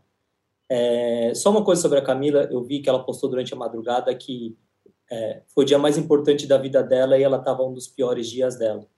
É, 0.67 1.31
só 1.35 1.51
uma 1.51 1.63
coisa 1.63 1.79
sobre 1.83 1.99
a 1.99 2.03
Camila, 2.03 2.49
eu 2.51 2.63
vi 2.63 2.79
que 2.79 2.89
ela 2.89 3.03
postou 3.03 3.29
durante 3.29 3.53
a 3.53 3.57
madrugada 3.57 4.15
que 4.15 4.57
é, 5.11 5.43
foi 5.53 5.63
o 5.63 5.67
dia 5.67 5.77
mais 5.77 5.95
importante 5.95 6.47
da 6.47 6.57
vida 6.57 6.81
dela 6.81 7.19
e 7.19 7.21
ela 7.21 7.37
estava 7.37 7.61
um 7.61 7.71
dos 7.71 7.87
piores 7.87 8.27
dias 8.27 8.57
dela. 8.57 8.89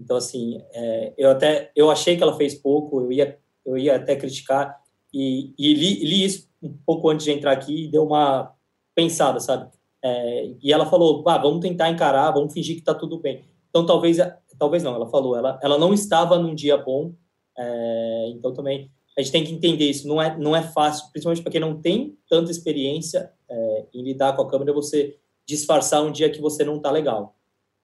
Então, 0.00 0.16
assim, 0.16 0.62
é, 0.72 1.12
eu 1.18 1.30
até 1.30 1.70
eu 1.76 1.90
achei 1.90 2.16
que 2.16 2.22
ela 2.22 2.36
fez 2.36 2.54
pouco, 2.54 3.02
eu 3.02 3.12
ia, 3.12 3.38
eu 3.66 3.76
ia 3.76 3.96
até 3.96 4.16
criticar, 4.16 4.80
e, 5.12 5.52
e 5.58 5.74
li, 5.74 6.04
li, 6.04 6.24
isso 6.24 6.48
um 6.62 6.72
pouco 6.86 7.10
antes 7.10 7.24
de 7.24 7.32
entrar 7.32 7.52
aqui 7.52 7.84
e 7.84 7.88
deu 7.88 8.04
uma 8.04 8.54
pensada, 8.94 9.40
sabe? 9.40 9.70
É, 10.02 10.50
e 10.62 10.72
ela 10.72 10.86
falou, 10.86 11.22
ah, 11.28 11.38
vamos 11.38 11.60
tentar 11.60 11.90
encarar, 11.90 12.30
vamos 12.30 12.52
fingir 12.52 12.76
que 12.76 12.80
está 12.80 12.94
tudo 12.94 13.18
bem. 13.18 13.44
Então, 13.68 13.84
talvez, 13.84 14.18
talvez 14.58 14.82
não, 14.82 14.94
ela 14.94 15.08
falou, 15.08 15.36
ela, 15.36 15.58
ela 15.62 15.78
não 15.78 15.92
estava 15.92 16.38
num 16.38 16.54
dia 16.54 16.76
bom, 16.76 17.12
é, 17.56 18.30
então 18.30 18.52
também 18.54 18.90
a 19.18 19.22
gente 19.22 19.32
tem 19.32 19.44
que 19.44 19.52
entender 19.52 19.84
isso, 19.84 20.08
não 20.08 20.22
é, 20.22 20.36
não 20.38 20.56
é 20.56 20.62
fácil, 20.62 21.10
principalmente 21.12 21.42
para 21.42 21.52
quem 21.52 21.60
não 21.60 21.80
tem 21.80 22.16
tanta 22.28 22.50
experiência 22.50 23.30
é, 23.48 23.86
em 23.92 24.02
lidar 24.02 24.34
com 24.34 24.42
a 24.42 24.48
câmera, 24.48 24.72
você 24.72 25.18
disfarçar 25.44 26.02
um 26.02 26.12
dia 26.12 26.30
que 26.30 26.40
você 26.40 26.64
não 26.64 26.76
está 26.76 26.90
legal. 26.90 27.34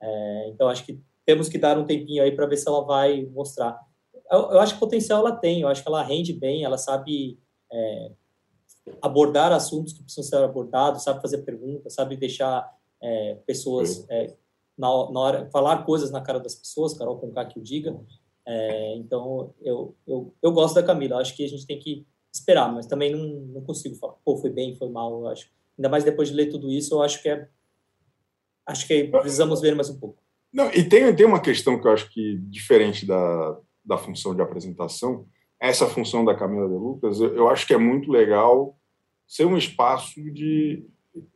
É, 0.01 0.49
então, 0.49 0.69
acho 0.69 0.85
que 0.85 0.99
temos 1.27 1.49
que 1.49 1.59
dar 1.59 1.77
um 1.77 1.85
tempinho 1.85 2.23
aí 2.23 2.31
para 2.31 2.47
ver 2.47 2.57
se 2.57 2.69
ela 2.69 2.83
vai 2.83 3.27
mostrar. 3.27 3.79
Eu, 4.31 4.53
eu, 4.53 4.61
acho 4.61 4.75
que 4.75 4.81
potencial 4.81 5.21
ela 5.21 5.37
tem, 5.37 5.61
eu 5.61 5.69
acho 5.69 5.83
que 5.83 5.89
ela 5.89 6.03
rende 6.03 6.33
bem, 6.33 6.65
ela 6.65 6.79
sabe 6.79 7.39
é, 7.71 8.13
abordar 9.03 9.53
assuntos 9.53 9.93
que 9.93 10.03
precisam 10.03 10.25
ser 10.25 10.45
abordados, 10.45 11.03
sabe 11.03 11.21
fazer 11.21 11.39
perguntas, 11.39 11.95
sabe 11.95 12.17
deixar 12.17 12.73
é, 13.03 13.35
pessoas 13.47 14.07
é, 14.09 14.35
na, 14.79 14.89
na, 15.11 15.21
hora 15.21 15.51
falar 15.51 15.85
coisas 15.85 16.11
na 16.11 16.21
cara 16.21 16.39
das 16.39 16.55
pessoas, 16.55 16.95
Carol 16.95 17.19
Conká 17.19 17.45
que 17.45 17.59
o 17.59 17.63
diga. 17.63 17.99
É, 18.47 18.95
então 18.97 19.53
eu, 19.61 19.97
eu, 20.07 20.33
eu 20.41 20.53
gosto 20.53 20.77
da 20.77 20.83
Camila. 20.83 21.21
Acho 21.21 21.35
que 21.35 21.45
a 21.45 21.49
gente 21.49 21.67
tem 21.67 21.79
que 21.79 22.07
esperar, 22.33 22.73
mas 22.73 22.87
também 22.87 23.13
não, 23.13 23.41
não 23.47 23.63
consigo 23.63 23.97
falar, 23.97 24.15
pô, 24.25 24.37
foi 24.37 24.51
bem, 24.51 24.77
foi 24.77 24.89
mal. 24.89 25.21
Eu 25.21 25.29
acho. 25.29 25.51
Ainda 25.77 25.89
mais 25.89 26.05
depois 26.05 26.29
de 26.29 26.35
ler 26.35 26.47
tudo 26.47 26.71
isso, 26.71 26.95
eu 26.95 27.03
acho 27.03 27.21
que 27.21 27.29
é 27.29 27.49
acho 28.65 28.87
que 28.87 29.05
precisamos 29.05 29.61
ver 29.61 29.75
mais 29.75 29.89
um 29.91 29.99
pouco. 29.99 30.26
Não, 30.57 30.71
e 30.73 30.83
tem, 30.83 31.15
tem 31.15 31.27
uma 31.27 31.39
questão 31.39 31.79
que 31.79 31.87
eu 31.87 31.93
acho 31.93 32.11
que 32.11 32.39
diferente 32.45 33.05
da, 33.05 33.59
da 33.85 33.99
função 33.99 34.35
de 34.35 34.41
apresentação, 34.41 35.27
essa 35.61 35.87
função 35.87 36.25
da 36.25 36.35
Camila 36.35 36.67
de 36.67 36.73
Lucas, 36.73 37.21
eu, 37.21 37.37
eu 37.37 37.51
acho 37.51 37.67
que 37.67 37.75
é 37.75 37.77
muito 37.77 38.11
legal 38.11 38.75
ser 39.29 39.45
um 39.45 39.59
espaço 39.59 40.19
de 40.33 40.83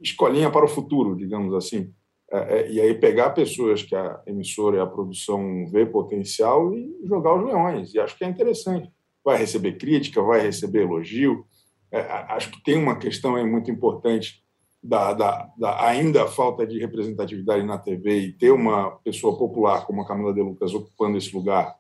escolinha 0.00 0.50
para 0.50 0.64
o 0.64 0.68
futuro, 0.68 1.14
digamos 1.14 1.52
assim. 1.52 1.92
É, 2.32 2.38
é, 2.38 2.72
e 2.72 2.80
aí 2.80 2.94
pegar 2.94 3.30
pessoas 3.30 3.82
que 3.82 3.94
a 3.94 4.22
emissora 4.26 4.78
e 4.78 4.80
a 4.80 4.86
produção 4.86 5.66
vê 5.70 5.84
potencial 5.84 6.72
e 6.74 6.90
jogar 7.04 7.34
os 7.34 7.44
leões. 7.44 7.92
E 7.92 8.00
acho 8.00 8.16
que 8.16 8.24
é 8.24 8.26
interessante. 8.26 8.90
Vai 9.22 9.36
receber 9.36 9.76
crítica, 9.76 10.22
vai 10.22 10.40
receber 10.40 10.84
elogio. 10.84 11.44
É, 11.92 12.00
acho 12.00 12.50
que 12.52 12.62
tem 12.62 12.78
uma 12.78 12.96
questão 12.96 13.36
aí 13.36 13.44
muito 13.44 13.70
importante 13.70 14.42
da, 14.82 15.12
da, 15.12 15.50
da, 15.58 15.86
ainda 15.86 16.26
falta 16.26 16.66
de 16.66 16.78
representatividade 16.78 17.62
na 17.62 17.78
TV 17.78 18.18
e 18.18 18.32
ter 18.32 18.50
uma 18.50 18.92
pessoa 19.04 19.36
popular 19.36 19.86
como 19.86 20.00
a 20.00 20.06
Camila 20.06 20.32
de 20.32 20.40
Lucas 20.40 20.72
ocupando 20.72 21.18
esse 21.18 21.34
lugar 21.34 21.76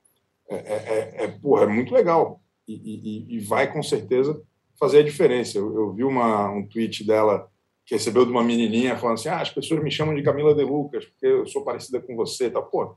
é, 0.48 0.56
é, 0.56 0.58
é, 0.58 1.24
é 1.24 1.28
porra, 1.28 1.62
é 1.62 1.66
muito 1.66 1.94
legal 1.94 2.40
e, 2.68 2.74
e, 2.74 3.36
e, 3.36 3.40
vai 3.40 3.72
com 3.72 3.82
certeza 3.82 4.40
fazer 4.78 4.98
a 4.98 5.04
diferença. 5.04 5.58
Eu, 5.58 5.74
eu 5.74 5.92
vi 5.92 6.04
uma, 6.04 6.50
um 6.50 6.66
tweet 6.66 7.04
dela 7.04 7.48
que 7.86 7.94
recebeu 7.94 8.24
de 8.24 8.30
uma 8.30 8.44
menininha 8.44 8.96
falando 8.96 9.14
assim: 9.14 9.28
ah, 9.28 9.40
as 9.40 9.50
pessoas 9.50 9.82
me 9.82 9.90
chamam 9.90 10.14
de 10.14 10.22
Camila 10.22 10.54
de 10.54 10.62
Lucas 10.62 11.04
porque 11.06 11.26
eu 11.26 11.46
sou 11.46 11.64
parecida 11.64 12.00
com 12.00 12.14
você, 12.14 12.50
tá? 12.50 12.60
Pô, 12.60 12.96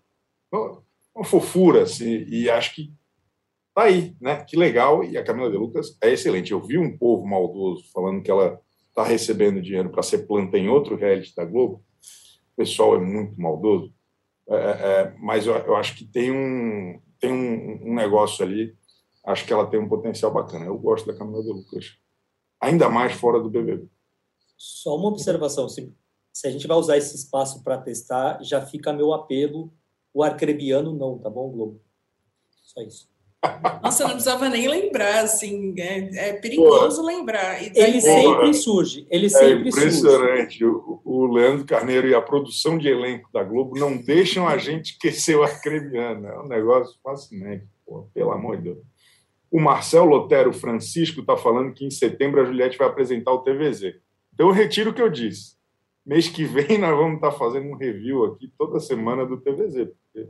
uma 1.16 1.24
fofura 1.24 1.84
assim, 1.84 2.26
e 2.28 2.50
acho 2.50 2.76
que 2.76 2.92
tá 3.74 3.84
aí, 3.84 4.16
né? 4.20 4.44
Que 4.44 4.58
legal 4.58 5.04
e 5.04 5.18
a 5.18 5.24
Camila 5.24 5.50
de 5.50 5.58
Lucas 5.58 5.98
é 6.02 6.12
excelente. 6.12 6.52
Eu 6.52 6.62
vi 6.62 6.78
um 6.78 6.98
povo 6.98 7.26
maldoso 7.26 7.84
falando 7.92 8.22
que 8.22 8.30
ela 8.30 8.60
está 8.94 9.04
recebendo 9.04 9.62
dinheiro 9.62 9.90
para 9.90 10.04
ser 10.04 10.28
planta 10.28 10.58
em 10.58 10.70
outro 10.70 10.96
reality 10.96 11.36
da 11.36 11.44
Globo, 11.44 11.84
o 12.54 12.56
pessoal 12.56 12.96
é 12.96 13.00
muito 13.00 13.40
maldoso. 13.42 13.92
É, 14.48 14.56
é, 14.56 14.60
é, 14.60 15.16
mas 15.20 15.48
eu, 15.48 15.56
eu, 15.56 15.76
acho 15.76 15.96
que 15.96 16.06
tem 16.06 16.32
um 16.32 17.02
tem 17.20 17.32
um, 17.32 17.90
um, 17.90 17.96
negócio 17.96 18.46
ali. 18.46 18.76
Acho 19.26 19.46
que 19.46 19.54
ela 19.54 19.66
tem 19.66 19.80
um 19.80 19.90
potencial 19.90 20.32
bacana. 20.32 20.66
Eu 20.66 20.78
gosto 20.78 21.08
da 21.08 21.18
Camila 21.18 21.42
de 21.42 21.50
Lucas, 21.50 21.98
ainda 22.60 22.90
mais 22.90 23.14
fora 23.14 23.40
do 23.40 23.50
BBB. 23.50 23.88
Só 24.58 24.96
uma 24.96 25.08
observação: 25.08 25.68
se, 25.68 25.92
se 26.32 26.48
a 26.48 26.52
gente 26.52 26.68
vai 26.68 26.78
usar 26.78 26.98
esse 26.98 27.16
espaço 27.16 27.64
para 27.64 27.78
testar, 27.78 28.44
já 28.44 28.64
fica 28.64 28.94
meu 28.94 29.14
apelo. 29.14 29.74
O 30.14 30.22
arcrebiano 30.22 30.94
não, 30.94 31.18
tá 31.18 31.30
bom, 31.30 31.50
Globo? 31.50 31.82
Só 32.62 32.82
isso. 32.82 33.10
Nossa, 33.82 34.04
eu 34.04 34.08
não 34.08 34.16
precisava 34.16 34.48
nem 34.48 34.68
lembrar, 34.68 35.24
assim, 35.24 35.74
é, 35.78 36.30
é 36.30 36.34
perigoso 36.34 37.02
Pô, 37.02 37.08
lembrar. 37.08 37.62
ele 37.62 38.00
sempre 38.00 38.54
surge, 38.54 39.06
ele 39.10 39.26
é 39.26 39.30
sempre 39.30 39.70
impressionante. 39.70 40.60
surge. 40.60 40.66
O, 40.66 41.02
o 41.04 41.26
Leandro 41.28 41.66
Carneiro 41.66 42.08
e 42.08 42.16
a 42.16 42.22
produção 42.22 42.78
de 42.78 42.88
elenco 42.88 43.30
da 43.34 43.44
Globo 43.44 43.78
não 43.78 43.98
deixam 43.98 44.48
a 44.48 44.58
gente 44.58 44.92
esquecer 44.92 45.36
o 45.36 45.44
Arcrebiano. 45.44 46.28
É 46.28 46.40
um 46.40 46.48
negócio 46.48 46.98
fascinante, 47.04 47.66
pô, 47.86 48.08
pelo 48.14 48.32
amor 48.32 48.58
de 48.58 48.64
Deus. 48.64 48.78
O 49.52 49.60
Marcel 49.60 50.06
Lotero 50.06 50.54
Francisco 50.54 51.20
está 51.20 51.36
falando 51.36 51.74
que 51.74 51.86
em 51.86 51.92
setembro 51.92 52.42
a 52.42 52.46
Juliette 52.46 52.78
vai 52.78 52.88
apresentar 52.88 53.34
o 53.34 53.44
TVZ. 53.44 53.96
Então 54.34 54.48
eu 54.48 54.54
retiro 54.54 54.92
o 54.92 54.94
que 54.94 55.02
eu 55.02 55.10
disse. 55.10 55.56
Mês 56.06 56.28
que 56.28 56.46
vem 56.46 56.78
nós 56.80 56.98
vamos 56.98 57.16
estar 57.16 57.32
tá 57.32 57.38
fazendo 57.38 57.68
um 57.68 57.76
review 57.76 58.24
aqui 58.26 58.52
toda 58.58 58.80
semana 58.80 59.26
do 59.26 59.38
TVZ, 59.38 59.90
porque 59.90 60.30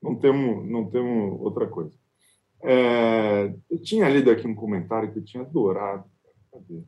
não 0.00 0.14
temos, 0.14 0.68
não 0.68 0.88
temos 0.88 1.40
outra 1.40 1.66
coisa. 1.66 2.01
É, 2.62 3.54
eu 3.70 3.82
tinha 3.82 4.08
lido 4.08 4.30
aqui 4.30 4.46
um 4.46 4.54
comentário 4.54 5.12
que 5.12 5.18
eu 5.18 5.24
tinha 5.24 5.42
adorado. 5.42 6.04
Cadê? 6.50 6.82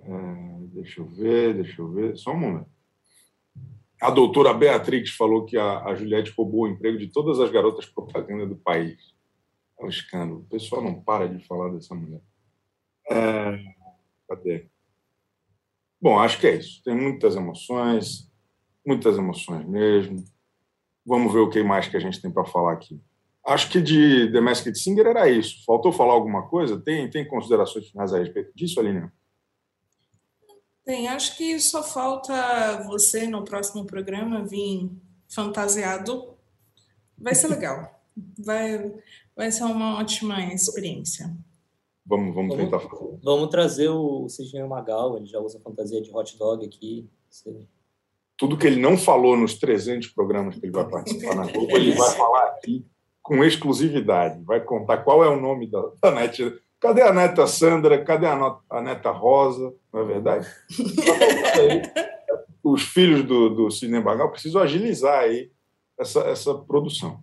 É, 0.00 0.58
deixa 0.74 1.00
eu 1.00 1.06
ver, 1.06 1.54
deixa 1.54 1.80
eu 1.80 1.90
ver. 1.90 2.16
Só 2.16 2.32
um 2.32 2.38
momento. 2.38 2.74
A 4.00 4.10
doutora 4.10 4.52
Beatrix 4.52 5.10
falou 5.10 5.46
que 5.46 5.56
a, 5.56 5.84
a 5.84 5.94
Juliette 5.94 6.32
roubou 6.36 6.64
o 6.64 6.68
emprego 6.68 6.98
de 6.98 7.08
todas 7.08 7.40
as 7.40 7.50
garotas 7.50 7.86
propaganda 7.86 8.46
do 8.46 8.56
país. 8.56 9.14
É 9.78 9.84
um 9.84 9.88
escândalo. 9.88 10.40
O 10.40 10.44
pessoal 10.44 10.82
não 10.82 11.00
para 11.00 11.28
de 11.28 11.42
falar 11.46 11.70
dessa 11.70 11.94
mulher. 11.94 12.20
É, 13.10 13.58
cadê? 14.28 14.68
Bom, 16.00 16.18
acho 16.18 16.38
que 16.38 16.46
é 16.46 16.56
isso. 16.56 16.82
Tem 16.84 16.94
muitas 16.94 17.34
emoções, 17.34 18.30
muitas 18.86 19.16
emoções 19.16 19.66
mesmo. 19.66 20.22
Vamos 21.06 21.32
ver 21.32 21.40
o 21.40 21.48
que 21.48 21.62
mais 21.62 21.88
que 21.88 21.96
a 21.96 22.00
gente 22.00 22.20
tem 22.20 22.30
para 22.30 22.44
falar 22.44 22.74
aqui. 22.74 23.00
Acho 23.46 23.70
que 23.70 23.80
de 23.80 24.32
The 24.32 24.40
Masked 24.40 24.78
Singer 24.78 25.06
era 25.06 25.28
isso. 25.28 25.62
Faltou 25.66 25.92
falar 25.92 26.14
alguma 26.14 26.48
coisa? 26.48 26.80
Tem, 26.80 27.10
tem 27.10 27.28
considerações 27.28 27.88
finais 27.88 28.12
a 28.14 28.18
respeito 28.18 28.50
disso, 28.54 28.80
Aline? 28.80 29.10
Tem, 30.82 31.08
acho 31.08 31.36
que 31.36 31.60
só 31.60 31.82
falta 31.82 32.82
você 32.86 33.26
no 33.26 33.44
próximo 33.44 33.84
programa 33.84 34.44
vir 34.46 34.90
fantasiado. 35.28 36.34
Vai 37.18 37.34
ser 37.34 37.48
legal. 37.48 38.00
Vai, 38.38 38.94
vai 39.36 39.50
ser 39.50 39.64
uma 39.64 39.98
ótima 39.98 40.40
experiência. 40.52 41.34
Vamos, 42.06 42.34
vamos, 42.34 42.56
tentar 42.56 42.80
fazer. 42.80 43.18
Vamos 43.22 43.48
trazer 43.48 43.88
o 43.88 44.28
Sidney 44.28 44.66
Magal, 44.66 45.16
ele 45.16 45.26
já 45.26 45.38
usa 45.38 45.60
fantasia 45.60 46.02
de 46.02 46.14
hot 46.14 46.36
dog 46.38 46.64
aqui. 46.64 47.08
Tudo 48.36 48.58
que 48.58 48.66
ele 48.66 48.80
não 48.80 48.96
falou 48.96 49.36
nos 49.36 49.54
300 49.54 50.08
programas 50.08 50.56
que 50.56 50.66
ele 50.66 50.72
vai 50.72 50.88
participar 50.88 51.34
na 51.34 51.50
Globo, 51.50 51.76
ele 51.76 51.92
vai 51.92 52.10
falar 52.16 52.48
aqui 52.48 52.86
com 53.24 53.42
exclusividade. 53.42 54.40
Vai 54.44 54.60
contar 54.60 54.98
qual 54.98 55.24
é 55.24 55.28
o 55.28 55.40
nome 55.40 55.66
da, 55.66 55.82
da 56.00 56.10
neta. 56.10 56.52
Cadê 56.78 57.00
a 57.00 57.12
neta 57.12 57.46
Sandra? 57.46 58.04
Cadê 58.04 58.26
a, 58.26 58.36
not, 58.36 58.60
a 58.68 58.82
neta 58.82 59.10
Rosa? 59.10 59.72
Não 59.90 60.02
é 60.02 60.04
verdade? 60.04 60.46
Os 62.62 62.82
filhos 62.82 63.24
do, 63.24 63.48
do 63.48 63.70
Cine 63.70 64.00
Bagal 64.00 64.30
precisam 64.30 64.60
agilizar 64.60 65.20
aí 65.20 65.50
essa, 65.98 66.20
essa 66.20 66.54
produção. 66.54 67.18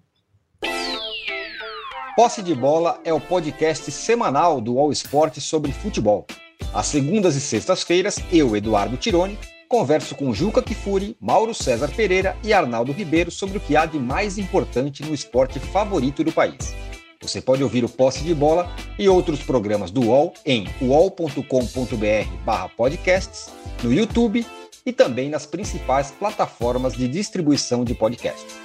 Posse 2.15 2.41
de 2.41 2.55
Bola 2.55 2.99
é 3.03 3.13
o 3.13 3.21
podcast 3.21 3.89
semanal 3.91 4.59
do 4.59 4.79
All 4.79 4.91
Sport 4.91 5.37
sobre 5.37 5.71
futebol. 5.71 6.25
Às 6.73 6.87
segundas 6.87 7.35
e 7.35 7.41
sextas-feiras, 7.41 8.19
eu, 8.31 8.55
Eduardo 8.55 8.97
Tironi, 8.97 9.37
converso 9.71 10.13
com 10.15 10.33
Juca 10.33 10.61
Kifuri, 10.61 11.15
Mauro 11.17 11.53
César 11.53 11.89
Pereira 11.95 12.35
e 12.43 12.51
Arnaldo 12.51 12.91
Ribeiro 12.91 13.31
sobre 13.31 13.57
o 13.57 13.61
que 13.61 13.77
há 13.77 13.85
de 13.85 13.97
mais 13.97 14.37
importante 14.37 15.01
no 15.01 15.13
esporte 15.13 15.61
favorito 15.61 16.25
do 16.25 16.31
país. 16.33 16.75
Você 17.21 17.41
pode 17.41 17.63
ouvir 17.63 17.85
o 17.85 17.89
Posse 17.89 18.21
de 18.21 18.35
Bola 18.35 18.69
e 18.99 19.07
outros 19.07 19.41
programas 19.41 19.89
do 19.89 20.07
UOL 20.07 20.33
em 20.45 20.67
uol.com.br/podcasts, 20.81 23.49
no 23.81 23.93
YouTube 23.93 24.45
e 24.85 24.91
também 24.91 25.29
nas 25.29 25.45
principais 25.45 26.11
plataformas 26.11 26.91
de 26.91 27.07
distribuição 27.07 27.85
de 27.85 27.95
podcasts. 27.95 28.59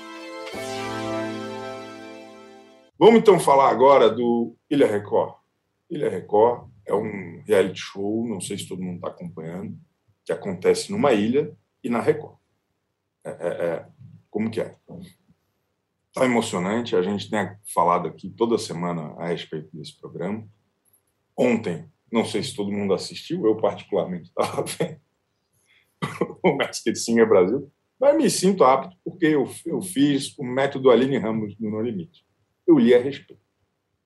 Vamos 2.98 3.20
então 3.20 3.38
falar 3.38 3.70
agora 3.70 4.10
do 4.10 4.56
Ilha 4.68 4.88
Record. 4.88 5.34
Ilha 5.88 6.10
Record 6.10 6.66
é 6.84 6.92
um 6.92 7.44
reality 7.46 7.78
show, 7.78 8.26
não 8.26 8.40
sei 8.40 8.58
se 8.58 8.66
todo 8.66 8.82
mundo 8.82 8.96
está 8.96 9.06
acompanhando, 9.06 9.78
que 10.26 10.32
acontece 10.32 10.90
numa 10.90 11.12
ilha 11.12 11.56
e 11.82 11.88
na 11.88 12.00
Record. 12.00 12.36
É, 13.24 13.30
é, 13.30 13.48
é, 13.48 13.86
como 14.28 14.50
que 14.50 14.60
é? 14.60 14.74
Está 16.08 16.24
emocionante, 16.24 16.96
a 16.96 17.02
gente 17.02 17.30
tem 17.30 17.48
falado 17.72 18.08
aqui 18.08 18.28
toda 18.30 18.58
semana 18.58 19.14
a 19.18 19.28
respeito 19.28 19.68
desse 19.72 19.96
programa. 19.98 20.46
Ontem, 21.36 21.88
não 22.10 22.24
sei 22.24 22.42
se 22.42 22.56
todo 22.56 22.72
mundo 22.72 22.92
assistiu, 22.92 23.46
eu 23.46 23.56
particularmente 23.56 24.28
estava 24.28 24.64
vendo 24.66 25.00
o 26.42 26.56
Masked 26.56 26.96
Singer 26.96 27.28
Brasil, 27.28 27.70
mas 27.98 28.16
me 28.16 28.28
sinto 28.28 28.64
apto 28.64 28.96
porque 29.04 29.26
eu, 29.26 29.48
eu 29.64 29.80
fiz 29.80 30.36
o 30.36 30.44
método 30.44 30.90
Aline 30.90 31.18
Ramos 31.18 31.56
no 31.58 31.70
No 31.70 31.80
Limite. 31.80 32.26
Eu 32.66 32.78
li 32.78 32.94
a 32.94 33.00
respeito. 33.00 33.40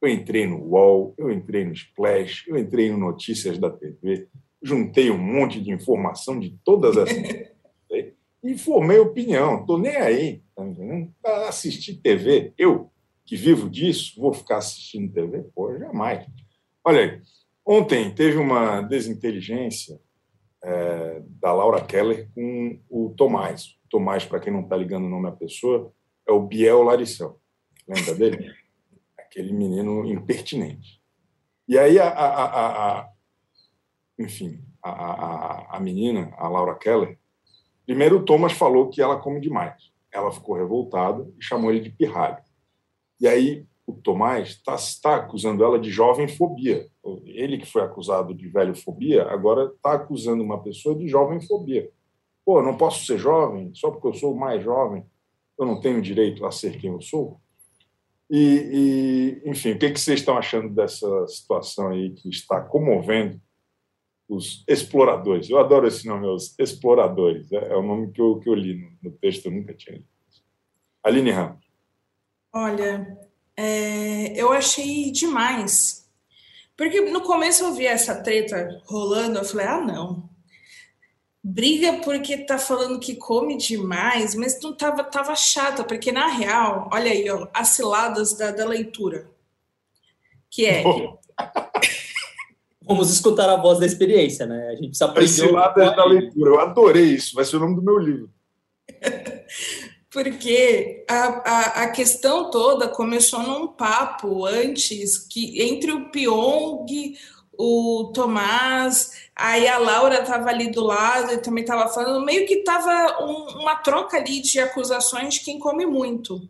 Eu 0.02 0.08
entrei 0.08 0.46
no 0.46 0.58
UOL, 0.64 1.14
eu 1.18 1.30
entrei 1.30 1.64
no 1.64 1.72
Splash, 1.72 2.46
eu 2.48 2.58
entrei 2.58 2.90
no 2.90 2.98
Notícias 2.98 3.58
da 3.58 3.70
TV, 3.70 4.28
juntei 4.62 5.10
um 5.10 5.18
monte 5.18 5.60
de 5.60 5.72
informação 5.72 6.38
de 6.38 6.58
todas 6.64 6.96
as 6.96 7.10
e 8.42 8.56
formei 8.58 8.98
opinião. 8.98 9.60
Estou 9.60 9.78
nem 9.78 9.96
aí, 9.96 10.42
tá? 10.54 10.64
Para 11.22 11.48
assistir 11.48 11.94
TV, 11.96 12.52
eu 12.56 12.90
que 13.24 13.36
vivo 13.36 13.70
disso, 13.70 14.20
vou 14.20 14.32
ficar 14.32 14.58
assistindo 14.58 15.12
TV? 15.12 15.44
Pô, 15.54 15.76
jamais. 15.78 16.26
Olha 16.82 17.00
aí, 17.00 17.22
ontem 17.64 18.12
teve 18.12 18.36
uma 18.36 18.80
desinteligência 18.82 20.00
é, 20.62 21.22
da 21.40 21.52
Laura 21.52 21.80
Keller 21.84 22.28
com 22.34 22.80
o 22.88 23.10
Tomás. 23.16 23.78
O 23.84 23.88
Tomás, 23.88 24.24
para 24.24 24.40
quem 24.40 24.52
não 24.52 24.62
está 24.62 24.76
ligando 24.76 25.04
o 25.04 25.08
nome 25.08 25.28
à 25.28 25.32
pessoa, 25.32 25.92
é 26.26 26.32
o 26.32 26.42
Biel 26.42 26.82
Laricel. 26.82 27.40
Lembra 27.86 28.14
dele? 28.14 28.52
Aquele 29.16 29.52
menino 29.52 30.04
impertinente. 30.04 31.00
E 31.68 31.78
aí 31.78 32.00
a, 32.00 32.08
a, 32.08 32.98
a 32.98 33.09
enfim, 34.20 34.62
a, 34.82 34.90
a, 34.90 35.76
a 35.76 35.80
menina, 35.80 36.32
a 36.36 36.48
Laura 36.48 36.74
Keller, 36.76 37.18
Primeiro, 37.90 38.18
o 38.18 38.24
Thomas 38.24 38.52
falou 38.52 38.88
que 38.88 39.02
ela 39.02 39.18
come 39.18 39.40
demais. 39.40 39.90
Ela 40.12 40.30
ficou 40.30 40.54
revoltada 40.54 41.28
e 41.36 41.42
chamou 41.42 41.72
ele 41.72 41.80
de 41.80 41.90
pirralho. 41.90 42.38
E 43.20 43.26
aí, 43.26 43.66
o 43.84 43.92
Tomás 43.92 44.50
está 44.50 44.76
tá 45.02 45.16
acusando 45.16 45.64
ela 45.64 45.76
de 45.76 45.90
jovem 45.90 46.28
fobia. 46.28 46.86
Ele 47.24 47.58
que 47.58 47.66
foi 47.66 47.82
acusado 47.82 48.32
de 48.32 48.46
velho 48.46 48.76
fobia, 48.76 49.24
agora 49.24 49.72
está 49.74 49.94
acusando 49.94 50.40
uma 50.40 50.62
pessoa 50.62 50.94
de 50.94 51.08
jovem 51.08 51.40
fobia. 51.40 51.90
Pô, 52.44 52.62
não 52.62 52.76
posso 52.76 53.04
ser 53.04 53.18
jovem 53.18 53.72
só 53.74 53.90
porque 53.90 54.06
eu 54.06 54.14
sou 54.14 54.36
mais 54.36 54.62
jovem. 54.62 55.04
Eu 55.58 55.66
não 55.66 55.80
tenho 55.80 56.00
direito 56.00 56.46
a 56.46 56.52
ser 56.52 56.78
quem 56.78 56.92
eu 56.92 57.00
sou. 57.00 57.40
E, 58.30 59.40
e 59.44 59.50
enfim, 59.50 59.72
o 59.72 59.78
que, 59.80 59.90
que 59.90 59.98
vocês 59.98 60.20
estão 60.20 60.38
achando 60.38 60.72
dessa 60.72 61.26
situação 61.26 61.88
aí 61.88 62.10
que 62.10 62.28
está 62.28 62.60
comovendo 62.60 63.40
os 64.30 64.64
exploradores? 64.68 65.50
Eu 65.50 65.58
adoro 65.58 65.88
esse 65.88 66.06
nome, 66.06 66.26
os 66.28 66.54
exploradores. 66.58 67.50
É, 67.52 67.72
é 67.72 67.76
o 67.76 67.82
nome 67.82 68.12
que 68.12 68.20
eu, 68.20 68.38
que 68.38 68.48
eu 68.48 68.54
li 68.54 68.74
no, 68.74 69.10
no 69.10 69.16
texto, 69.18 69.46
eu 69.46 69.52
nunca 69.52 69.74
tinha 69.74 69.96
lido. 69.96 70.08
Aline 71.02 71.30
Ramos. 71.30 71.64
Olha, 72.52 73.18
é, 73.56 74.32
eu 74.40 74.52
achei 74.52 75.10
demais. 75.10 76.08
Porque 76.76 77.00
no 77.00 77.22
começo 77.22 77.64
eu 77.64 77.74
vi 77.74 77.86
essa 77.86 78.22
treta 78.22 78.80
rolando, 78.86 79.38
eu 79.38 79.44
falei, 79.44 79.66
ah, 79.66 79.80
não. 79.80 80.30
Briga 81.42 82.00
porque 82.04 82.38
tá 82.38 82.58
falando 82.58 83.00
que 83.00 83.16
come 83.16 83.56
demais, 83.56 84.34
mas 84.34 84.60
não 84.60 84.74
tava, 84.74 85.02
tava 85.04 85.34
chata, 85.34 85.82
porque 85.84 86.12
na 86.12 86.28
real, 86.28 86.88
olha 86.92 87.10
aí, 87.10 87.28
ó, 87.30 87.48
as 87.52 87.68
ciladas 87.68 88.36
da, 88.36 88.50
da 88.50 88.64
leitura. 88.66 89.30
Que 90.50 90.66
é. 90.66 90.82
Vamos 92.82 93.10
escutar 93.10 93.48
a 93.48 93.56
voz 93.56 93.78
da 93.78 93.86
experiência, 93.86 94.46
né? 94.46 94.68
A 94.68 94.74
gente 94.74 94.88
precisa 94.88 95.04
aprender. 95.06 95.30
As 95.30 95.36
ciladas 95.36 95.96
da 95.96 96.04
leitura, 96.04 96.50
eu 96.50 96.60
adorei 96.60 97.14
isso, 97.14 97.34
vai 97.34 97.44
ser 97.44 97.56
o 97.56 97.60
nome 97.60 97.76
do 97.76 97.82
meu 97.82 97.98
livro. 97.98 98.30
porque 100.10 101.04
a, 101.08 101.14
a, 101.14 101.82
a, 101.84 101.90
questão 101.90 102.50
toda 102.50 102.88
começou 102.88 103.42
num 103.42 103.68
papo 103.68 104.44
antes 104.44 105.18
que 105.18 105.62
entre 105.62 105.92
o 105.92 106.10
Pyong, 106.10 107.16
o 107.56 108.10
Tomás, 108.12 109.12
aí 109.36 109.68
a 109.68 109.78
Laura 109.78 110.22
estava 110.22 110.48
ali 110.48 110.70
do 110.70 110.82
lado 110.82 111.32
e 111.32 111.38
também 111.38 111.62
estava 111.62 111.88
falando, 111.92 112.24
meio 112.24 112.46
que 112.46 112.54
estava 112.54 113.22
um, 113.22 113.60
uma 113.60 113.76
troca 113.76 114.16
ali 114.16 114.40
de 114.40 114.58
acusações 114.58 115.34
de 115.34 115.40
quem 115.40 115.58
come 115.58 115.86
muito. 115.86 116.40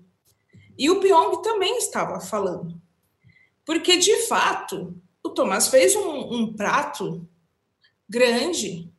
E 0.79 0.89
o 0.89 1.01
Pyong 1.01 1.43
também 1.43 1.77
estava 1.77 2.21
falando. 2.21 2.81
Porque, 3.67 3.99
de 3.99 4.27
fato, 4.27 4.97
o 5.25 5.31
Tomás 5.31 5.69
fez 5.69 5.95
um, 5.95 6.35
um 6.35 6.53
prato 6.53 7.29
grande, 8.09 8.93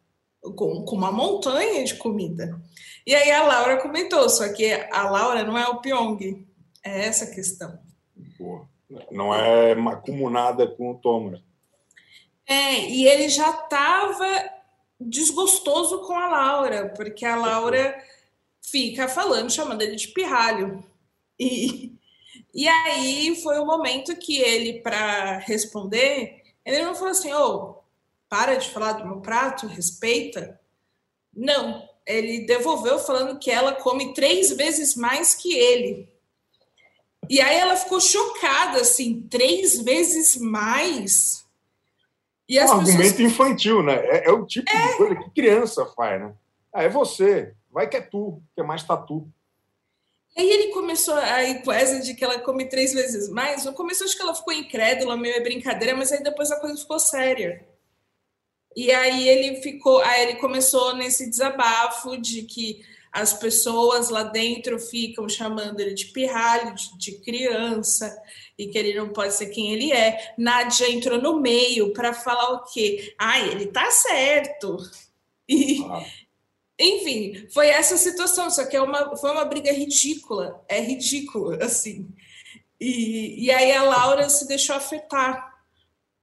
com, 0.55 0.85
com 0.85 0.95
uma 0.95 1.11
montanha 1.11 1.83
de 1.83 1.95
comida. 1.95 2.59
E 3.05 3.15
aí 3.15 3.31
a 3.31 3.43
Laura 3.43 3.81
comentou, 3.81 4.29
só 4.29 4.51
que 4.53 4.71
a 4.71 5.09
Laura 5.09 5.43
não 5.43 5.57
é 5.57 5.67
o 5.67 5.81
Pyong. 5.81 6.45
É 6.83 7.05
essa 7.05 7.25
a 7.25 7.31
questão. 7.31 7.79
Não 9.11 9.33
é 9.33 9.75
macumunada 9.75 10.67
com 10.67 10.91
o 10.91 10.95
Thomas. 10.95 11.41
É, 12.45 12.89
e 12.89 13.07
ele 13.07 13.29
já 13.29 13.49
estava 13.49 14.25
desgostoso 14.99 15.99
com 15.99 16.13
a 16.13 16.27
Laura, 16.27 16.89
porque 16.95 17.25
a 17.25 17.35
Laura 17.35 17.97
fica 18.61 19.07
falando, 19.07 19.51
chamando 19.51 19.81
ele 19.81 19.95
de 19.95 20.09
pirralho. 20.09 20.83
E, 21.39 21.95
e 22.53 22.67
aí 22.67 23.39
foi 23.41 23.59
o 23.59 23.65
momento 23.65 24.15
que 24.15 24.39
ele, 24.39 24.81
para 24.81 25.37
responder, 25.39 26.43
ele 26.65 26.83
não 26.83 26.93
falou 26.93 27.11
assim, 27.11 27.31
ô, 27.33 27.55
oh, 27.55 27.75
para 28.29 28.55
de 28.55 28.69
falar 28.69 28.93
do 28.93 29.05
meu 29.05 29.21
prato, 29.21 29.67
respeita. 29.67 30.59
Não, 31.33 31.87
ele 32.05 32.45
devolveu 32.45 32.99
falando 32.99 33.39
que 33.39 33.49
ela 33.49 33.73
come 33.73 34.13
três 34.13 34.51
vezes 34.51 34.95
mais 34.95 35.33
que 35.33 35.53
ele. 35.53 36.09
E 37.29 37.39
aí 37.39 37.57
ela 37.57 37.75
ficou 37.75 37.99
chocada, 37.99 38.81
assim, 38.81 39.21
três 39.29 39.79
vezes 39.79 40.35
mais. 40.35 41.45
E 42.47 42.57
é 42.57 42.65
um 42.65 42.79
pessoas... 42.79 42.89
argumento 42.89 43.21
infantil, 43.21 43.83
né? 43.83 43.95
É, 43.95 44.27
é 44.27 44.31
o 44.31 44.45
tipo 44.45 44.69
é. 44.69 44.87
de 44.87 44.97
coisa 44.97 45.15
que 45.15 45.29
criança 45.29 45.85
faz, 45.85 46.21
né? 46.21 46.33
Ah, 46.73 46.83
é 46.83 46.89
você, 46.89 47.53
vai 47.69 47.87
que 47.87 47.97
é 47.97 48.01
tu, 48.01 48.41
que 48.53 48.61
é 48.61 48.63
mais 48.63 48.83
tatu. 48.83 49.27
E 50.35 50.41
aí 50.41 50.49
ele 50.49 50.71
começou 50.71 51.15
aí 51.15 51.61
essa 51.73 51.99
de 51.99 52.13
que 52.13 52.23
ela 52.23 52.39
come 52.39 52.65
três 52.69 52.93
vezes 52.93 53.29
mais. 53.29 53.65
No 53.65 53.73
começo 53.73 54.03
acho 54.03 54.15
que 54.15 54.21
ela 54.21 54.33
ficou 54.33 54.53
incrédula, 54.53 55.17
meio 55.17 55.35
é 55.35 55.41
brincadeira, 55.41 55.95
mas 55.95 56.11
aí 56.11 56.23
depois 56.23 56.51
a 56.51 56.59
coisa 56.59 56.77
ficou 56.77 56.99
séria. 56.99 57.65
E 58.75 58.91
aí 58.91 59.27
ele 59.27 59.61
ficou, 59.61 59.99
aí 59.99 60.23
ele 60.23 60.35
começou 60.35 60.95
nesse 60.95 61.29
desabafo 61.29 62.17
de 62.17 62.43
que 62.43 62.81
as 63.11 63.33
pessoas 63.33 64.09
lá 64.09 64.23
dentro 64.23 64.79
ficam 64.79 65.27
chamando 65.27 65.81
ele 65.81 65.93
de 65.93 66.05
pirralho, 66.05 66.73
de, 66.73 66.97
de 66.97 67.11
criança, 67.19 68.17
e 68.57 68.67
que 68.67 68.77
ele 68.77 68.93
não 68.93 69.09
pode 69.09 69.33
ser 69.33 69.47
quem 69.47 69.73
ele 69.73 69.91
é. 69.91 70.33
Nádia 70.37 70.89
entrou 70.89 71.21
no 71.21 71.41
meio 71.41 71.91
para 71.91 72.13
falar 72.13 72.51
o 72.53 72.63
quê? 72.71 73.13
Ah, 73.17 73.39
ele 73.39 73.67
tá 73.67 73.91
certo. 73.91 74.77
E, 75.49 75.83
ah. 75.83 76.05
Enfim, 76.81 77.47
foi 77.53 77.67
essa 77.67 77.95
situação, 77.97 78.49
só 78.49 78.65
que 78.65 78.75
é 78.75 78.81
uma, 78.81 79.15
foi 79.15 79.31
uma 79.31 79.45
briga 79.45 79.71
ridícula, 79.71 80.63
é 80.67 80.81
ridículo, 80.81 81.53
assim. 81.63 82.09
E, 82.79 83.45
e 83.45 83.51
aí 83.51 83.71
a 83.71 83.83
Laura 83.83 84.27
se 84.29 84.47
deixou 84.47 84.75
afetar 84.75 85.51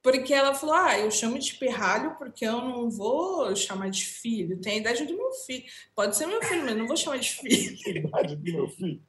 porque 0.01 0.33
ela 0.33 0.53
falou: 0.53 0.75
Ah, 0.75 0.97
eu 0.97 1.11
chamo 1.11 1.37
de 1.37 1.55
pirralho 1.55 2.15
porque 2.17 2.45
eu 2.45 2.61
não 2.61 2.89
vou 2.89 3.55
chamar 3.55 3.89
de 3.89 4.05
filho. 4.05 4.59
Tem 4.59 4.73
a 4.73 4.77
idade 4.77 5.05
do 5.05 5.15
meu 5.15 5.31
filho. 5.31 5.63
Pode 5.95 6.15
ser 6.15 6.25
meu 6.25 6.41
filho, 6.41 6.63
mas 6.63 6.77
não 6.77 6.87
vou 6.87 6.97
chamar 6.97 7.19
de 7.19 7.31
filho. 7.31 7.77
a 8.15 8.21
idade 8.21 8.35
do 8.35 8.51
meu 8.51 8.67
filho. 8.69 9.01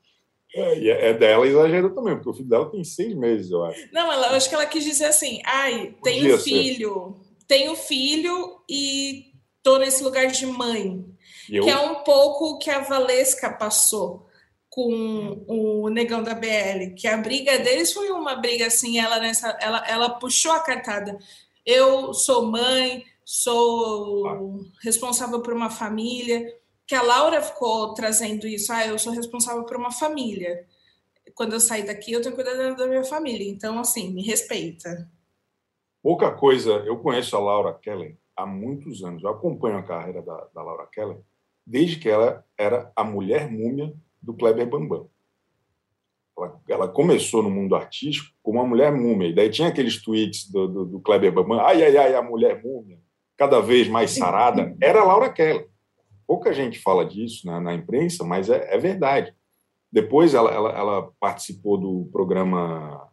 É, 0.53 0.79
e 0.79 0.91
é, 0.91 1.11
é 1.11 1.15
dela 1.15 1.47
exagero 1.47 1.95
também, 1.95 2.17
porque 2.17 2.29
o 2.29 2.35
filho 2.35 2.49
dela 2.49 2.71
tem 2.71 2.83
seis 2.83 3.15
meses, 3.15 3.53
eu 3.53 3.65
acho. 3.65 3.89
Não, 3.93 4.13
ela, 4.13 4.29
eu 4.29 4.35
acho 4.35 4.49
que 4.49 4.55
ela 4.55 4.67
quis 4.67 4.83
dizer 4.83 5.05
assim: 5.05 5.41
ai, 5.45 5.95
tenho 6.03 6.37
filho, 6.39 7.17
ser. 7.21 7.47
tenho 7.47 7.77
filho 7.77 8.61
e 8.69 9.33
tô 9.63 9.79
nesse 9.79 10.03
lugar 10.03 10.27
de 10.27 10.45
mãe. 10.47 11.05
Eu... 11.51 11.65
Que 11.65 11.71
é 11.71 11.79
um 11.79 11.97
pouco 11.97 12.53
o 12.53 12.59
que 12.59 12.71
a 12.71 12.81
Valesca 12.81 13.51
passou 13.51 14.29
com 14.71 15.45
o 15.49 15.89
negão 15.89 16.23
da 16.23 16.33
BL, 16.33 16.95
que 16.97 17.09
a 17.09 17.17
briga 17.17 17.59
deles 17.59 17.93
foi 17.93 18.09
uma 18.13 18.37
briga 18.37 18.69
assim, 18.69 19.01
ela 19.01 19.19
nessa, 19.19 19.49
ela, 19.61 19.85
ela 19.89 20.11
puxou 20.11 20.53
a 20.53 20.61
cartada. 20.61 21.19
Eu 21.67 22.15
sou 22.15 22.47
mãe, 22.47 23.05
sou 23.25 24.65
responsável 24.81 25.43
por 25.43 25.53
uma 25.53 25.71
família, 25.71 26.57
que 26.87 26.95
a 26.95 27.03
Laura 27.03 27.43
ficou 27.43 27.95
trazendo 27.95 28.47
isso, 28.47 28.73
ah, 28.73 28.87
eu 28.87 28.99
sou 28.99 29.13
responsável 29.13 29.65
por 29.65 29.77
uma 29.77 29.91
família. 29.91 30.65
Quando 31.35 31.55
eu 31.55 31.61
sair 31.61 31.85
daqui, 31.85 32.13
eu 32.13 32.23
tenho 32.23 32.37
que 32.37 32.43
cuidar 32.43 32.75
da 32.75 32.87
minha 32.87 33.05
família. 33.05 33.49
Então, 33.49 33.79
assim, 33.79 34.13
me 34.13 34.23
respeita. 34.23 35.09
Pouca 36.03 36.31
coisa, 36.33 36.71
eu 36.87 36.97
conheço 36.99 37.37
a 37.37 37.41
Laura 37.41 37.75
Keller 37.75 38.17
há 38.37 38.47
muitos 38.47 39.03
anos, 39.03 39.23
eu 39.23 39.31
acompanho 39.31 39.79
a 39.79 39.83
carreira 39.83 40.23
da, 40.23 40.49
da 40.55 40.63
Laura 40.63 40.87
Keller 40.87 41.19
desde 41.67 41.99
que 41.99 42.09
ela 42.09 42.45
era 42.59 42.91
a 42.95 43.05
mulher 43.05 43.51
múmia 43.51 43.95
do 44.21 44.35
Kleber 44.35 44.69
Bambam. 44.69 45.09
Ela, 46.37 46.61
ela, 46.69 46.89
começou 46.89 47.43
no 47.43 47.51
mundo 47.51 47.75
artístico 47.75 48.35
como 48.43 48.59
uma 48.59 48.67
mulher 48.67 48.93
múmia. 48.93 49.29
E 49.29 49.35
daí 49.35 49.51
tinha 49.51 49.69
aqueles 49.69 50.03
tweets 50.03 50.51
do, 50.51 50.67
do, 50.67 50.85
do, 50.87 51.01
Kleber 51.01 51.33
Bambam, 51.33 51.61
ai, 51.61 51.83
ai, 51.83 51.97
ai, 51.97 52.15
a 52.15 52.23
mulher 52.23 52.63
múmia, 52.63 52.99
cada 53.37 53.61
vez 53.61 53.89
mais 53.89 54.13
sarada. 54.13 54.75
Era 54.81 55.01
a 55.01 55.05
Laura 55.05 55.31
Keller. 55.31 55.69
Pouca 56.27 56.53
gente 56.53 56.79
fala 56.79 57.05
disso 57.05 57.47
na, 57.47 57.61
na 57.61 57.75
imprensa, 57.75 58.25
mas 58.25 58.49
é, 58.49 58.75
é, 58.75 58.79
verdade. 58.79 59.35
Depois 59.91 60.33
ela, 60.33 60.51
ela, 60.51 60.71
ela, 60.71 61.13
participou 61.19 61.77
do 61.77 62.09
programa, 62.13 63.09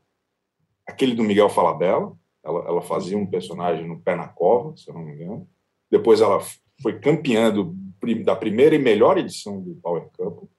aquele 0.86 1.16
do 1.16 1.24
Miguel 1.24 1.50
Falabella. 1.50 2.16
Ela, 2.44 2.60
ela 2.68 2.82
fazia 2.82 3.18
um 3.18 3.26
personagem 3.26 3.88
no 3.88 4.00
Pé 4.00 4.16
na 4.16 4.28
Cova, 4.28 4.78
se 4.78 4.90
eu 4.90 4.94
não 4.94 5.02
me 5.02 5.14
engano. 5.14 5.50
Depois 5.90 6.22
ela 6.22 6.40
foi 6.82 7.00
campeã 7.00 7.52
do, 7.52 7.76
da 8.24 8.36
primeira 8.36 8.76
e 8.76 8.80
melhor 8.80 9.18
edição 9.18 9.62
do 9.62 9.76
Power 9.76 10.10
Couple. 10.16 10.50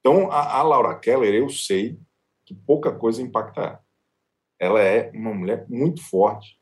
Então, 0.00 0.30
a, 0.30 0.58
a 0.58 0.62
Laura 0.62 0.94
Keller, 0.98 1.34
eu 1.34 1.48
sei 1.48 1.98
que 2.44 2.54
pouca 2.54 2.92
coisa 2.92 3.22
impacta 3.22 3.60
ela. 3.60 3.84
Ela 4.58 4.82
é 4.82 5.10
uma 5.12 5.34
mulher 5.34 5.66
muito 5.68 6.02
forte. 6.02 6.58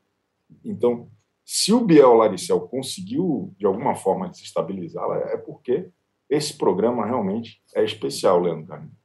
Então, 0.63 1.09
se 1.45 1.73
o 1.73 1.83
Biel 1.83 2.13
Laricel 2.13 2.61
conseguiu, 2.61 3.53
de 3.57 3.65
alguma 3.65 3.95
forma, 3.95 4.29
desestabilizá-la, 4.29 5.17
é 5.17 5.37
porque 5.37 5.89
esse 6.29 6.57
programa 6.57 7.05
realmente 7.05 7.61
é 7.75 7.83
especial, 7.83 8.39
Leandro 8.39 8.67
Carneiro. 8.67 8.95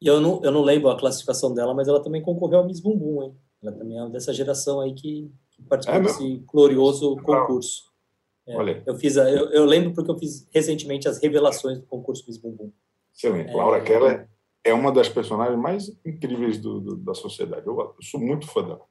E 0.00 0.06
eu 0.06 0.20
não, 0.20 0.42
eu 0.42 0.50
não 0.50 0.62
lembro 0.62 0.88
a 0.88 0.98
classificação 0.98 1.52
dela, 1.52 1.74
mas 1.74 1.86
ela 1.86 2.02
também 2.02 2.22
concorreu 2.22 2.60
ao 2.60 2.66
Miss 2.66 2.80
Bumbum, 2.80 3.22
hein? 3.22 3.36
Ela 3.62 3.72
também 3.72 3.98
é 3.98 4.08
dessa 4.08 4.32
geração 4.32 4.80
aí 4.80 4.94
que, 4.94 5.30
que 5.50 5.62
participou 5.62 6.00
é 6.00 6.02
desse 6.02 6.36
glorioso 6.38 7.16
concurso. 7.16 7.91
É, 8.46 8.56
Olha. 8.56 8.82
Eu, 8.86 8.96
fiz 8.96 9.16
a, 9.16 9.30
eu, 9.30 9.50
eu, 9.50 9.64
lembro 9.64 9.92
porque 9.92 10.10
eu 10.10 10.18
fiz 10.18 10.48
recentemente 10.50 11.08
as 11.08 11.18
revelações 11.18 11.78
do 11.78 11.86
concurso 11.86 12.24
Miss 12.26 12.38
Bumbum. 12.38 12.72
Excelente. 13.14 13.50
É, 13.50 13.54
Laura 13.54 13.80
Keller 13.82 14.28
é 14.64 14.72
uma 14.72 14.92
das 14.92 15.08
personagens 15.08 15.58
mais 15.58 15.96
incríveis 16.04 16.58
do, 16.58 16.80
do, 16.80 16.96
da 16.96 17.14
sociedade. 17.14 17.66
Eu, 17.66 17.78
eu, 17.78 17.94
sou 18.00 18.20
muito 18.20 18.46
fã 18.46 18.62
dela. 18.62 18.82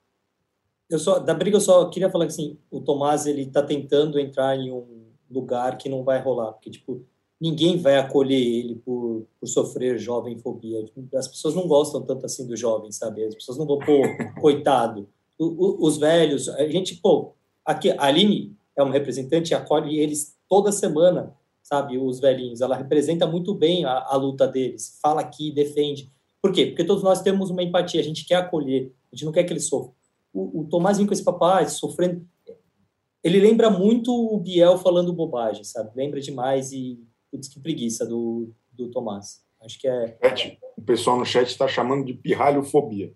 Eu 0.89 0.99
só, 0.99 1.19
da 1.19 1.33
briga, 1.33 1.57
eu 1.57 1.61
só 1.61 1.89
queria 1.89 2.09
falar 2.09 2.25
que 2.25 2.31
assim, 2.31 2.57
o 2.69 2.81
Tomás 2.81 3.25
ele 3.25 3.43
está 3.43 3.63
tentando 3.63 4.19
entrar 4.19 4.57
em 4.57 4.71
um 4.71 5.07
lugar 5.29 5.77
que 5.77 5.87
não 5.87 6.03
vai 6.03 6.21
rolar, 6.21 6.51
porque 6.53 6.69
tipo 6.69 7.05
ninguém 7.39 7.77
vai 7.77 7.97
acolher 7.97 8.39
ele 8.39 8.75
por, 8.75 9.25
por 9.39 9.47
sofrer 9.47 9.97
jovem 9.97 10.37
fobia. 10.37 10.85
As 11.15 11.27
pessoas 11.27 11.55
não 11.55 11.67
gostam 11.67 12.03
tanto 12.03 12.25
assim 12.25 12.45
do 12.45 12.55
jovem, 12.55 12.91
sabe? 12.91 13.23
As 13.23 13.33
pessoas 13.33 13.57
não 13.57 13.65
vão, 13.65 13.79
pô, 13.79 14.01
coitado. 14.39 15.09
O, 15.39 15.45
o, 15.45 15.87
os 15.87 15.97
velhos, 15.97 16.47
a 16.49 16.67
gente, 16.69 16.97
pô, 16.97 17.33
aqui, 17.65 17.89
a 17.89 18.05
Aline 18.05 18.55
é 18.77 18.83
uma 18.83 18.93
representante, 18.93 19.53
acolhe 19.53 19.99
eles 19.99 20.37
toda 20.47 20.71
semana, 20.71 21.35
sabe? 21.61 21.97
Os 21.97 22.19
velhinhos. 22.19 22.61
Ela 22.61 22.75
representa 22.75 23.27
muito 23.27 23.53
bem 23.53 23.85
a, 23.85 24.05
a 24.07 24.15
luta 24.15 24.47
deles, 24.47 24.97
fala 25.01 25.21
aqui, 25.21 25.51
defende. 25.51 26.11
Por 26.41 26.51
quê? 26.51 26.67
Porque 26.67 26.83
todos 26.83 27.03
nós 27.03 27.21
temos 27.21 27.49
uma 27.49 27.63
empatia, 27.63 28.01
a 28.01 28.03
gente 28.03 28.25
quer 28.25 28.35
acolher, 28.35 28.93
a 29.11 29.15
gente 29.15 29.25
não 29.25 29.31
quer 29.31 29.43
que 29.43 29.53
eles 29.53 29.67
sofram. 29.67 29.93
O, 30.33 30.61
o 30.61 30.65
Tomás 30.65 30.97
com 30.97 31.13
esse 31.13 31.23
papai, 31.23 31.67
sofrendo. 31.67 32.25
Ele 33.23 33.39
lembra 33.39 33.69
muito 33.69 34.11
o 34.11 34.39
Biel 34.39 34.77
falando 34.77 35.13
bobagem, 35.13 35.63
sabe? 35.63 35.91
Lembra 35.95 36.19
demais 36.19 36.71
e, 36.71 36.99
putz, 37.29 37.47
que 37.47 37.59
preguiça 37.59 38.05
do, 38.05 38.49
do 38.71 38.89
Tomás. 38.89 39.43
Acho 39.61 39.79
que 39.79 39.87
é. 39.87 40.17
O 40.75 40.81
pessoal 40.81 41.19
no 41.19 41.25
chat 41.25 41.47
está 41.47 41.67
chamando 41.67 42.03
de 42.05 42.13
pirralhofobia. 42.13 43.13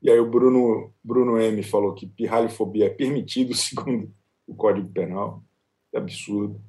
E 0.00 0.08
aí 0.08 0.18
o 0.20 0.30
Bruno, 0.30 0.92
Bruno 1.02 1.38
M 1.38 1.62
falou 1.62 1.94
que 1.94 2.06
pirralhofobia 2.06 2.86
é 2.86 2.90
permitido 2.90 3.52
segundo 3.56 4.12
o 4.50 4.54
Código 4.54 4.88
Penal. 4.90 5.42
É 5.92 5.98
absurdo. 5.98 6.60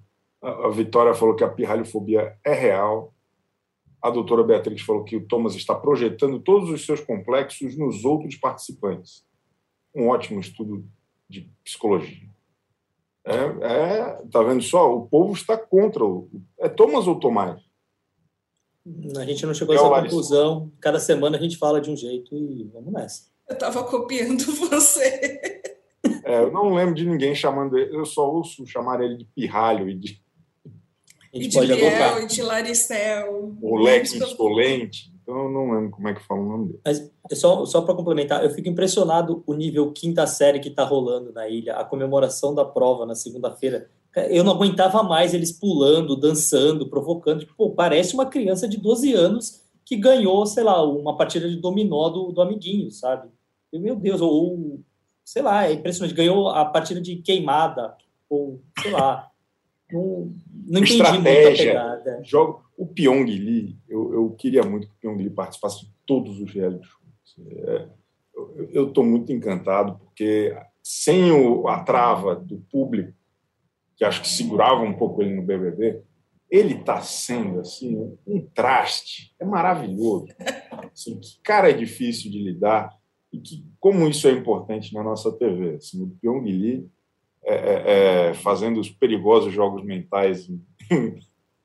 A, 0.42 0.68
a 0.68 0.70
Vitória 0.70 1.14
falou 1.14 1.36
que 1.36 1.44
a 1.44 1.50
pirralhofobia 1.50 2.38
é 2.46 2.54
real. 2.54 3.14
A 4.02 4.10
doutora 4.10 4.44
Beatriz 4.44 4.82
falou 4.82 5.04
que 5.04 5.18
o 5.18 5.28
Thomas 5.28 5.56
está 5.56 5.76
projetando 5.76 6.40
todos 6.40 6.70
os 6.70 6.86
seus 6.86 7.02
complexos 7.02 7.78
nos 7.78 8.06
outros 8.06 8.36
participantes. 8.36 9.26
Um 9.94 10.08
ótimo 10.08 10.40
estudo 10.40 10.86
de 11.28 11.50
psicologia. 11.64 12.30
É, 13.24 13.36
é, 13.36 14.22
tá 14.32 14.42
vendo 14.42 14.64
só? 14.64 14.96
O 14.96 15.08
povo 15.08 15.34
está 15.34 15.58
contra 15.58 16.04
o. 16.04 16.30
É 16.60 16.70
Thomas 16.70 17.08
ou 17.08 17.20
Tomás? 17.20 17.62
A 19.16 19.26
gente 19.26 19.46
não 19.46 19.54
chegou 19.54 19.76
a 19.76 19.78
essa 19.78 20.02
conclusão. 20.02 20.72
Cada 20.80 21.00
semana 21.00 21.38
a 21.38 21.42
gente 21.42 21.58
fala 21.58 21.80
de 21.80 21.92
um 21.92 21.96
jeito 21.96 22.36
e 22.36 22.64
vamos 22.74 22.92
nessa. 22.92 23.30
Eu 23.48 23.54
estava 23.54 23.84
copiando 23.84 24.44
você. 24.70 25.31
É, 26.32 26.44
eu 26.44 26.52
não 26.52 26.74
lembro 26.74 26.96
de 26.96 27.06
ninguém 27.06 27.36
chamando 27.36 27.78
ele. 27.78 27.94
Eu 27.94 28.06
só 28.06 28.32
ouço 28.32 28.66
chamar 28.66 29.02
ele 29.02 29.18
de 29.18 29.26
pirralho 29.26 29.90
e 29.90 29.96
de 29.96 30.22
e 31.34 31.48
de 31.48 31.60
Biel, 31.60 32.24
e 32.24 32.28
de 32.28 32.42
Laricel. 32.42 33.56
O 33.62 33.78
Lex 33.78 34.14
Insolente. 34.14 35.12
Então 35.22 35.44
eu 35.44 35.50
não 35.50 35.72
lembro 35.72 35.92
como 35.92 36.08
é 36.08 36.14
que 36.14 36.26
fala 36.26 36.42
o 36.42 36.48
nome 36.48 36.66
dele. 36.68 36.80
Mas 36.86 37.12
só, 37.34 37.66
só 37.66 37.82
para 37.82 37.96
complementar, 37.96 38.44
eu 38.44 38.50
fico 38.50 38.70
impressionado 38.70 39.44
o 39.46 39.54
nível 39.54 39.92
quinta 39.92 40.26
série 40.26 40.60
que 40.60 40.70
está 40.70 40.84
rolando 40.84 41.34
na 41.34 41.48
ilha, 41.50 41.76
a 41.76 41.86
comemoração 41.86 42.56
da 42.56 42.66
prova 42.66 43.06
na 43.06 43.16
segunda-feira. 43.16 43.90
Eu 44.30 44.44
não 44.44 44.54
aguentava 44.54 45.04
mais 45.04 45.34
eles 45.34 45.52
pulando, 45.52 46.18
dançando, 46.18 46.90
provocando. 46.90 47.42
Tipo, 47.42 47.56
pô, 47.56 47.72
parece 47.72 48.14
uma 48.14 48.26
criança 48.26 48.68
de 48.68 48.78
12 48.78 49.14
anos 49.14 49.62
que 49.86 49.96
ganhou, 49.98 50.46
sei 50.46 50.64
lá, 50.64 50.84
uma 50.84 51.16
partida 51.16 51.50
de 51.50 51.58
dominó 51.58 52.10
do, 52.10 52.32
do 52.32 52.42
amiguinho, 52.42 52.92
sabe? 52.92 53.30
Meu 53.74 53.96
Deus, 53.96 54.20
ou, 54.20 54.82
sei 55.24 55.42
lá, 55.42 55.66
é 55.66 55.74
impressionante. 55.74 56.16
Ganhou 56.16 56.50
a 56.50 56.66
partida 56.66 57.02
de 57.02 57.18
queimada, 57.18 57.96
ou 58.30 58.62
sei 58.82 58.92
lá. 58.92 59.30
Não, 59.92 60.34
não 60.68 60.80
entendi 60.80 60.94
Estratégia, 60.94 62.00
jogo, 62.24 62.64
o 62.78 62.88
Pyong 62.88 63.26
Lee, 63.26 63.78
eu, 63.90 64.14
eu 64.14 64.30
queria 64.32 64.64
muito 64.64 64.88
que 64.88 64.94
o 64.94 65.00
Pyong 65.02 65.18
Lee 65.18 65.30
participasse 65.30 65.82
de 65.82 65.92
todos 66.06 66.40
os 66.40 66.50
reality 66.50 66.88
shows. 66.88 67.48
É, 67.68 67.88
eu 68.72 68.88
estou 68.88 69.04
muito 69.04 69.34
encantado, 69.34 70.00
porque 70.00 70.56
sem 70.82 71.32
o, 71.32 71.68
a 71.68 71.84
trava 71.84 72.36
do 72.36 72.60
público, 72.72 73.14
que 73.98 74.06
acho 74.06 74.22
que 74.22 74.30
segurava 74.30 74.82
um 74.82 74.94
pouco 74.94 75.22
ele 75.22 75.36
no 75.36 75.44
BBB, 75.44 76.02
ele 76.50 76.76
está 76.76 77.02
sendo 77.02 77.60
assim 77.60 78.18
um 78.26 78.42
traste. 78.54 79.34
É 79.40 79.46
maravilhoso. 79.46 80.28
Assim, 80.94 81.18
que 81.20 81.40
cara 81.42 81.70
é 81.70 81.74
difícil 81.74 82.30
de 82.30 82.38
lidar 82.38 82.92
e 83.32 83.40
que 83.40 83.66
como 83.80 84.08
isso 84.08 84.28
é 84.28 84.32
importante 84.32 84.94
na 84.94 85.04
nossa 85.04 85.32
TV. 85.32 85.76
Assim, 85.76 86.04
o 86.04 86.10
Pyong 86.22 86.44
Lee 86.44 86.90
é, 87.44 87.54
é, 87.54 88.30
é, 88.30 88.34
fazendo 88.34 88.80
os 88.80 88.90
perigosos 88.90 89.54
jogos 89.54 89.84
mentais 89.84 90.48
em, 90.50 90.64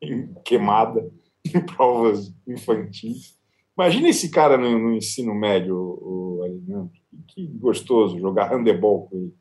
em, 0.01 0.35
queimada, 0.45 1.11
em 1.45 1.61
provas 1.61 2.33
infantis. 2.47 3.37
Imagina 3.77 4.09
esse 4.09 4.31
cara 4.31 4.57
no, 4.57 4.79
no 4.79 4.95
ensino 4.95 5.35
médio, 5.35 5.77
o, 5.77 6.41
o 6.43 6.91
Que 7.29 7.47
gostoso 7.47 8.19
jogar 8.19 8.51
handebol 8.51 9.07
com 9.07 9.17
ele. 9.17 9.35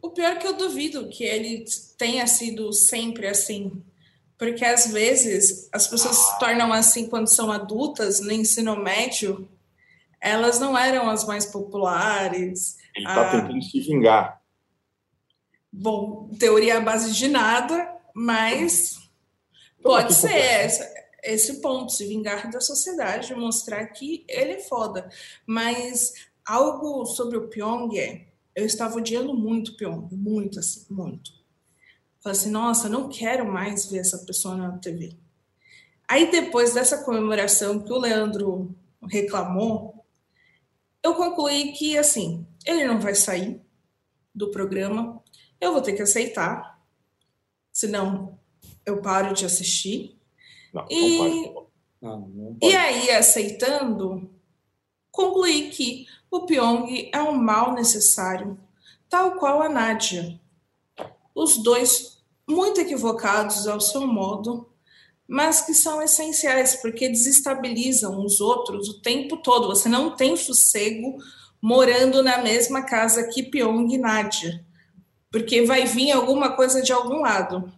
O 0.00 0.10
pior 0.10 0.32
é 0.32 0.36
que 0.36 0.46
eu 0.46 0.56
duvido 0.56 1.08
que 1.08 1.24
ele 1.24 1.64
tenha 1.98 2.26
sido 2.26 2.72
sempre 2.72 3.26
assim. 3.26 3.82
Porque 4.38 4.64
às 4.64 4.92
vezes 4.92 5.68
as 5.72 5.88
pessoas 5.88 6.16
se 6.16 6.38
tornam 6.38 6.72
assim 6.72 7.08
quando 7.08 7.28
são 7.28 7.50
adultas, 7.50 8.20
no 8.20 8.32
ensino 8.32 8.76
médio, 8.76 9.48
elas 10.24 10.58
não 10.58 10.76
eram 10.76 11.10
as 11.10 11.26
mais 11.26 11.44
populares. 11.44 12.78
Ele 12.96 13.06
está 13.06 13.30
tentando 13.30 13.62
se 13.62 13.78
vingar. 13.80 14.40
Bom, 15.70 16.30
teoria 16.38 16.78
à 16.78 16.80
base 16.80 17.12
de 17.12 17.28
nada, 17.28 17.94
mas 18.14 18.96
pode 19.82 20.14
ser 20.14 20.34
essa, 20.34 20.90
esse 21.22 21.60
ponto, 21.60 21.92
se 21.92 22.06
vingar 22.06 22.50
da 22.50 22.58
sociedade, 22.58 23.34
mostrar 23.34 23.84
que 23.88 24.24
ele 24.26 24.52
é 24.52 24.60
foda. 24.60 25.10
Mas 25.46 26.14
algo 26.46 27.04
sobre 27.04 27.36
o 27.36 27.48
Pyong 27.48 27.94
é, 27.98 28.28
eu 28.56 28.64
estava 28.64 28.96
odiando 28.96 29.34
muito 29.34 29.72
o 29.72 29.76
Pyong, 29.76 30.08
muito 30.10 30.58
assim, 30.58 30.86
muito. 30.88 31.32
Falei 32.22 32.38
assim, 32.38 32.50
nossa, 32.50 32.88
não 32.88 33.10
quero 33.10 33.44
mais 33.44 33.90
ver 33.90 33.98
essa 33.98 34.18
pessoa 34.24 34.56
na 34.56 34.78
TV. 34.78 35.18
Aí 36.08 36.30
depois 36.30 36.72
dessa 36.72 37.04
comemoração 37.04 37.80
que 37.80 37.92
o 37.92 37.98
Leandro 37.98 38.74
reclamou, 39.06 39.93
eu 41.04 41.14
concluí 41.14 41.72
que 41.72 41.98
assim, 41.98 42.46
ele 42.64 42.86
não 42.86 42.98
vai 42.98 43.14
sair 43.14 43.60
do 44.34 44.50
programa, 44.50 45.22
eu 45.60 45.72
vou 45.72 45.82
ter 45.82 45.92
que 45.92 46.02
aceitar, 46.02 46.82
senão 47.70 48.38
eu 48.86 49.02
paro 49.02 49.34
de 49.34 49.44
assistir. 49.44 50.18
Não, 50.72 50.86
e, 50.90 51.52
não, 52.00 52.20
não 52.20 52.58
e 52.60 52.74
aí, 52.74 53.10
aceitando, 53.10 54.30
concluí 55.12 55.70
que 55.70 56.06
o 56.30 56.46
Pyong 56.46 57.10
é 57.12 57.22
um 57.22 57.36
mal 57.36 57.74
necessário, 57.74 58.58
tal 59.08 59.36
qual 59.36 59.62
a 59.62 59.68
Nádia. 59.68 60.40
Os 61.34 61.58
dois 61.58 62.22
muito 62.48 62.80
equivocados 62.80 63.68
ao 63.68 63.80
seu 63.80 64.06
modo, 64.06 64.73
mas 65.26 65.62
que 65.62 65.74
são 65.74 66.02
essenciais 66.02 66.76
porque 66.76 67.08
desestabilizam 67.08 68.24
os 68.24 68.40
outros 68.40 68.88
o 68.88 69.00
tempo 69.00 69.38
todo. 69.38 69.68
Você 69.68 69.88
não 69.88 70.14
tem 70.14 70.36
sossego 70.36 71.16
morando 71.60 72.22
na 72.22 72.38
mesma 72.38 72.82
casa 72.82 73.28
que 73.28 73.42
Pyong 73.42 73.92
e 73.92 73.98
Nádia 73.98 74.64
porque 75.34 75.62
vai 75.62 75.84
vir 75.84 76.12
alguma 76.12 76.54
coisa 76.54 76.80
de 76.80 76.92
algum 76.92 77.20
lado. 77.20 77.68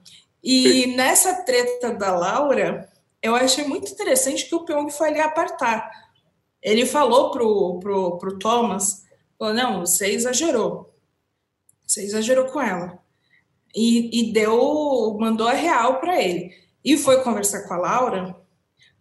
E 0.44 0.82
Sim. 0.82 0.94
nessa 0.94 1.42
treta 1.42 1.90
da 1.90 2.14
Laura, 2.14 2.86
eu 3.22 3.34
achei 3.34 3.64
muito 3.64 3.90
interessante 3.90 4.44
que 4.44 4.54
o 4.54 4.62
Pyong 4.62 4.90
foi 4.90 5.08
ali 5.08 5.20
apartar. 5.20 5.90
Ele 6.60 6.84
falou 6.84 7.30
pro, 7.30 7.80
pro, 7.80 8.18
pro 8.18 8.38
Thomas, 8.38 9.06
falou, 9.38 9.54
não, 9.54 9.80
você 9.80 10.08
exagerou. 10.08 10.94
Você 11.86 12.02
exagerou 12.02 12.44
com 12.44 12.60
ela. 12.60 12.98
E, 13.74 14.20
e 14.20 14.32
deu, 14.34 15.16
mandou 15.18 15.48
a 15.48 15.54
real 15.54 15.98
para 15.98 16.22
ele. 16.22 16.52
E 16.86 16.96
foi 16.96 17.20
conversar 17.24 17.66
com 17.66 17.74
a 17.74 17.78
Laura 17.78 18.36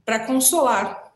para 0.04 0.26
consolar. 0.26 1.14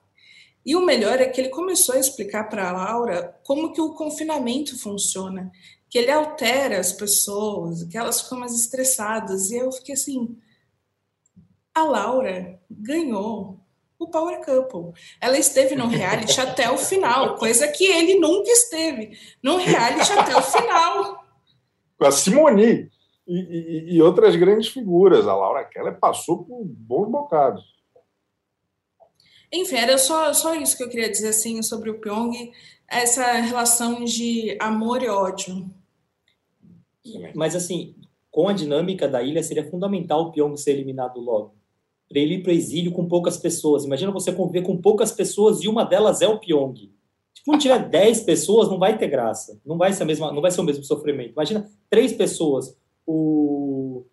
E 0.63 0.75
o 0.75 0.85
melhor 0.85 1.19
é 1.19 1.25
que 1.25 1.41
ele 1.41 1.49
começou 1.49 1.95
a 1.95 1.99
explicar 1.99 2.43
para 2.43 2.69
a 2.69 2.71
Laura 2.71 3.35
como 3.43 3.73
que 3.73 3.81
o 3.81 3.95
confinamento 3.95 4.77
funciona 4.77 5.51
que 5.89 5.97
ele 5.97 6.11
altera 6.11 6.79
as 6.79 6.93
pessoas, 6.93 7.83
que 7.85 7.97
elas 7.97 8.21
ficam 8.21 8.37
mais 8.37 8.53
estressadas. 8.53 9.49
E 9.49 9.57
eu 9.57 9.71
fiquei 9.71 9.95
assim: 9.95 10.37
a 11.73 11.81
Laura 11.83 12.61
ganhou 12.69 13.59
o 13.97 14.07
Power 14.07 14.39
Couple. 14.45 14.93
Ela 15.19 15.39
esteve 15.39 15.75
no 15.75 15.87
reality 15.87 16.37
até 16.39 16.69
o 16.69 16.77
final, 16.77 17.35
coisa 17.37 17.67
que 17.67 17.85
ele 17.85 18.19
nunca 18.19 18.51
esteve 18.51 19.17
no 19.41 19.57
reality 19.57 20.11
até 20.11 20.37
o 20.37 20.41
final. 20.43 21.25
Com 21.97 22.05
a 22.05 22.11
Simone 22.11 22.91
e, 23.29 23.39
e, 23.39 23.95
e, 23.95 24.01
outras 24.01 24.35
grandes 24.35 24.69
figuras. 24.69 25.27
A 25.27 25.35
Laura 25.35 25.63
Keller 25.63 25.99
passou 25.99 26.43
por 26.43 26.65
bons 26.65 27.09
bocados. 27.09 27.63
Enfim, 29.51 29.75
era 29.75 29.97
só, 29.97 30.33
só 30.33 30.55
isso 30.55 30.75
que 30.75 30.83
eu 30.83 30.89
queria 30.89 31.09
dizer 31.09 31.29
assim 31.29 31.61
sobre 31.61 31.89
o 31.89 31.99
Pyong, 31.99 32.51
essa 32.87 33.33
relação 33.33 34.03
de 34.03 34.57
amor 34.59 35.03
e 35.03 35.09
ódio. 35.09 35.69
Mas, 37.35 37.55
assim, 37.55 37.95
com 38.31 38.47
a 38.47 38.53
dinâmica 38.53 39.07
da 39.07 39.21
ilha, 39.21 39.41
seria 39.43 39.69
fundamental 39.69 40.21
o 40.21 40.31
Pyong 40.31 40.55
ser 40.57 40.71
eliminado 40.71 41.19
logo. 41.19 41.55
Para 42.07 42.19
ele 42.19 42.35
ir 42.35 42.43
para 42.43 42.51
o 42.51 42.55
exílio 42.55 42.91
com 42.91 43.07
poucas 43.07 43.37
pessoas. 43.37 43.85
Imagina 43.85 44.11
você 44.11 44.31
conviver 44.31 44.63
com 44.63 44.77
poucas 44.77 45.11
pessoas 45.11 45.61
e 45.61 45.67
uma 45.67 45.83
delas 45.83 46.21
é 46.21 46.27
o 46.27 46.39
Pyong. 46.39 46.91
Se 47.33 47.43
quando 47.45 47.61
tiver 47.61 47.87
10 47.87 48.21
pessoas, 48.21 48.67
não 48.67 48.77
vai 48.77 48.97
ter 48.97 49.07
graça. 49.07 49.59
Não 49.65 49.77
vai 49.77 49.93
ser, 49.93 50.03
a 50.03 50.05
mesma, 50.05 50.31
não 50.31 50.41
vai 50.41 50.51
ser 50.51 50.61
o 50.61 50.63
mesmo 50.63 50.83
sofrimento. 50.83 51.31
Imagina 51.31 51.69
três 51.89 52.13
pessoas. 52.13 52.75
O, 53.11 54.05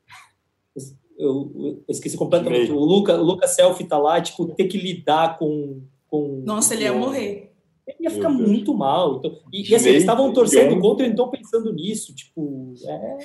eu, 1.18 1.52
eu 1.54 1.84
esqueci 1.88 2.16
completamente. 2.16 2.70
O 2.72 2.78
Luca, 2.78 3.14
o 3.14 3.22
Luca 3.22 3.46
Selfie 3.46 3.84
tá 3.84 3.98
lá, 3.98 4.20
tipo, 4.20 4.46
ter 4.54 4.64
que 4.64 4.78
lidar 4.78 5.38
com. 5.38 5.82
com 6.08 6.42
Nossa, 6.46 6.74
ele 6.74 6.84
ia 6.84 6.92
morrer. 6.92 7.52
Ele 7.86 7.98
ia 8.00 8.10
ficar 8.10 8.30
muito 8.30 8.74
mal. 8.74 9.18
Então, 9.18 9.38
e, 9.52 9.70
e 9.70 9.74
assim, 9.74 9.90
eles 9.90 10.02
estavam 10.02 10.32
torcendo 10.32 10.78
contra 10.80 11.06
e 11.06 11.12
não 11.12 11.30
pensando 11.30 11.72
nisso. 11.72 12.14
Tipo, 12.14 12.72
é. 12.84 13.18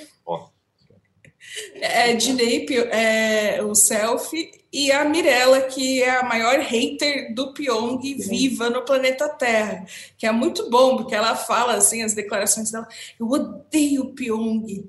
É, 1.80 2.14
Dinei, 2.14 2.66
é, 2.90 3.62
o 3.62 3.74
selfie, 3.74 4.50
e 4.72 4.92
a 4.92 5.04
Mirella, 5.04 5.62
que 5.62 6.02
é 6.02 6.18
a 6.20 6.22
maior 6.22 6.60
hater 6.60 7.34
do 7.34 7.52
Pyong 7.52 8.00
viva 8.14 8.70
no 8.70 8.82
planeta 8.82 9.28
Terra, 9.28 9.84
que 10.16 10.24
é 10.24 10.30
muito 10.30 10.70
bom, 10.70 10.96
porque 10.96 11.14
ela 11.14 11.34
fala 11.34 11.74
assim, 11.74 12.02
as 12.02 12.14
declarações 12.14 12.70
dela, 12.70 12.86
eu 13.18 13.28
odeio 13.28 14.02
o 14.02 14.14
Pyong, 14.14 14.88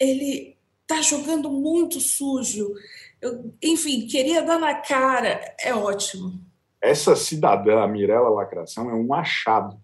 ele 0.00 0.56
tá 0.86 1.02
jogando 1.02 1.50
muito 1.50 2.00
sujo, 2.00 2.72
eu, 3.20 3.52
enfim, 3.62 4.06
queria 4.06 4.42
dar 4.42 4.58
na 4.58 4.74
cara, 4.74 5.54
é 5.60 5.74
ótimo. 5.74 6.40
Essa 6.80 7.16
cidadã, 7.16 7.82
a 7.82 7.88
Mirella 7.88 8.28
Lacração, 8.28 8.88
é 8.88 8.94
um 8.94 9.12
achado. 9.12 9.78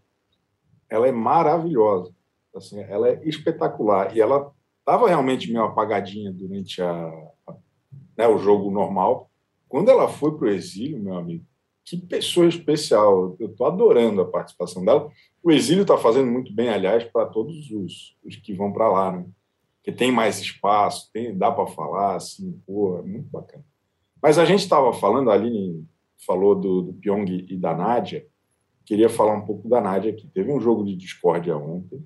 Ela 0.89 1.09
é 1.09 1.13
maravilhosa, 1.13 2.15
assim, 2.55 2.81
ela 2.81 3.09
é 3.09 3.21
espetacular, 3.25 4.17
e 4.17 4.21
ela 4.21 4.53
estava 4.79 5.09
realmente 5.09 5.51
meio 5.51 5.65
apagadinha 5.65 6.33
durante 6.33 6.81
a, 6.81 6.93
a 7.47 7.55
né, 8.17 8.29
o 8.29 8.39
jogo 8.39 8.71
normal, 8.71 9.31
quando 9.69 9.91
ela 9.91 10.09
foi 10.09 10.37
para 10.37 10.47
o 10.47 10.51
exílio, 10.51 11.03
meu 11.03 11.17
amigo, 11.17 11.45
que 11.85 11.99
pessoa 11.99 12.47
especial. 12.47 13.37
Eu 13.39 13.49
estou 13.49 13.67
adorando 13.67 14.23
a 14.23 14.31
participação 14.31 14.85
dela. 14.85 15.11
O 15.43 15.51
exílio 15.51 15.83
está 15.83 15.99
fazendo 15.99 16.31
muito 16.31 16.53
bem, 16.55 16.71
aliás, 16.71 17.05
para 17.05 17.27
todos 17.27 17.71
os, 17.71 18.17
os, 18.25 18.37
que 18.37 18.55
vão 18.55 18.73
para 18.73 18.89
lá, 18.89 19.13
né? 19.13 19.27
Porque 19.85 19.93
tem 19.93 20.11
mais 20.11 20.41
espaço, 20.41 21.11
tem, 21.13 21.37
dá 21.37 21.53
para 21.53 21.67
falar, 21.67 22.17
assim, 22.17 22.59
pô, 22.67 22.99
é 22.99 23.03
muito 23.03 23.29
bacana. 23.29 23.63
Mas 24.23 24.39
a 24.39 24.47
gente 24.47 24.61
estava 24.61 24.95
falando, 24.95 25.31
a 25.31 25.35
Aline 25.35 25.87
falou 26.27 26.55
do, 26.55 26.81
do 26.81 26.95
Pyong 26.95 27.27
e 27.51 27.55
da 27.55 27.77
Nádia, 27.77 28.27
queria 28.87 29.11
falar 29.11 29.35
um 29.35 29.45
pouco 29.45 29.69
da 29.69 29.83
Nádia 29.83 30.11
aqui. 30.11 30.27
Teve 30.29 30.51
um 30.51 30.59
jogo 30.59 30.83
de 30.87 30.97
discórdia 30.97 31.55
ontem, 31.55 32.03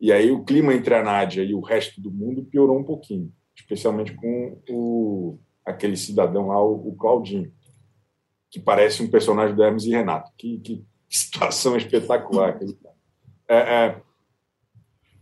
e 0.00 0.12
aí 0.12 0.30
o 0.30 0.44
clima 0.44 0.72
entre 0.72 0.94
a 0.94 1.02
Nádia 1.02 1.42
e 1.42 1.52
o 1.52 1.60
resto 1.60 2.00
do 2.00 2.12
mundo 2.12 2.44
piorou 2.44 2.78
um 2.78 2.84
pouquinho, 2.84 3.32
especialmente 3.56 4.14
com 4.14 4.62
o 4.70 5.40
aquele 5.66 5.96
cidadão 5.96 6.46
lá, 6.46 6.62
o, 6.62 6.94
Claudinho, 6.96 7.52
que 8.50 8.60
parece 8.60 9.02
um 9.02 9.10
personagem 9.10 9.54
do 9.54 9.62
Hermes 9.64 9.84
e 9.84 9.90
Renato. 9.90 10.30
Que, 10.38 10.58
que 10.60 10.84
situação 11.10 11.76
espetacular. 11.76 12.58
É, 13.52 13.56
é, 13.56 14.02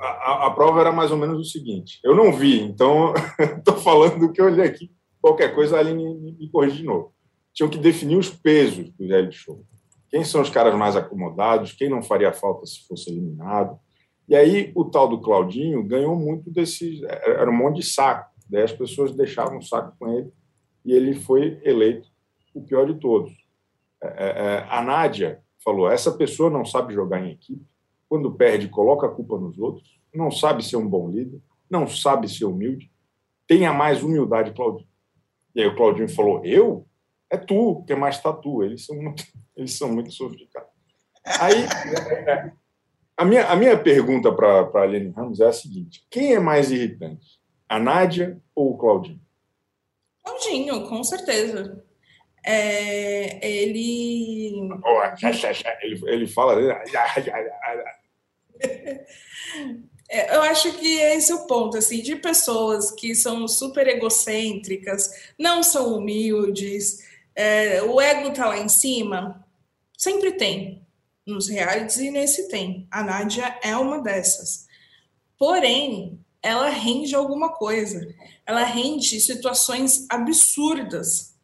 a, 0.01 0.47
a, 0.47 0.51
prova 0.51 0.81
era 0.81 0.93
mais 0.93 1.11
ou 1.11 1.17
menos 1.17 1.41
o 1.41 1.51
seguinte: 1.51 1.99
eu 2.05 2.15
não 2.15 2.33
vi, 2.33 2.61
então 2.61 3.13
estou 3.59 3.77
falando 3.77 4.19
do 4.19 4.33
que 4.33 4.41
eu 4.41 4.47
olhei 4.47 4.65
aqui. 4.65 4.91
Qualquer 5.21 5.55
coisa 5.55 5.79
ali 5.79 5.93
me, 5.93 6.15
me 6.15 6.71
de 6.71 6.85
novo. 6.85 7.13
Tinham 7.53 7.69
que 7.69 7.79
definir 7.79 8.17
os 8.17 8.31
pesos 8.31 8.91
do 8.91 9.07
reality 9.07 9.37
show. 9.37 9.65
Quem 10.09 10.25
são 10.25 10.41
os 10.41 10.49
caras 10.49 10.75
mais 10.77 10.97
acomodados? 10.97 11.73
Quem 11.73 11.89
não 11.89 12.03
faria 12.03 12.33
falta 12.33 12.65
se 12.65 12.87
fosse 12.87 13.11
eliminado? 13.11 13.79
E 14.29 14.37
aí 14.37 14.73
o 14.75 14.85
tal 14.85 15.09
do 15.09 15.21
Claudinho 15.21 15.83
ganhou 15.83 16.15
muito 16.15 16.51
desses. 16.51 17.03
Era 17.03 17.51
um 17.51 17.57
monte 17.57 17.77
de 17.77 17.87
saco. 17.87 18.31
Daí 18.49 18.63
as 18.63 18.73
pessoas 18.73 19.15
deixavam 19.15 19.59
o 19.59 19.63
saco 19.63 19.95
com 19.99 20.09
ele 20.13 20.33
e 20.85 20.93
ele 20.93 21.15
foi 21.15 21.61
eleito 21.65 22.09
o 22.55 22.63
pior 22.63 22.87
de 22.87 22.99
todos. 22.99 23.33
É, 24.03 24.07
é, 24.07 24.29
é, 24.29 24.67
a 24.71 24.83
Nádia 24.83 25.43
falou: 25.63 25.91
essa 25.91 26.13
pessoa 26.13 26.49
não 26.49 26.65
sabe 26.65 26.95
jogar 26.95 27.25
em 27.25 27.33
equipe, 27.33 27.65
quando 28.09 28.33
perde, 28.33 28.69
coloca 28.69 29.07
a 29.07 29.11
culpa 29.11 29.39
nos 29.39 29.59
outros, 29.59 30.01
não 30.15 30.31
sabe 30.31 30.65
ser 30.65 30.77
um 30.77 30.89
bom 30.89 31.11
líder, 31.11 31.41
não 31.71 31.87
sabe 31.87 32.29
ser 32.29 32.47
humilde, 32.47 32.91
tenha 33.47 33.73
mais 33.73 34.03
humildade, 34.03 34.53
Claudinho. 34.53 34.89
E 35.55 35.63
aí 35.63 35.67
o 35.67 35.77
Claudinho 35.77 36.09
falou: 36.09 36.45
eu? 36.45 36.87
É 37.31 37.37
tu, 37.37 37.85
que 37.87 37.93
é 37.93 37.97
mais 37.97 38.21
tatu. 38.21 38.63
Eles 38.63 38.87
são 38.87 38.97
muito, 38.97 39.23
eles 39.57 39.77
são 39.77 39.93
muito 39.93 40.11
sofisticados. 40.13 40.71
Aí, 41.25 41.67
a 43.17 43.25
minha, 43.25 43.47
a 43.47 43.57
minha 43.57 43.79
pergunta 43.79 44.33
para 44.33 44.61
a 44.63 44.83
Aline 44.83 45.11
Ramos 45.11 45.41
é 45.41 45.47
a 45.47 45.53
seguinte: 45.53 46.07
quem 46.11 46.35
é 46.35 46.39
mais 46.39 46.71
irritante, 46.71 47.39
a 47.69 47.79
Nádia 47.79 48.41
ou 48.55 48.73
o 48.73 48.79
Claudinho? 48.79 49.21
Claudinho, 50.23 50.89
com 50.89 51.03
certeza. 51.05 51.85
É, 52.45 53.47
ele... 53.47 54.71
ele. 55.83 56.01
Ele 56.07 56.27
fala. 56.27 56.55
É, 60.11 60.35
eu 60.35 60.41
acho 60.41 60.73
que 60.79 60.99
esse 61.01 61.31
é 61.31 61.35
o 61.35 61.47
ponto, 61.47 61.77
assim, 61.77 62.01
de 62.01 62.17
pessoas 62.17 62.91
que 62.91 63.15
são 63.15 63.47
super 63.47 63.87
egocêntricas, 63.87 65.11
não 65.39 65.63
são 65.63 65.99
humildes, 65.99 67.07
é, 67.35 67.81
o 67.83 68.01
ego 68.01 68.33
tá 68.33 68.49
lá 68.49 68.59
em 68.59 68.69
cima, 68.69 69.47
sempre 69.97 70.33
tem. 70.33 70.85
Nos 71.25 71.47
realities 71.47 71.99
e 71.99 72.11
nesse 72.11 72.49
tem. 72.49 72.89
A 72.91 73.05
Nádia 73.05 73.61
é 73.63 73.77
uma 73.77 74.01
dessas. 74.01 74.67
Porém, 75.39 76.19
ela 76.43 76.69
rende 76.69 77.15
alguma 77.15 77.53
coisa. 77.53 78.13
Ela 78.47 78.65
rende 78.65 79.21
situações 79.21 80.07
absurdas. 80.09 81.37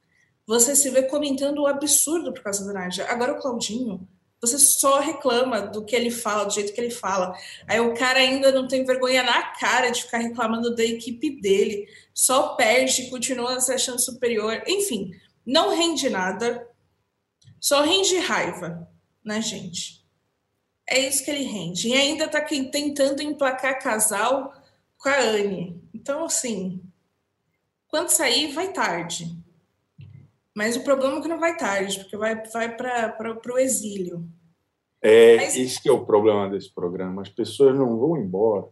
Você 0.47 0.75
se 0.75 0.91
vê 0.91 1.03
comentando 1.03 1.61
o 1.61 1.67
absurdo 1.67 2.33
por 2.33 2.43
causa 2.43 2.67
da 2.67 2.73
Nádia. 2.73 3.07
Agora 3.09 3.35
o 3.35 3.39
Claudinho, 3.39 4.09
você 4.47 4.59
só 4.59 5.01
reclama 5.01 5.61
do 5.61 5.85
que 5.85 5.95
ele 5.95 6.11
fala, 6.11 6.45
do 6.45 6.53
jeito 6.53 6.73
que 6.73 6.81
ele 6.81 6.91
fala. 6.91 7.37
Aí 7.67 7.81
o 7.81 7.95
cara 7.95 8.19
ainda 8.19 8.53
não 8.53 8.69
tem 8.69 8.85
vergonha 8.85 9.23
na 9.23 9.43
cara 9.55 9.91
de 9.91 10.03
ficar 10.03 10.19
reclamando 10.19 10.75
da 10.75 10.85
equipe 10.85 11.41
dele. 11.41 11.89
Só 12.13 12.55
perde, 12.55 13.09
continua 13.09 13.61
se 13.61 13.73
achando 13.73 14.01
superior. 14.01 14.63
Enfim, 14.67 15.13
não 15.47 15.77
rende 15.77 16.09
nada. 16.11 16.69
Só 17.61 17.83
rende 17.83 18.17
raiva, 18.19 18.89
né, 19.25 19.41
gente? 19.41 20.05
É 20.87 20.99
isso 20.99 21.25
que 21.25 21.31
ele 21.31 21.45
rende. 21.45 21.89
E 21.89 21.95
ainda 21.95 22.29
tá 22.29 22.41
tentando 22.41 23.23
emplacar 23.23 23.83
casal 23.83 24.53
com 24.99 25.09
a 25.09 25.19
Anne. 25.19 25.83
Então, 25.95 26.25
assim, 26.25 26.83
quando 27.89 28.11
sair, 28.11 28.53
vai 28.53 28.73
tarde. 28.73 29.44
Mas 30.55 30.77
o 30.77 30.85
problema 30.85 31.19
é 31.19 31.21
que 31.21 31.29
não 31.29 31.41
vai 31.41 31.57
tarde, 31.57 31.99
porque 31.99 32.17
vai, 32.17 32.43
vai 32.47 32.77
para 32.77 33.53
o 33.53 33.59
exílio. 33.59 34.29
É, 35.03 35.37
Mas, 35.37 35.57
esse 35.57 35.83
que 35.83 35.89
é 35.89 35.93
o 35.93 36.07
problema 36.07 36.49
desse 36.49 36.73
programa. 36.73 37.23
As 37.23 37.29
pessoas 37.29 37.77
não 37.77 37.99
vão 37.99 38.17
embora. 38.17 38.67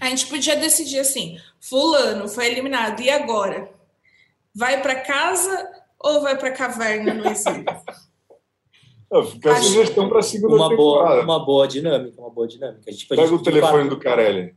A 0.00 0.08
gente 0.08 0.26
podia 0.26 0.56
decidir 0.56 1.00
assim: 1.00 1.38
Fulano 1.60 2.28
foi 2.28 2.46
eliminado, 2.46 3.00
e 3.00 3.10
agora? 3.10 3.72
Vai 4.54 4.80
para 4.82 5.00
casa 5.00 5.82
ou 5.98 6.20
vai 6.20 6.38
para 6.38 6.48
a 6.48 6.52
caverna 6.52 7.14
no 7.14 7.26
exílio? 7.26 7.64
fica 9.30 9.52
a 9.52 9.56
sugestão 9.56 10.08
para 10.08 10.20
a 10.20 10.22
segunda 10.22 10.54
uma 10.54 10.68
temporada. 10.70 11.14
Boa, 11.16 11.24
uma 11.24 11.44
boa 11.44 11.68
dinâmica, 11.68 12.20
uma 12.20 12.30
boa 12.30 12.48
dinâmica. 12.48 12.82
A 12.88 12.90
gente, 12.90 13.06
Pega 13.06 13.34
o 13.34 13.42
telefone 13.42 13.88
do 13.88 13.98
Carelli 13.98 14.54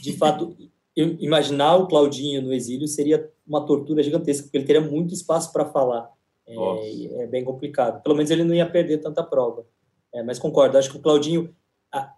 de 0.00 0.16
fato, 0.16 0.56
imaginar 0.96 1.76
o 1.76 1.86
Claudinho 1.86 2.42
no 2.42 2.52
exílio 2.52 2.86
seria 2.86 3.30
uma 3.46 3.64
tortura 3.64 4.02
gigantesca, 4.02 4.44
porque 4.44 4.58
ele 4.58 4.66
teria 4.66 4.80
muito 4.80 5.14
espaço 5.14 5.52
para 5.52 5.64
falar. 5.66 6.10
É, 6.46 7.22
é, 7.22 7.26
bem 7.26 7.44
complicado. 7.44 8.02
Pelo 8.02 8.14
menos 8.14 8.30
ele 8.30 8.44
não 8.44 8.54
ia 8.54 8.68
perder 8.68 8.98
tanta 8.98 9.22
prova. 9.22 9.64
É, 10.12 10.22
mas 10.22 10.38
concordo, 10.38 10.76
acho 10.76 10.90
que 10.90 10.96
o 10.96 11.00
Claudinho. 11.00 11.54
A, 11.90 12.12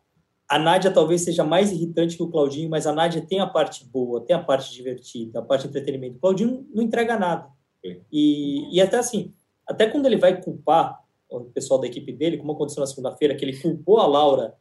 a 0.49 0.59
Nádia 0.59 0.91
talvez 0.91 1.23
seja 1.23 1.45
mais 1.45 1.71
irritante 1.71 2.17
que 2.17 2.23
o 2.23 2.31
Claudinho, 2.31 2.69
mas 2.69 2.87
a 2.87 2.93
Nádia 2.93 3.23
tem 3.23 3.41
a 3.41 3.47
parte 3.47 3.85
boa, 3.85 4.21
tem 4.21 4.35
a 4.35 4.43
parte 4.43 4.73
divertida, 4.73 5.39
a 5.39 5.43
parte 5.43 5.63
de 5.63 5.69
entretenimento. 5.69 6.17
O 6.17 6.21
Claudinho 6.21 6.67
não 6.75 6.83
entrega 6.83 7.19
nada. 7.19 7.49
E, 8.11 8.75
e 8.75 8.81
até 8.81 8.97
assim, 8.97 9.33
até 9.67 9.87
quando 9.87 10.07
ele 10.07 10.17
vai 10.17 10.41
culpar 10.41 11.03
o 11.31 11.41
pessoal 11.45 11.81
da 11.81 11.87
equipe 11.87 12.13
dele, 12.13 12.39
como 12.39 12.53
aconteceu 12.53 12.81
na 12.81 12.87
segunda-feira, 12.87 13.35
que 13.35 13.45
ele 13.45 13.57
culpou 13.57 13.99
a 13.99 14.07
Laura, 14.07 14.55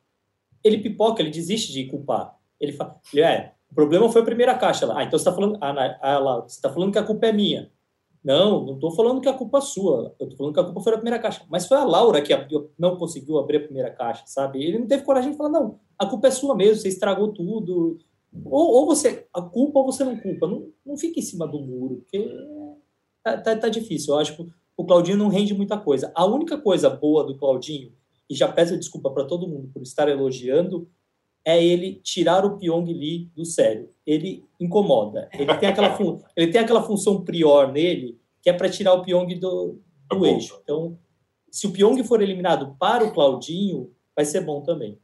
ele 0.63 0.77
pipoca, 0.77 1.21
ele 1.21 1.29
desiste 1.29 1.71
de 1.71 1.85
culpar. 1.85 2.37
Ele 2.59 2.71
fala, 2.71 2.99
ele, 3.13 3.21
é, 3.21 3.53
o 3.73 3.75
problema 3.75 4.07
foi 4.07 4.21
a 4.21 4.25
primeira 4.25 4.55
caixa 4.55 4.85
lá. 4.85 4.99
Ah, 4.99 5.03
então 5.03 5.17
você 5.17 5.27
está 5.27 5.33
falando, 5.33 5.57
ah, 5.59 5.97
ah, 5.99 6.19
lá, 6.19 6.41
você 6.41 6.57
está 6.57 6.71
falando 6.71 6.91
que 6.91 6.99
a 6.99 7.03
culpa 7.03 7.25
é 7.25 7.31
minha. 7.31 7.71
Não, 8.23 8.63
não 8.63 8.75
estou 8.75 8.91
falando 8.91 9.19
que 9.19 9.27
a 9.27 9.33
culpa 9.33 9.57
é 9.57 9.61
sua. 9.61 10.15
Eu 10.19 10.27
estou 10.27 10.37
falando 10.37 10.53
que 10.53 10.59
a 10.59 10.63
culpa 10.63 10.79
foi 10.79 10.93
a 10.93 10.97
primeira 10.97 11.19
caixa. 11.19 11.43
Mas 11.49 11.65
foi 11.65 11.75
a 11.75 11.83
Laura 11.83 12.21
que 12.21 12.33
não 12.77 12.95
conseguiu 12.97 13.39
abrir 13.39 13.57
a 13.57 13.61
primeira 13.61 13.89
caixa, 13.89 14.23
sabe? 14.27 14.63
Ele 14.63 14.77
não 14.77 14.85
teve 14.85 15.03
coragem 15.03 15.31
de 15.31 15.37
falar, 15.37 15.49
não, 15.49 15.79
a 15.97 16.05
culpa 16.05 16.27
é 16.27 16.31
sua 16.31 16.55
mesmo, 16.55 16.75
você 16.75 16.87
estragou 16.87 17.29
tudo. 17.29 17.97
Ou, 18.45 18.75
ou 18.75 18.85
você, 18.85 19.27
a 19.33 19.41
culpa 19.41 19.79
ou 19.79 19.85
você 19.85 20.03
não 20.03 20.17
culpa. 20.17 20.47
Não, 20.47 20.67
não 20.85 20.93
em 20.93 21.21
cima 21.21 21.47
do 21.47 21.59
muro, 21.59 21.95
porque 21.95 22.29
tá, 23.23 23.37
tá, 23.37 23.55
tá 23.55 23.69
difícil. 23.69 24.13
Eu 24.13 24.19
acho 24.19 24.37
que 24.37 24.47
o 24.77 24.85
Claudinho 24.85 25.17
não 25.17 25.29
rende 25.29 25.55
muita 25.55 25.79
coisa. 25.79 26.11
A 26.13 26.25
única 26.25 26.59
coisa 26.59 26.91
boa 26.91 27.23
do 27.23 27.35
Claudinho, 27.35 27.91
e 28.29 28.35
já 28.35 28.47
peço 28.47 28.77
desculpa 28.77 29.09
para 29.09 29.25
todo 29.25 29.47
mundo 29.47 29.69
por 29.73 29.81
estar 29.81 30.07
elogiando, 30.07 30.87
é 31.45 31.63
ele 31.63 31.95
tirar 31.95 32.45
o 32.45 32.57
Pyong 32.57 32.85
Lee 32.85 33.29
do 33.35 33.45
sério. 33.45 33.89
Ele 34.05 34.45
incomoda. 34.59 35.29
Ele 35.33 35.53
tem 35.57 35.69
aquela, 35.69 35.95
fun 35.95 36.19
ele 36.35 36.51
tem 36.51 36.61
aquela 36.61 36.83
função 36.83 37.23
prior 37.23 37.71
nele 37.71 38.19
que 38.41 38.49
é 38.49 38.53
para 38.53 38.69
tirar 38.69 38.93
o 38.93 39.03
Pyong 39.03 39.35
do, 39.35 39.79
do 40.09 40.21
tá 40.21 40.27
eixo. 40.27 40.59
Então, 40.61 40.99
se 41.49 41.65
o 41.65 41.71
Pyong 41.71 42.03
for 42.03 42.21
eliminado 42.21 42.75
para 42.77 43.05
o 43.05 43.13
Claudinho, 43.13 43.89
vai 44.15 44.25
ser 44.25 44.41
bom 44.41 44.61
também. 44.61 44.99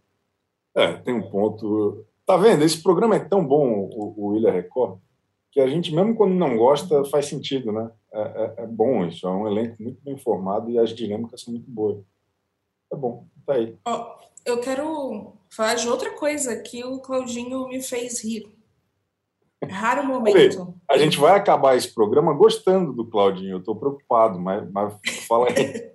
É, 0.76 0.94
tem 0.94 1.14
um 1.14 1.30
ponto. 1.30 2.06
Tá 2.26 2.36
vendo? 2.36 2.64
Esse 2.64 2.84
programa 2.84 3.16
é 3.16 3.20
tão 3.20 3.46
bom, 3.46 3.90
o, 3.94 4.14
o 4.18 4.38
Ilha 4.38 4.52
Record, 4.52 5.00
que 5.52 5.60
a 5.62 5.68
gente, 5.68 5.96
mesmo 5.96 6.16
quando 6.16 6.34
não 6.34 6.58
gosta, 6.58 7.04
faz 7.06 7.26
sentido, 7.26 7.72
né? 7.72 7.90
É, 8.12 8.22
é, 8.22 8.64
é 8.64 8.68
bom 8.68 9.06
isso, 9.06 9.26
é 9.26 9.32
um 9.32 9.48
elenco 9.48 9.82
muito 9.82 10.02
bem 10.04 10.18
formado 10.18 10.70
e 10.70 10.78
as 10.78 10.90
dinâmicas 10.94 11.42
são 11.42 11.54
muito 11.54 11.70
boas. 11.70 12.04
É 12.92 12.96
bom, 12.96 13.26
tá 13.46 13.54
aí. 13.54 13.76
Oh, 13.88 14.20
eu 14.46 14.60
quero 14.60 15.34
falar 15.50 15.76
de 15.76 15.88
outra 15.88 16.12
coisa 16.12 16.56
que 16.58 16.84
o 16.84 17.00
Claudinho 17.00 17.68
me 17.68 17.82
fez 17.82 18.24
rir. 18.24 18.47
Raro 19.70 20.06
momento. 20.06 20.74
A 20.89 20.97
gente 20.97 21.18
vai 21.18 21.36
acabar 21.36 21.76
esse 21.76 21.93
programa 21.93 22.34
gostando 22.34 22.93
do 22.93 23.06
Claudinho, 23.06 23.52
eu 23.52 23.60
estou 23.60 23.76
preocupado, 23.76 24.39
mas, 24.39 24.70
mas 24.72 24.93
fala 25.28 25.50
aí. 25.50 25.91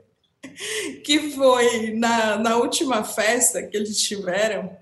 que 1.02 1.30
foi 1.30 1.92
na, 1.92 2.36
na 2.36 2.57
última 2.57 3.02
festa 3.02 3.62
que 3.62 3.76
eles 3.76 3.98
tiveram, 4.02 4.76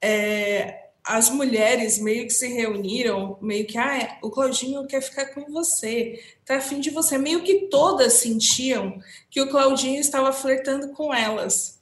é, 0.00 0.82
as 1.04 1.30
mulheres 1.30 1.98
meio 1.98 2.24
que 2.24 2.32
se 2.32 2.46
reuniram, 2.46 3.36
meio 3.40 3.66
que, 3.66 3.76
ah, 3.76 4.18
o 4.22 4.30
Claudinho 4.30 4.86
quer 4.86 5.02
ficar 5.02 5.26
com 5.26 5.50
você, 5.52 6.22
tá 6.44 6.56
afim 6.56 6.80
de 6.80 6.90
você. 6.90 7.18
Meio 7.18 7.42
que 7.42 7.66
todas 7.68 8.14
sentiam 8.14 9.00
que 9.28 9.40
o 9.40 9.50
Claudinho 9.50 10.00
estava 10.00 10.32
flertando 10.32 10.92
com 10.92 11.12
elas. 11.12 11.80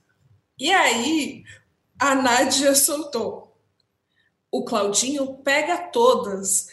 E 0.59 0.73
aí, 0.73 1.45
a 2.01 2.15
Nádia 2.15 2.75
soltou. 2.75 3.55
O 4.51 4.65
Claudinho 4.65 5.35
pega 5.45 5.77
todas, 5.77 6.69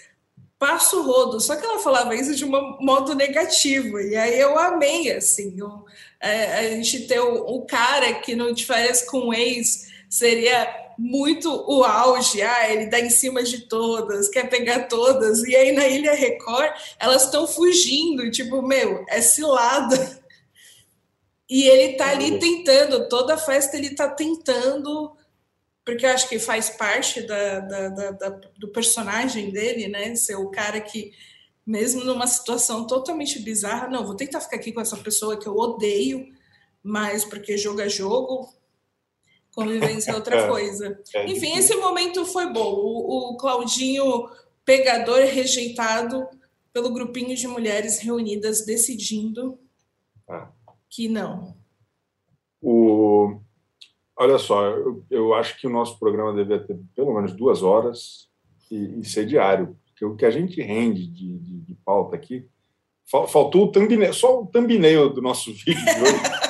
passa 0.57 0.95
o 0.95 1.03
rodo. 1.03 1.39
Só 1.39 1.55
que 1.55 1.65
ela 1.65 1.79
falava 1.79 2.15
isso 2.15 2.33
de 2.33 2.45
um 2.45 2.77
modo 2.79 3.13
negativo. 3.13 3.99
E 3.99 4.15
aí 4.15 4.39
eu 4.39 4.57
amei, 4.57 5.11
assim. 5.11 5.59
Eu, 5.59 5.85
é, 6.19 6.53
a 6.55 6.71
gente 6.71 7.07
ter 7.07 7.19
o, 7.19 7.45
o 7.45 7.65
cara 7.65 8.13
que 8.15 8.35
não 8.35 8.55
te 8.55 8.65
faz 8.65 9.03
com 9.03 9.27
o 9.27 9.33
ex 9.33 9.87
seria 10.09 10.87
muito 10.97 11.47
o 11.51 11.83
auge, 11.83 12.41
ah, 12.41 12.71
ele 12.71 12.87
dá 12.87 12.99
em 12.99 13.09
cima 13.09 13.43
de 13.43 13.67
todas, 13.67 14.29
quer 14.29 14.49
pegar 14.49 14.87
todas, 14.87 15.43
e 15.43 15.55
aí 15.55 15.71
na 15.71 15.87
Ilha 15.87 16.15
Record 16.15 16.73
elas 16.99 17.25
estão 17.25 17.45
fugindo, 17.47 18.31
tipo, 18.31 18.63
meu, 18.63 19.05
é 19.07 19.21
cilada. 19.21 20.25
E 21.49 21.63
ele 21.63 21.93
tá 21.93 22.09
ali 22.09 22.39
tentando, 22.39 23.07
toda 23.07 23.37
festa 23.37 23.77
ele 23.77 23.95
tá 23.95 24.09
tentando, 24.09 25.15
porque 25.87 26.05
eu 26.05 26.09
acho 26.09 26.27
que 26.27 26.37
faz 26.37 26.69
parte 26.69 27.21
da, 27.21 27.61
da, 27.61 28.11
da, 28.11 28.29
do 28.57 28.67
personagem 28.67 29.51
dele, 29.51 29.87
né? 29.87 30.13
Ser 30.15 30.35
o 30.35 30.49
cara 30.51 30.81
que, 30.81 31.13
mesmo 31.65 32.03
numa 32.03 32.27
situação 32.27 32.85
totalmente 32.85 33.39
bizarra, 33.39 33.87
não, 33.87 34.05
vou 34.05 34.13
tentar 34.13 34.41
ficar 34.41 34.57
aqui 34.57 34.73
com 34.73 34.81
essa 34.81 34.97
pessoa 34.97 35.39
que 35.39 35.47
eu 35.47 35.55
odeio, 35.55 36.27
mas 36.83 37.23
porque 37.23 37.57
jogo 37.57 37.79
é 37.79 37.87
jogo, 37.87 38.53
Convivência 39.55 40.11
é 40.11 40.15
outra 40.15 40.35
é. 40.43 40.47
coisa. 40.49 41.01
É 41.15 41.25
Enfim, 41.25 41.57
esse 41.57 41.73
momento 41.77 42.25
foi 42.25 42.51
bom. 42.51 42.73
O, 42.73 43.31
o 43.31 43.37
Claudinho, 43.37 44.29
pegador, 44.65 45.21
rejeitado 45.21 46.27
pelo 46.73 46.91
grupinho 46.91 47.33
de 47.33 47.47
mulheres 47.47 47.99
reunidas 47.99 48.65
decidindo 48.65 49.57
ah. 50.27 50.51
que 50.89 51.07
não. 51.07 51.55
O... 52.61 53.39
Olha 54.19 54.37
só, 54.37 54.65
eu, 54.65 55.03
eu, 55.09 55.33
acho 55.33 55.59
que 55.59 55.67
o 55.67 55.69
nosso 55.69 55.99
programa 55.99 56.33
deveria 56.33 56.65
ter 56.65 56.77
pelo 56.95 57.13
menos 57.13 57.33
duas 57.33 57.61
horas 57.61 58.27
e, 58.71 58.99
e 58.99 59.05
ser 59.05 59.25
diário, 59.25 59.77
porque 59.85 60.03
o 60.03 60.15
que 60.15 60.25
a 60.25 60.31
gente 60.31 60.61
rende 60.61 61.07
de, 61.07 61.37
de, 61.37 61.59
de 61.61 61.75
pauta 61.85 62.15
aqui 62.15 62.47
Faltou 63.09 63.63
o 63.63 63.71
thumbnail, 63.71 64.13
só 64.13 64.41
o 64.41 64.45
thumbnail 64.45 65.09
do 65.09 65.21
nosso 65.21 65.53
vídeo 65.65 65.81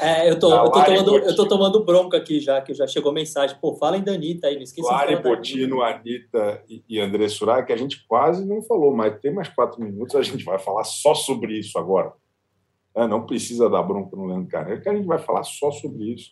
É, 0.02 0.28
eu 0.28 0.40
tô, 0.40 0.52
eu 0.52 0.72
tô, 0.72 0.84
tomando, 0.84 1.18
eu 1.18 1.36
tô 1.36 1.48
tomando 1.48 1.86
bronca 1.86 2.18
aqui 2.18 2.40
já, 2.40 2.60
que 2.60 2.74
já 2.74 2.88
chegou 2.88 3.12
mensagem. 3.12 3.56
Pô, 3.62 3.76
fala 3.76 3.96
em 3.96 4.04
Danita 4.04 4.48
aí, 4.48 4.56
não 4.56 4.64
esqueça 4.64 4.92
Lari 4.92 5.22
Botino, 5.22 5.84
Anitta 5.84 6.64
e, 6.68 6.84
e 6.90 7.00
André 7.00 7.30
Surá, 7.30 7.62
que 7.62 7.72
a 7.72 7.78
gente 7.78 8.04
quase 8.08 8.44
não 8.44 8.64
falou, 8.64 8.92
mas 8.96 9.20
tem 9.20 9.32
mais 9.32 9.50
quatro 9.50 9.80
minutos, 9.80 10.16
a 10.16 10.24
gente 10.24 10.44
vai 10.44 10.58
falar 10.58 10.84
só 10.84 11.14
sobre 11.14 11.60
isso 11.60 11.78
agora. 11.78 12.12
É, 12.96 13.06
não 13.08 13.28
precisa 13.28 13.70
dar 13.70 13.84
bronca 13.84 14.18
no 14.18 14.26
Leandro 14.26 14.50
Carneiro, 14.50 14.82
que 14.82 14.90
a 14.90 14.96
gente 14.96 15.06
vai 15.06 15.20
falar 15.20 15.44
só 15.44 15.70
sobre 15.70 16.06
isso. 16.06 16.32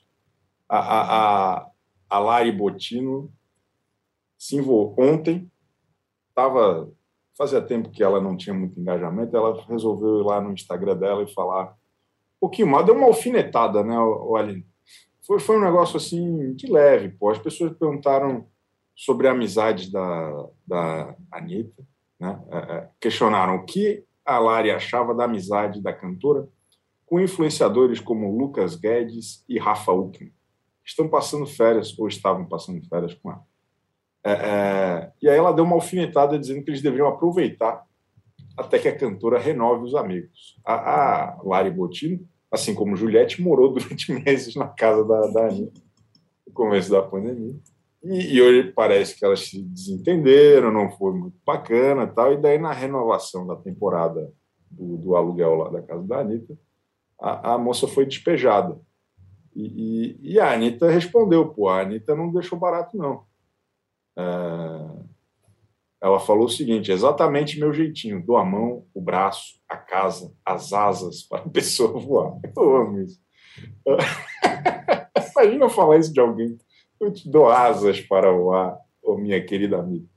A, 0.68 0.78
a, 0.78 1.58
a, 1.58 1.72
a 2.10 2.20
Lari 2.20 2.52
Botino 2.52 3.32
se 4.38 4.56
envolveu 4.56 4.96
ontem, 5.04 5.52
estava 6.30 6.92
fazia 7.38 7.62
tempo 7.62 7.90
que 7.90 8.02
ela 8.02 8.22
não 8.22 8.38
tinha 8.38 8.54
muito 8.54 8.80
engajamento, 8.80 9.36
ela 9.36 9.62
resolveu 9.68 10.20
ir 10.20 10.24
lá 10.24 10.40
no 10.40 10.54
Instagram 10.54 10.96
dela 10.96 11.24
e 11.24 11.34
falar 11.34 11.72
um 11.72 12.40
pouquinho 12.40 12.68
mais, 12.68 12.86
deu 12.86 12.96
uma 12.96 13.08
alfinetada, 13.08 13.84
né, 13.84 13.96
Aline? 14.38 14.66
Foi, 15.26 15.40
foi 15.40 15.58
um 15.58 15.62
negócio 15.62 15.98
assim 15.98 16.54
de 16.54 16.72
leve, 16.72 17.10
pô. 17.10 17.30
As 17.30 17.40
pessoas 17.40 17.76
perguntaram 17.78 18.48
sobre 18.96 19.28
a 19.28 19.32
amizade 19.32 19.92
da, 19.92 20.48
da 20.66 21.16
Anitta, 21.32 21.84
né? 22.20 22.42
É, 22.50 22.58
é, 22.58 22.90
questionaram 23.00 23.56
o 23.56 23.66
que 23.66 24.04
a 24.24 24.40
Lari 24.40 24.72
achava 24.72 25.14
da 25.14 25.26
amizade 25.26 25.82
da 25.82 25.92
cantora 25.92 26.48
com 27.06 27.20
influenciadores 27.20 28.00
como 28.00 28.38
Lucas 28.38 28.76
Guedes 28.76 29.44
e 29.50 29.60
Rafa 29.60 29.92
Uckman. 29.92 30.32
Estão 30.86 31.10
passando 31.10 31.46
férias, 31.48 31.98
ou 31.98 32.08
estavam 32.08 32.46
passando 32.46 32.86
férias 32.88 33.14
com 33.16 33.32
ela. 33.32 33.44
É, 34.24 34.32
é, 34.32 35.12
e 35.22 35.30
aí 35.30 35.38
ela 35.38 35.52
deu 35.52 35.64
uma 35.64 35.76
alfinetada 35.76 36.38
dizendo 36.40 36.64
que 36.64 36.72
eles 36.72 36.82
deveriam 36.82 37.08
aproveitar 37.08 37.86
até 38.58 38.80
que 38.80 38.88
a 38.88 38.98
cantora 38.98 39.38
renove 39.38 39.84
os 39.84 39.96
amigos. 39.96 40.58
A, 40.66 41.34
a 41.34 41.42
Lari 41.44 41.70
Bottino, 41.70 42.26
assim 42.52 42.74
como 42.74 42.96
Juliette, 42.96 43.42
morou 43.42 43.72
durante 43.74 44.12
meses 44.12 44.56
na 44.56 44.68
casa 44.68 45.04
da, 45.04 45.28
da 45.28 45.48
Anitta, 45.48 45.82
no 46.48 46.54
começo 46.54 46.90
da 46.90 47.02
pandemia. 47.02 47.56
E, 48.04 48.36
e, 48.36 48.42
hoje 48.42 48.72
parece 48.72 49.18
que 49.18 49.26
elas 49.26 49.48
se 49.48 49.62
desentenderam, 49.62 50.72
não 50.72 50.92
foi 50.92 51.14
muito 51.14 51.38
bacana 51.46 52.06
tal. 52.06 52.34
E 52.34 52.38
daí, 52.38 52.58
na 52.60 52.72
renovação 52.72 53.48
da 53.48 53.56
temporada 53.56 54.32
do, 54.70 54.98
do 54.98 55.16
aluguel 55.16 55.56
lá 55.56 55.70
da 55.70 55.82
casa 55.82 56.04
da 56.04 56.20
Anitta, 56.20 56.58
a, 57.20 57.54
a 57.54 57.58
moça 57.58 57.88
foi 57.88 58.06
despejada. 58.06 58.80
E, 59.56 60.20
e, 60.22 60.40
a 60.40 60.52
Anitta 60.52 60.90
respondeu: 60.90 61.48
pô, 61.48 61.70
a 61.70 61.82
Anitta 61.82 62.14
não 62.14 62.32
deixou 62.32 62.60
barato, 62.60 62.98
não. 62.98 63.24
É, 64.18 64.24
ela 66.02 66.20
falou 66.20 66.46
o 66.46 66.50
seguinte: 66.50 66.92
exatamente 66.92 67.60
meu 67.60 67.72
jeitinho, 67.72 68.24
dou 68.24 68.38
a 68.38 68.44
mão, 68.44 68.86
o 68.94 69.02
braço, 69.02 69.60
a 69.68 69.78
casa, 69.78 70.34
as 70.46 70.74
asas 70.74 71.24
para 71.28 71.40
a 71.44 71.50
pessoa 71.50 71.98
voar. 72.00 72.38
Eu 72.56 72.76
amo 72.76 73.02
isso. 73.02 73.20
Imagina 75.38 75.66
eu 75.66 75.70
falar 75.70 75.98
isso 75.98 76.14
de 76.14 76.20
alguém. 76.20 76.58
Eu 77.00 77.12
te 77.12 77.30
dou 77.30 77.50
asas 77.50 78.02
para 78.02 78.32
voar, 78.32 78.78
oh, 79.02 79.18
minha 79.18 79.44
querida 79.44 79.78
amiga. 79.80 80.08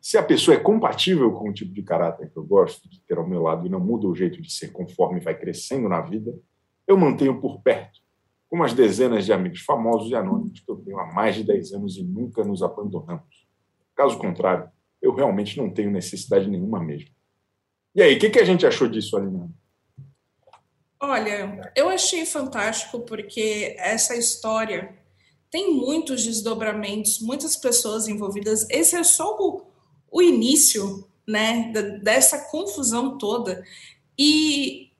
Se 0.00 0.18
a 0.18 0.22
pessoa 0.22 0.56
é 0.56 0.60
compatível 0.60 1.32
com 1.32 1.48
o 1.48 1.52
tipo 1.52 1.72
de 1.72 1.82
caráter 1.82 2.30
que 2.30 2.36
eu 2.36 2.44
gosto 2.44 2.88
de 2.88 3.00
ter 3.00 3.16
ao 3.16 3.26
meu 3.26 3.42
lado 3.42 3.66
e 3.66 3.70
não 3.70 3.80
muda 3.80 4.06
o 4.06 4.14
jeito 4.14 4.40
de 4.42 4.52
ser 4.52 4.70
conforme 4.70 5.18
vai 5.18 5.34
crescendo 5.34 5.88
na 5.88 6.00
vida, 6.00 6.34
eu 6.86 6.96
mantenho 6.96 7.40
por 7.40 7.62
perto, 7.62 8.00
como 8.54 8.62
as 8.62 8.72
dezenas 8.72 9.26
de 9.26 9.32
amigos 9.32 9.62
famosos 9.62 10.08
e 10.08 10.14
anônimos 10.14 10.60
que 10.60 10.70
eu 10.70 10.76
tenho 10.76 10.96
há 11.00 11.12
mais 11.12 11.34
de 11.34 11.42
10 11.42 11.72
anos 11.72 11.96
e 11.96 12.04
nunca 12.04 12.44
nos 12.44 12.62
abandonamos. 12.62 13.48
Caso 13.96 14.16
contrário, 14.16 14.70
eu 15.02 15.12
realmente 15.12 15.58
não 15.58 15.68
tenho 15.68 15.90
necessidade 15.90 16.48
nenhuma 16.48 16.78
mesmo. 16.78 17.08
E 17.96 18.00
aí, 18.00 18.14
o 18.14 18.18
que, 18.20 18.30
que 18.30 18.38
a 18.38 18.44
gente 18.44 18.64
achou 18.64 18.86
disso, 18.86 19.16
Alina? 19.16 19.50
Olha, 21.00 21.72
eu 21.74 21.88
achei 21.88 22.24
fantástico 22.24 23.00
porque 23.00 23.74
essa 23.76 24.14
história 24.14 24.96
tem 25.50 25.74
muitos 25.74 26.24
desdobramentos, 26.24 27.18
muitas 27.18 27.56
pessoas 27.56 28.06
envolvidas. 28.06 28.70
Esse 28.70 28.94
é 28.94 29.02
só 29.02 29.36
o, 29.36 29.66
o 30.12 30.22
início, 30.22 31.04
né, 31.26 31.72
dessa 32.04 32.48
confusão 32.52 33.18
toda. 33.18 33.64
E 34.16 34.92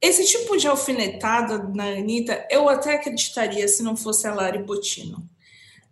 esse 0.00 0.24
tipo 0.26 0.56
de 0.56 0.68
alfinetada 0.68 1.58
na 1.74 1.84
Anitta, 1.84 2.46
eu 2.50 2.68
até 2.68 2.94
acreditaria 2.94 3.66
se 3.66 3.82
não 3.82 3.96
fosse 3.96 4.26
a 4.26 4.34
Lari 4.34 4.62
Botino. 4.62 5.28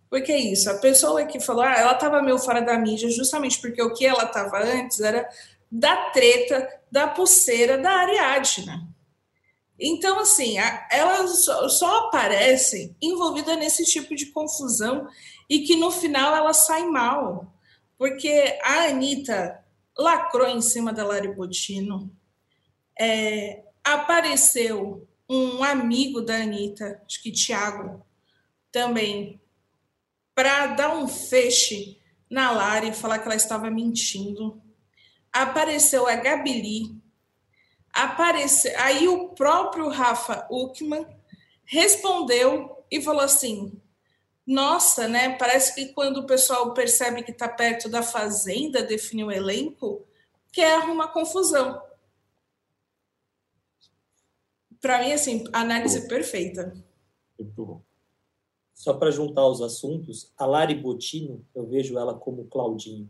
Porque 0.09 0.31
é 0.31 0.39
isso, 0.39 0.69
a 0.69 0.75
pessoa 0.75 1.25
que 1.25 1.39
falou, 1.39 1.63
ah, 1.63 1.75
ela 1.75 1.93
estava 1.93 2.21
meio 2.21 2.39
fora 2.39 2.61
da 2.61 2.77
mídia, 2.77 3.09
justamente 3.09 3.59
porque 3.59 3.81
o 3.81 3.93
que 3.93 4.05
ela 4.05 4.23
estava 4.23 4.63
antes 4.63 5.01
era 5.01 5.27
da 5.69 6.11
treta, 6.11 6.67
da 6.89 7.07
pulseira 7.07 7.77
da 7.77 7.91
Ariadna. 7.91 8.87
Então, 9.79 10.19
assim, 10.19 10.55
ela 10.89 11.27
só, 11.27 11.67
só 11.69 12.07
aparece 12.07 12.95
envolvida 13.01 13.55
nesse 13.55 13.83
tipo 13.83 14.15
de 14.15 14.27
confusão 14.27 15.07
e 15.49 15.59
que 15.59 15.75
no 15.75 15.91
final 15.91 16.35
ela 16.35 16.53
sai 16.53 16.85
mal. 16.85 17.53
Porque 17.97 18.57
a 18.63 18.85
Anitta 18.85 19.63
lacrou 19.97 20.47
em 20.47 20.61
cima 20.61 20.93
da 20.93 21.05
Lari 21.05 21.33
Botino. 21.33 22.11
É, 22.99 23.63
apareceu 23.93 25.07
um 25.29 25.63
amigo 25.63 26.21
da 26.21 26.35
Anitta, 26.35 27.01
acho 27.05 27.21
que 27.21 27.31
Thiago, 27.31 28.05
também 28.71 29.41
para 30.33 30.67
dar 30.67 30.95
um 30.95 31.07
feixe 31.07 31.99
na 32.29 32.51
Lari 32.51 32.89
e 32.89 32.93
falar 32.93 33.19
que 33.19 33.25
ela 33.25 33.35
estava 33.35 33.71
mentindo. 33.71 34.61
Apareceu 35.33 36.07
a 36.07 36.15
Gabili. 36.15 37.01
Apareceu, 37.91 38.71
aí 38.77 39.07
o 39.07 39.29
próprio 39.29 39.89
Rafa 39.89 40.47
Uckman 40.51 41.07
respondeu 41.65 42.85
e 42.91 43.01
falou 43.01 43.21
assim: 43.21 43.81
Nossa, 44.45 45.07
né? 45.07 45.35
Parece 45.37 45.73
que 45.73 45.93
quando 45.93 46.17
o 46.17 46.27
pessoal 46.27 46.73
percebe 46.73 47.23
que 47.23 47.31
está 47.31 47.49
perto 47.49 47.89
da 47.89 48.03
fazenda, 48.03 48.83
definir 48.83 49.23
o 49.23 49.31
elenco, 49.31 50.05
quer 50.51 50.75
arrumar 50.75 51.07
confusão. 51.07 51.81
Para 54.81 55.01
mim, 55.01 55.11
assim, 55.11 55.43
análise 55.53 56.07
perfeita. 56.07 56.73
Muito 57.39 57.65
bom. 57.65 57.81
Só 58.73 58.93
para 58.93 59.11
juntar 59.11 59.47
os 59.47 59.61
assuntos, 59.61 60.31
a 60.37 60.45
Lari 60.45 60.75
Botino, 60.75 61.43
eu 61.55 61.65
vejo 61.65 61.97
ela 61.97 62.13
como 62.13 62.45
Claudinho. 62.45 63.09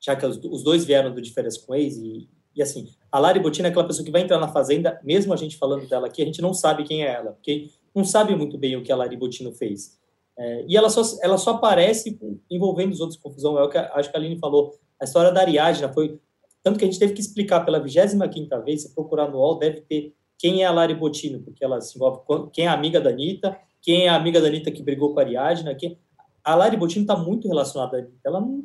Já 0.00 0.16
que 0.16 0.26
os 0.26 0.62
dois 0.62 0.84
vieram 0.84 1.14
do 1.14 1.20
Diferença 1.20 1.60
com 1.64 1.74
Ex, 1.74 1.96
e, 1.96 2.28
e 2.56 2.62
assim, 2.62 2.88
a 3.10 3.18
Lari 3.18 3.38
Botino 3.38 3.68
é 3.68 3.70
aquela 3.70 3.86
pessoa 3.86 4.04
que 4.04 4.10
vai 4.10 4.22
entrar 4.22 4.38
na 4.38 4.48
Fazenda, 4.48 5.00
mesmo 5.04 5.32
a 5.32 5.36
gente 5.36 5.58
falando 5.58 5.86
dela 5.86 6.06
aqui, 6.06 6.22
a 6.22 6.24
gente 6.24 6.40
não 6.40 6.54
sabe 6.54 6.84
quem 6.84 7.04
é 7.04 7.12
ela, 7.12 7.32
porque 7.32 7.70
não 7.94 8.04
sabe 8.04 8.34
muito 8.34 8.56
bem 8.56 8.74
o 8.74 8.82
que 8.82 8.90
a 8.90 8.96
Lari 8.96 9.16
Botino 9.16 9.52
fez. 9.52 10.00
É, 10.36 10.64
e 10.66 10.76
ela 10.76 10.88
só, 10.88 11.02
ela 11.22 11.36
só 11.36 11.50
aparece 11.50 12.18
envolvendo 12.50 12.92
os 12.92 13.00
outros 13.00 13.18
em 13.18 13.22
confusão. 13.22 13.58
É 13.58 13.62
o 13.62 13.68
que 13.68 13.78
a, 13.78 13.92
acho 13.94 14.10
que 14.10 14.16
a 14.16 14.20
Aline 14.20 14.38
falou. 14.38 14.78
A 15.00 15.04
história 15.04 15.30
da 15.30 15.40
Ariadna 15.40 15.92
foi. 15.92 16.18
Tanto 16.62 16.78
que 16.78 16.84
a 16.84 16.88
gente 16.88 16.98
teve 16.98 17.12
que 17.12 17.20
explicar 17.20 17.64
pela 17.64 17.80
25 17.80 18.62
vez, 18.64 18.82
se 18.82 18.94
procurar 18.94 19.28
no 19.28 19.38
UOL, 19.38 19.58
deve 19.58 19.80
ter 19.82 20.14
quem 20.42 20.64
é 20.64 20.66
a 20.66 20.72
Lari 20.72 20.92
Botino, 20.92 21.38
porque 21.38 21.64
ela 21.64 21.80
se 21.80 21.96
envolve 21.96 22.22
com 22.26 22.48
quem 22.48 22.64
é 22.64 22.68
a 22.68 22.72
amiga 22.72 23.00
da 23.00 23.10
Anitta, 23.10 23.56
quem 23.80 24.06
é 24.06 24.08
a 24.08 24.16
amiga 24.16 24.40
da 24.40 24.48
Anitta 24.48 24.72
que 24.72 24.82
brigou 24.82 25.14
com 25.14 25.20
a 25.20 25.22
Ariadna. 25.22 25.72
Quem... 25.72 25.96
A 26.42 26.56
Lari 26.56 26.76
Botino 26.76 27.04
está 27.04 27.14
muito 27.14 27.46
relacionada 27.46 27.96
à 27.96 28.00
Anitta. 28.00 28.18
Ela, 28.24 28.40
não, 28.40 28.64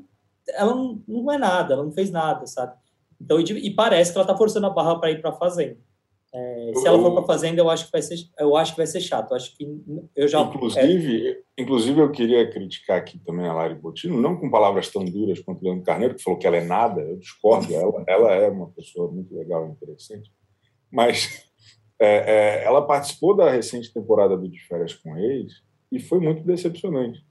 ela 0.50 0.74
não, 0.76 1.04
não 1.08 1.32
é 1.32 1.38
nada, 1.38 1.76
ela 1.76 1.84
não 1.84 1.92
fez 1.92 2.10
nada, 2.10 2.48
sabe? 2.48 2.74
Então, 3.22 3.40
e, 3.40 3.44
e 3.44 3.70
parece 3.76 4.12
que 4.12 4.18
ela 4.18 4.24
está 4.24 4.36
forçando 4.36 4.66
a 4.66 4.72
barra 4.72 4.96
para 4.96 5.12
ir 5.12 5.22
para 5.22 5.30
a 5.30 5.34
Fazenda. 5.34 5.78
É, 6.34 6.72
se 6.76 6.88
ela 6.88 7.00
for 7.00 7.14
para 7.14 7.24
fazenda, 7.24 7.62
eu 7.62 7.70
acho 7.70 7.86
que 7.86 7.92
vai 7.92 8.02
ser, 8.02 8.16
eu 8.38 8.56
acho 8.58 8.72
que 8.74 8.78
vai 8.78 8.88
ser 8.88 9.00
chato. 9.00 9.32
Eu 9.32 9.38
acho 9.38 9.56
que 9.56 9.82
eu 10.16 10.28
já 10.28 10.42
inclusive, 10.42 11.30
é... 11.30 11.62
inclusive 11.62 12.02
eu 12.02 12.12
queria 12.12 12.50
criticar 12.50 12.98
aqui 12.98 13.18
também 13.20 13.48
a 13.48 13.54
Lari 13.54 13.76
Botino, 13.76 14.20
não 14.20 14.36
com 14.36 14.50
palavras 14.50 14.90
tão 14.92 15.06
duras 15.06 15.40
quanto 15.40 15.62
o 15.62 15.64
Leandro 15.64 15.86
Carneiro, 15.86 16.16
que 16.16 16.24
falou 16.24 16.38
que 16.38 16.46
ela 16.46 16.58
é 16.58 16.66
nada. 16.66 17.02
Eu 17.02 17.18
discordo. 17.18 17.74
ela, 17.74 18.04
ela 18.08 18.34
é 18.34 18.50
uma 18.50 18.68
pessoa 18.72 19.10
muito 19.10 19.34
legal 19.34 19.68
e 19.68 19.72
interessante, 19.72 20.32
mas 20.92 21.47
é, 22.00 22.62
é, 22.62 22.64
ela 22.64 22.86
participou 22.86 23.36
da 23.36 23.50
recente 23.50 23.94
temporada 23.94 24.38
do 24.38 24.48
De 24.48 24.60
Férias 24.68 24.94
com 24.94 25.18
Ex 25.18 25.64
e 25.92 26.00
foi 26.00 26.20
muito 26.20 26.44
decepcionante. 26.44 27.26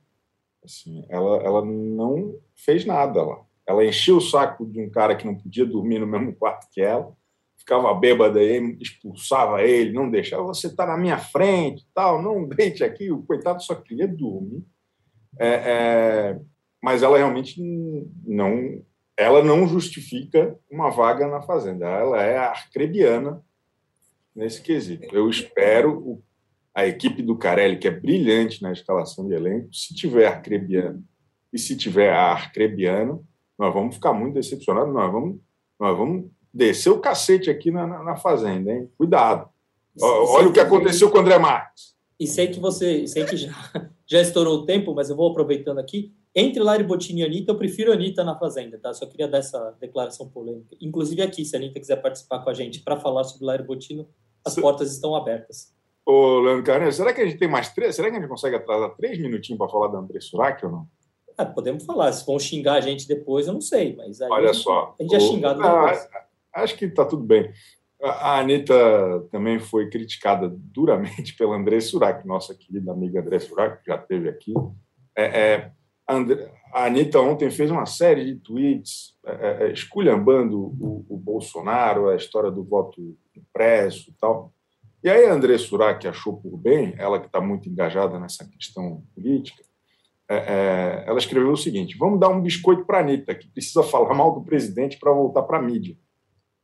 Assim, 0.64 1.04
ela, 1.08 1.36
ela 1.42 1.64
não 1.64 2.38
fez 2.56 2.84
nada 2.84 3.22
lá. 3.22 3.44
Ela 3.66 3.84
encheu 3.84 4.16
o 4.16 4.20
saco 4.20 4.66
de 4.66 4.80
um 4.80 4.90
cara 4.90 5.14
que 5.14 5.26
não 5.26 5.36
podia 5.36 5.64
dormir 5.64 5.98
no 5.98 6.06
mesmo 6.06 6.34
quarto 6.34 6.68
que 6.72 6.80
ela 6.80 7.12
ficava 7.58 7.92
bêbada 7.94 8.40
e 8.42 8.78
expulsava 8.80 9.62
ele, 9.62 9.92
não 9.92 10.08
deixava 10.08 10.44
você 10.44 10.68
estar 10.68 10.86
tá 10.86 10.92
na 10.92 10.98
minha 10.98 11.18
frente, 11.18 11.84
tal, 11.92 12.22
não 12.22 12.46
deite 12.46 12.84
aqui, 12.84 13.10
o 13.10 13.24
coitado 13.24 13.62
só 13.62 13.74
queria 13.74 14.06
dormir. 14.06 14.64
É, 15.38 15.48
é, 15.48 16.40
mas 16.82 17.02
ela 17.02 17.18
realmente 17.18 17.60
não, 18.24 18.82
ela 19.16 19.42
não 19.42 19.66
justifica 19.66 20.56
uma 20.70 20.90
vaga 20.90 21.26
na 21.26 21.42
fazenda. 21.42 21.86
Ela 21.86 22.22
é 22.22 22.38
arcrebiana 22.38 23.44
nesse 24.36 24.60
quesito. 24.60 25.08
Eu 25.12 25.28
espero 25.28 26.22
a 26.74 26.86
equipe 26.86 27.22
do 27.22 27.36
Carelli, 27.36 27.78
que 27.78 27.88
é 27.88 27.90
brilhante 27.90 28.62
na 28.62 28.70
escalação 28.70 29.26
de 29.26 29.34
elenco, 29.34 29.72
se 29.72 29.94
tiver 29.94 30.26
arcrebiano 30.26 31.02
e 31.50 31.58
se 31.58 31.74
tiver 31.74 32.12
arcrebiano, 32.12 33.26
nós 33.58 33.72
vamos 33.72 33.94
ficar 33.94 34.12
muito 34.12 34.34
decepcionados, 34.34 34.92
nós 34.92 35.10
vamos, 35.10 35.40
nós 35.80 35.96
vamos 35.96 36.30
descer 36.52 36.90
o 36.90 37.00
cacete 37.00 37.48
aqui 37.48 37.70
na, 37.70 37.86
na, 37.86 38.02
na 38.02 38.16
fazenda, 38.16 38.70
hein? 38.70 38.90
Cuidado. 38.98 39.48
Olha 39.98 40.48
o 40.48 40.52
que 40.52 40.60
aconteceu 40.60 41.10
com 41.10 41.16
o 41.16 41.20
André 41.22 41.38
Marques. 41.38 41.96
E 42.20 42.26
sei 42.26 42.48
que 42.48 42.60
você, 42.60 43.06
sei 43.06 43.24
que 43.24 43.36
já, 43.38 43.50
já 44.06 44.20
estourou 44.20 44.58
o 44.58 44.66
tempo, 44.66 44.94
mas 44.94 45.08
eu 45.08 45.16
vou 45.16 45.30
aproveitando 45.30 45.78
aqui. 45.78 46.12
Entre 46.34 46.62
Lari 46.62 46.84
Bottini 46.84 47.22
e 47.22 47.24
Anitta, 47.24 47.52
eu 47.52 47.56
prefiro 47.56 47.90
Anitta 47.90 48.22
na 48.22 48.38
Fazenda, 48.38 48.78
tá? 48.78 48.92
Só 48.92 49.06
queria 49.06 49.26
dar 49.26 49.38
essa 49.38 49.74
declaração 49.80 50.28
polêmica. 50.28 50.76
Inclusive 50.78 51.22
aqui, 51.22 51.42
se 51.46 51.56
a 51.56 51.58
Anitta 51.58 51.80
quiser 51.80 51.96
participar 51.96 52.40
com 52.40 52.50
a 52.50 52.54
gente 52.54 52.80
para 52.80 53.00
falar 53.00 53.24
sobre 53.24 53.46
Lari 53.46 53.62
Bottino, 53.62 54.06
as 54.46 54.54
portas 54.54 54.92
estão 54.92 55.14
abertas. 55.14 55.74
Ô, 56.04 56.38
Leandro 56.38 56.62
Carneiro, 56.62 56.92
será 56.92 57.12
que 57.12 57.20
a 57.20 57.26
gente 57.26 57.38
tem 57.38 57.48
mais 57.48 57.72
três? 57.72 57.96
Será 57.96 58.08
que 58.08 58.16
a 58.16 58.20
gente 58.20 58.28
consegue 58.28 58.56
atrasar 58.56 58.94
três 58.96 59.18
minutinhos 59.18 59.58
para 59.58 59.68
falar 59.68 59.88
da 59.88 59.98
André 59.98 60.20
Surak 60.20 60.64
ou 60.64 60.70
não? 60.70 60.88
Ah, 61.36 61.44
podemos 61.44 61.84
falar. 61.84 62.12
Se 62.12 62.24
vão 62.24 62.38
xingar 62.38 62.74
a 62.74 62.80
gente 62.80 63.08
depois, 63.08 63.46
eu 63.46 63.52
não 63.52 63.60
sei. 63.60 63.94
Mas 63.96 64.20
Olha 64.20 64.50
a 64.50 64.52
gente, 64.52 64.62
só. 64.62 64.94
A 64.98 65.02
gente 65.02 65.14
é 65.16 65.20
xingado 65.20 65.60
depois. 65.60 66.08
Acho 66.54 66.76
que 66.76 66.84
está 66.86 67.04
tudo 67.04 67.24
bem. 67.24 67.52
A 68.00 68.38
Anitta 68.38 68.74
também 69.30 69.58
foi 69.58 69.90
criticada 69.90 70.48
duramente 70.48 71.34
pela 71.36 71.56
André 71.56 71.80
Surak, 71.80 72.26
nossa 72.26 72.54
querida 72.54 72.92
amiga 72.92 73.20
André 73.20 73.38
Surak, 73.38 73.82
que 73.82 73.90
já 73.90 73.96
esteve 73.96 74.28
aqui. 74.28 74.54
É, 75.16 75.24
é, 75.24 75.72
A 76.06 76.86
Anitta 76.86 77.20
ontem 77.20 77.50
fez 77.50 77.70
uma 77.70 77.86
série 77.86 78.24
de 78.24 78.36
tweets 78.36 79.16
é, 79.24 79.32
é, 79.32 79.66
é, 79.66 79.72
esculhambando 79.72 80.58
o, 80.58 81.04
o, 81.08 81.16
Bolsonaro, 81.16 82.08
a 82.08 82.16
história 82.16 82.50
do 82.50 82.62
voto 82.62 83.16
impresso 83.36 84.10
e 84.10 84.14
tal. 84.14 84.52
E 85.02 85.08
aí 85.08 85.24
a 85.24 85.32
André 85.32 85.58
Surak 85.58 86.06
achou 86.06 86.36
por 86.36 86.56
bem, 86.56 86.94
ela 86.98 87.18
que 87.18 87.26
está 87.26 87.40
muito 87.40 87.68
engajada 87.68 88.18
nessa 88.18 88.48
questão 88.48 89.02
política, 89.14 89.62
é, 90.28 90.36
é, 90.36 91.04
ela 91.06 91.18
escreveu 91.18 91.50
o 91.50 91.56
seguinte: 91.56 91.96
vamos 91.98 92.20
dar 92.20 92.28
um 92.28 92.40
biscoito 92.40 92.84
para 92.84 92.98
a 92.98 93.00
Anitta, 93.00 93.34
que 93.34 93.48
precisa 93.48 93.82
falar 93.82 94.14
mal 94.14 94.34
do 94.34 94.44
presidente 94.44 94.98
para 94.98 95.12
voltar 95.12 95.42
para 95.42 95.58
a 95.58 95.62
mídia 95.62 95.96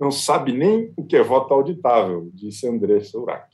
não 0.03 0.11
sabe 0.11 0.53
nem 0.53 0.93
o 0.97 1.07
que 1.07 1.17
é 1.17 1.23
voto 1.23 1.55
auditável, 1.55 2.29
disse 2.35 2.67
André 2.67 2.99
Surak. 3.01 3.47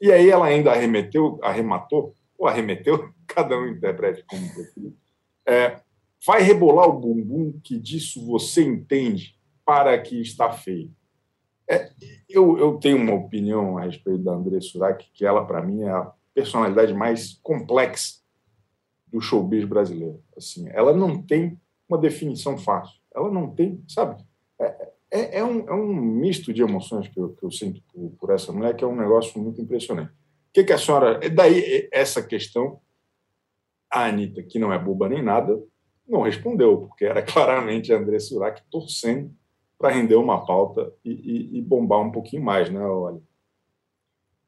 E 0.00 0.12
aí 0.12 0.30
ela 0.30 0.46
ainda 0.46 0.70
arremeteu, 0.70 1.36
arrematou, 1.42 2.14
ou 2.38 2.46
arremeteu, 2.46 3.10
cada 3.28 3.56
um 3.58 3.68
interprete 3.68 4.24
como 4.26 4.52
preferir, 4.52 4.92
é, 5.46 5.80
vai 6.26 6.42
rebolar 6.42 6.88
o 6.88 6.98
bumbum 6.98 7.58
que 7.62 7.78
disso 7.78 8.24
você 8.26 8.62
entende 8.62 9.36
para 9.64 9.98
que 10.00 10.20
está 10.20 10.50
feio. 10.50 10.90
É, 11.70 11.92
eu, 12.28 12.58
eu 12.58 12.78
tenho 12.78 12.96
uma 12.96 13.14
opinião 13.14 13.76
a 13.76 13.82
respeito 13.82 14.24
da 14.24 14.32
André 14.32 14.60
Surak, 14.60 15.10
que 15.12 15.26
ela, 15.26 15.44
para 15.44 15.62
mim, 15.62 15.82
é 15.82 15.90
a 15.90 16.10
personalidade 16.34 16.94
mais 16.94 17.38
complexa 17.42 18.18
do 19.06 19.20
showbiz 19.20 19.64
brasileiro. 19.64 20.22
Assim, 20.36 20.66
ela 20.70 20.94
não 20.94 21.22
tem 21.22 21.60
uma 21.88 21.98
definição 21.98 22.56
fácil. 22.56 22.98
Ela 23.14 23.30
não 23.30 23.50
tem, 23.54 23.82
sabe? 23.86 24.22
É, 24.58 24.88
é, 25.10 25.38
é, 25.38 25.44
um, 25.44 25.68
é 25.68 25.74
um 25.74 25.94
misto 25.94 26.52
de 26.52 26.62
emoções 26.62 27.08
que 27.08 27.18
eu, 27.18 27.30
que 27.34 27.44
eu 27.44 27.50
sinto 27.50 27.82
por, 27.92 28.10
por, 28.18 28.30
essa 28.30 28.52
mulher, 28.52 28.74
que 28.76 28.84
é 28.84 28.86
um 28.86 28.96
negócio 28.96 29.40
muito 29.40 29.60
impressionante. 29.60 30.10
O 30.10 30.52
que, 30.52 30.64
que 30.64 30.72
a 30.72 30.78
senhora. 30.78 31.18
Daí 31.30 31.88
essa 31.92 32.22
questão, 32.22 32.80
a 33.90 34.06
Anitta, 34.06 34.42
que 34.42 34.58
não 34.58 34.72
é 34.72 34.78
boba 34.78 35.08
nem 35.08 35.22
nada, 35.22 35.58
não 36.06 36.22
respondeu, 36.22 36.78
porque 36.78 37.04
era 37.04 37.22
claramente 37.22 37.92
a 37.92 37.98
André 37.98 38.18
Surak 38.18 38.62
torcendo 38.70 39.30
para 39.78 39.90
render 39.90 40.16
uma 40.16 40.44
pauta 40.44 40.92
e, 41.04 41.10
e, 41.10 41.58
e, 41.58 41.62
bombar 41.62 42.00
um 42.00 42.10
pouquinho 42.10 42.42
mais, 42.42 42.68
né, 42.68 42.80
olha? 42.80 43.20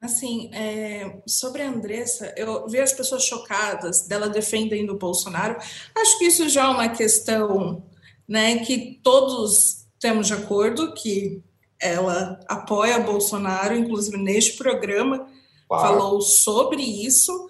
Assim, 0.01 0.51
é, 0.55 1.23
sobre 1.27 1.63
a 1.63 1.69
Andressa, 1.69 2.35
eu 2.37 2.67
vi 2.67 2.81
as 2.81 2.93
pessoas 2.93 3.23
chocadas 3.25 4.09
dela 4.09 4.29
defendendo 4.29 4.91
o 4.91 4.99
Bolsonaro. 4.99 5.57
Acho 5.95 6.19
que 6.19 6.25
isso 6.25 6.49
já 6.49 6.65
é 6.65 6.69
uma 6.69 6.89
questão 6.89 7.85
né, 8.27 8.59
que 8.65 8.99
todos 9.05 9.87
temos 10.01 10.27
de 10.27 10.33
acordo 10.33 10.95
que 10.95 11.43
ela 11.79 12.41
apoia 12.49 12.99
Bolsonaro, 12.99 13.77
inclusive 13.77 14.17
neste 14.17 14.57
programa 14.57 15.27
claro. 15.69 15.89
falou 15.89 16.21
sobre 16.21 16.83
isso. 16.83 17.49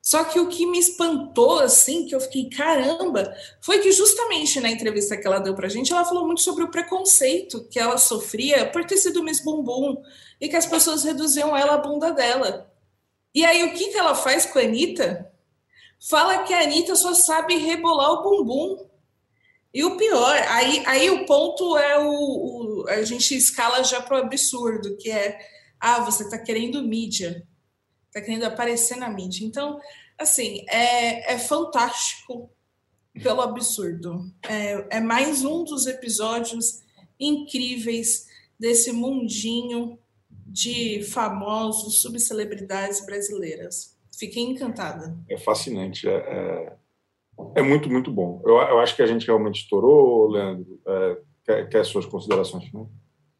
Só 0.00 0.24
que 0.24 0.38
o 0.38 0.48
que 0.48 0.64
me 0.66 0.78
espantou, 0.78 1.58
assim, 1.60 2.06
que 2.06 2.14
eu 2.14 2.20
fiquei, 2.20 2.48
caramba, 2.48 3.34
foi 3.60 3.80
que 3.80 3.92
justamente 3.92 4.60
na 4.60 4.70
entrevista 4.70 5.16
que 5.16 5.26
ela 5.26 5.38
deu 5.38 5.54
pra 5.54 5.68
gente, 5.68 5.92
ela 5.92 6.04
falou 6.04 6.24
muito 6.24 6.40
sobre 6.40 6.64
o 6.64 6.70
preconceito 6.70 7.68
que 7.68 7.78
ela 7.78 7.98
sofria 7.98 8.70
por 8.70 8.84
ter 8.84 8.96
sido 8.96 9.22
Miss 9.22 9.42
Bumbum 9.42 10.02
e 10.40 10.48
que 10.48 10.56
as 10.56 10.66
pessoas 10.66 11.04
reduziam 11.04 11.56
ela 11.56 11.74
à 11.74 11.78
bunda 11.78 12.12
dela. 12.12 12.72
E 13.34 13.44
aí, 13.44 13.64
o 13.64 13.74
que, 13.74 13.88
que 13.88 13.98
ela 13.98 14.14
faz 14.14 14.46
com 14.46 14.58
a 14.58 14.62
Anitta? 14.62 15.30
Fala 16.08 16.44
que 16.44 16.54
a 16.54 16.62
Anitta 16.62 16.94
só 16.94 17.12
sabe 17.12 17.56
rebolar 17.56 18.12
o 18.12 18.22
bumbum. 18.22 18.88
E 19.74 19.84
o 19.84 19.96
pior, 19.96 20.36
aí, 20.48 20.82
aí 20.86 21.10
o 21.10 21.26
ponto 21.26 21.76
é 21.76 21.98
o, 21.98 22.08
o 22.08 22.88
a 22.88 23.02
gente 23.02 23.36
escala 23.36 23.84
já 23.84 24.00
para 24.00 24.16
o 24.16 24.22
absurdo, 24.22 24.96
que 24.96 25.10
é 25.10 25.38
ah, 25.78 26.00
você 26.00 26.24
está 26.24 26.38
querendo 26.38 26.82
mídia, 26.82 27.46
está 28.08 28.20
querendo 28.20 28.44
aparecer 28.44 28.96
na 28.96 29.08
mídia. 29.08 29.46
Então, 29.46 29.80
assim, 30.18 30.64
é, 30.68 31.34
é 31.34 31.38
fantástico 31.38 32.50
pelo 33.22 33.40
absurdo. 33.40 34.30
É, 34.42 34.98
é 34.98 35.00
mais 35.00 35.44
um 35.44 35.64
dos 35.64 35.86
episódios 35.86 36.82
incríveis 37.18 38.26
desse 38.58 38.92
mundinho 38.92 39.98
de 40.46 41.02
famosos 41.04 42.00
subcelebridades 42.00 43.04
brasileiras. 43.04 43.96
Fiquei 44.18 44.42
encantada. 44.42 45.16
É 45.28 45.36
fascinante. 45.36 46.08
É, 46.08 46.12
é 46.14 46.72
é 47.54 47.62
muito, 47.62 47.88
muito 47.88 48.10
bom. 48.10 48.42
Eu, 48.44 48.56
eu 48.56 48.80
acho 48.80 48.96
que 48.96 49.02
a 49.02 49.06
gente 49.06 49.26
realmente 49.26 49.62
estourou, 49.62 50.28
Leandro. 50.28 50.80
É, 50.86 51.18
quer, 51.44 51.68
quer 51.68 51.84
suas 51.84 52.06
considerações 52.06 52.72
não? 52.72 52.90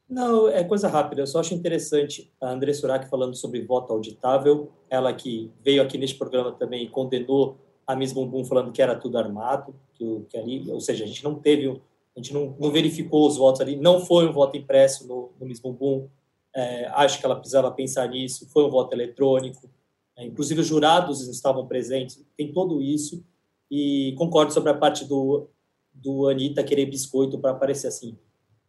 Não, 0.09 0.48
é 0.48 0.64
coisa 0.64 0.88
rápida. 0.88 1.22
Eu 1.22 1.26
só 1.26 1.40
acho 1.40 1.52
interessante 1.52 2.32
a 2.40 2.50
André 2.50 2.72
Surak 2.72 3.09
falando 3.11 3.36
sobre 3.36 3.61
voto 3.61 3.92
auditável. 3.92 4.72
Ela 4.88 5.12
que 5.12 5.52
veio 5.62 5.82
aqui 5.82 5.98
neste 5.98 6.16
programa 6.16 6.52
também 6.52 6.84
e 6.84 6.88
condenou 6.88 7.59
a 7.86 7.94
Miss 7.94 8.12
Bumbum 8.12 8.44
falando 8.44 8.72
que 8.72 8.80
era 8.80 8.96
tudo 8.96 9.18
armado, 9.18 9.74
que, 9.94 10.24
que 10.28 10.36
ali, 10.38 10.70
ou 10.70 10.80
seja, 10.80 11.04
a 11.04 11.06
gente 11.06 11.22
não 11.22 11.34
teve, 11.34 11.68
A 11.68 12.18
gente 12.18 12.32
não, 12.32 12.56
não 12.59 12.70
verificou 12.70 13.26
os 13.26 13.36
votos 13.36 13.61
ali. 13.61 13.76
Não 13.76 14.00
foi 14.00 14.26
um 14.26 14.32
voto 14.32 14.56
impresso 14.56 15.06
no, 15.06 15.30
no 15.38 15.46
Miss 15.46 15.61
Bumbum. 15.61 16.09
É, 16.56 16.86
acho 16.86 17.20
que 17.20 17.26
ela 17.26 17.36
precisava 17.36 17.70
pensar 17.70 18.09
nisso. 18.09 18.48
Foi 18.50 18.64
um 18.64 18.70
voto 18.70 18.94
eletrônico. 18.94 19.68
É, 20.16 20.24
inclusive, 20.24 20.62
os 20.62 20.66
jurados 20.66 21.28
estavam 21.28 21.66
presentes. 21.66 22.24
Tem 22.34 22.50
tudo 22.50 22.80
isso. 22.80 23.22
E 23.70 24.14
concordo 24.16 24.54
sobre 24.54 24.70
a 24.70 24.74
parte 24.74 25.04
do, 25.04 25.48
do 25.92 26.28
Anitta 26.28 26.64
querer 26.64 26.86
biscoito 26.86 27.38
para 27.38 27.50
aparecer 27.50 27.88
assim. 27.88 28.16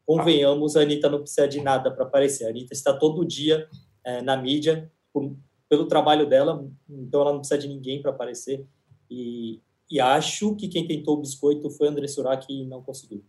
Convenhamos, 0.09 0.75
a 0.75 0.81
Anitta 0.81 1.07
não 1.07 1.19
precisa 1.19 1.47
de 1.47 1.61
nada 1.61 1.91
para 1.91 2.03
aparecer. 2.03 2.47
A 2.47 2.49
Anitta 2.49 2.73
está 2.73 2.91
todo 2.91 3.23
dia 3.23 3.69
é, 4.03 4.23
na 4.23 4.35
mídia 4.35 4.91
por, 5.13 5.37
pelo 5.69 5.87
trabalho 5.87 6.27
dela, 6.27 6.67
então 6.89 7.21
ela 7.21 7.31
não 7.31 7.41
precisa 7.41 7.59
de 7.59 7.67
ninguém 7.67 8.01
para 8.01 8.09
aparecer. 8.09 8.65
E, 9.07 9.61
e, 9.87 9.99
acho 9.99 10.55
que 10.55 10.67
quem 10.67 10.87
tentou 10.87 11.15
o 11.15 11.21
biscoito 11.21 11.69
foi 11.69 11.89
André 11.89 12.07
Surak 12.07 12.47
e 12.49 12.65
não 12.65 12.81
conseguiu. 12.81 13.23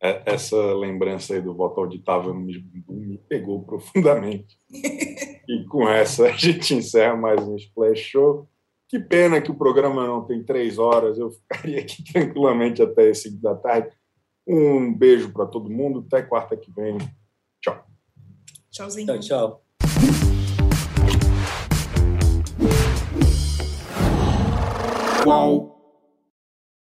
É, 0.00 0.32
essa 0.32 0.56
lembrança 0.74 1.34
aí 1.34 1.42
do 1.42 1.52
voto 1.52 1.80
auditável 1.80 2.32
me 2.32 3.18
pegou 3.28 3.64
profundamente. 3.64 4.56
e 4.72 5.64
com 5.68 5.88
essa 5.88 6.26
a 6.26 6.36
gente 6.36 6.72
encerra 6.72 7.16
mais 7.16 7.42
um 7.42 7.56
Splash 7.56 7.98
Show. 7.98 8.48
Que 8.88 9.00
pena 9.00 9.42
que 9.42 9.50
o 9.50 9.58
programa 9.58 10.06
não 10.06 10.24
tem 10.24 10.44
três 10.44 10.78
horas, 10.78 11.18
eu 11.18 11.32
ficaria 11.32 11.80
aqui 11.80 12.04
tranquilamente 12.12 12.80
até 12.80 13.12
cinco 13.12 13.42
da 13.42 13.56
tarde. 13.56 13.97
Um 14.48 14.94
beijo 14.94 15.30
para 15.30 15.44
todo 15.44 15.68
mundo, 15.68 16.02
até 16.06 16.22
quarta 16.22 16.56
que 16.56 16.70
vem. 16.72 16.96
Tchau. 17.60 17.84
Tchauzinho. 18.70 19.06
Tchau, 19.06 19.20
tchau. 19.20 19.64
Qual? 25.22 25.77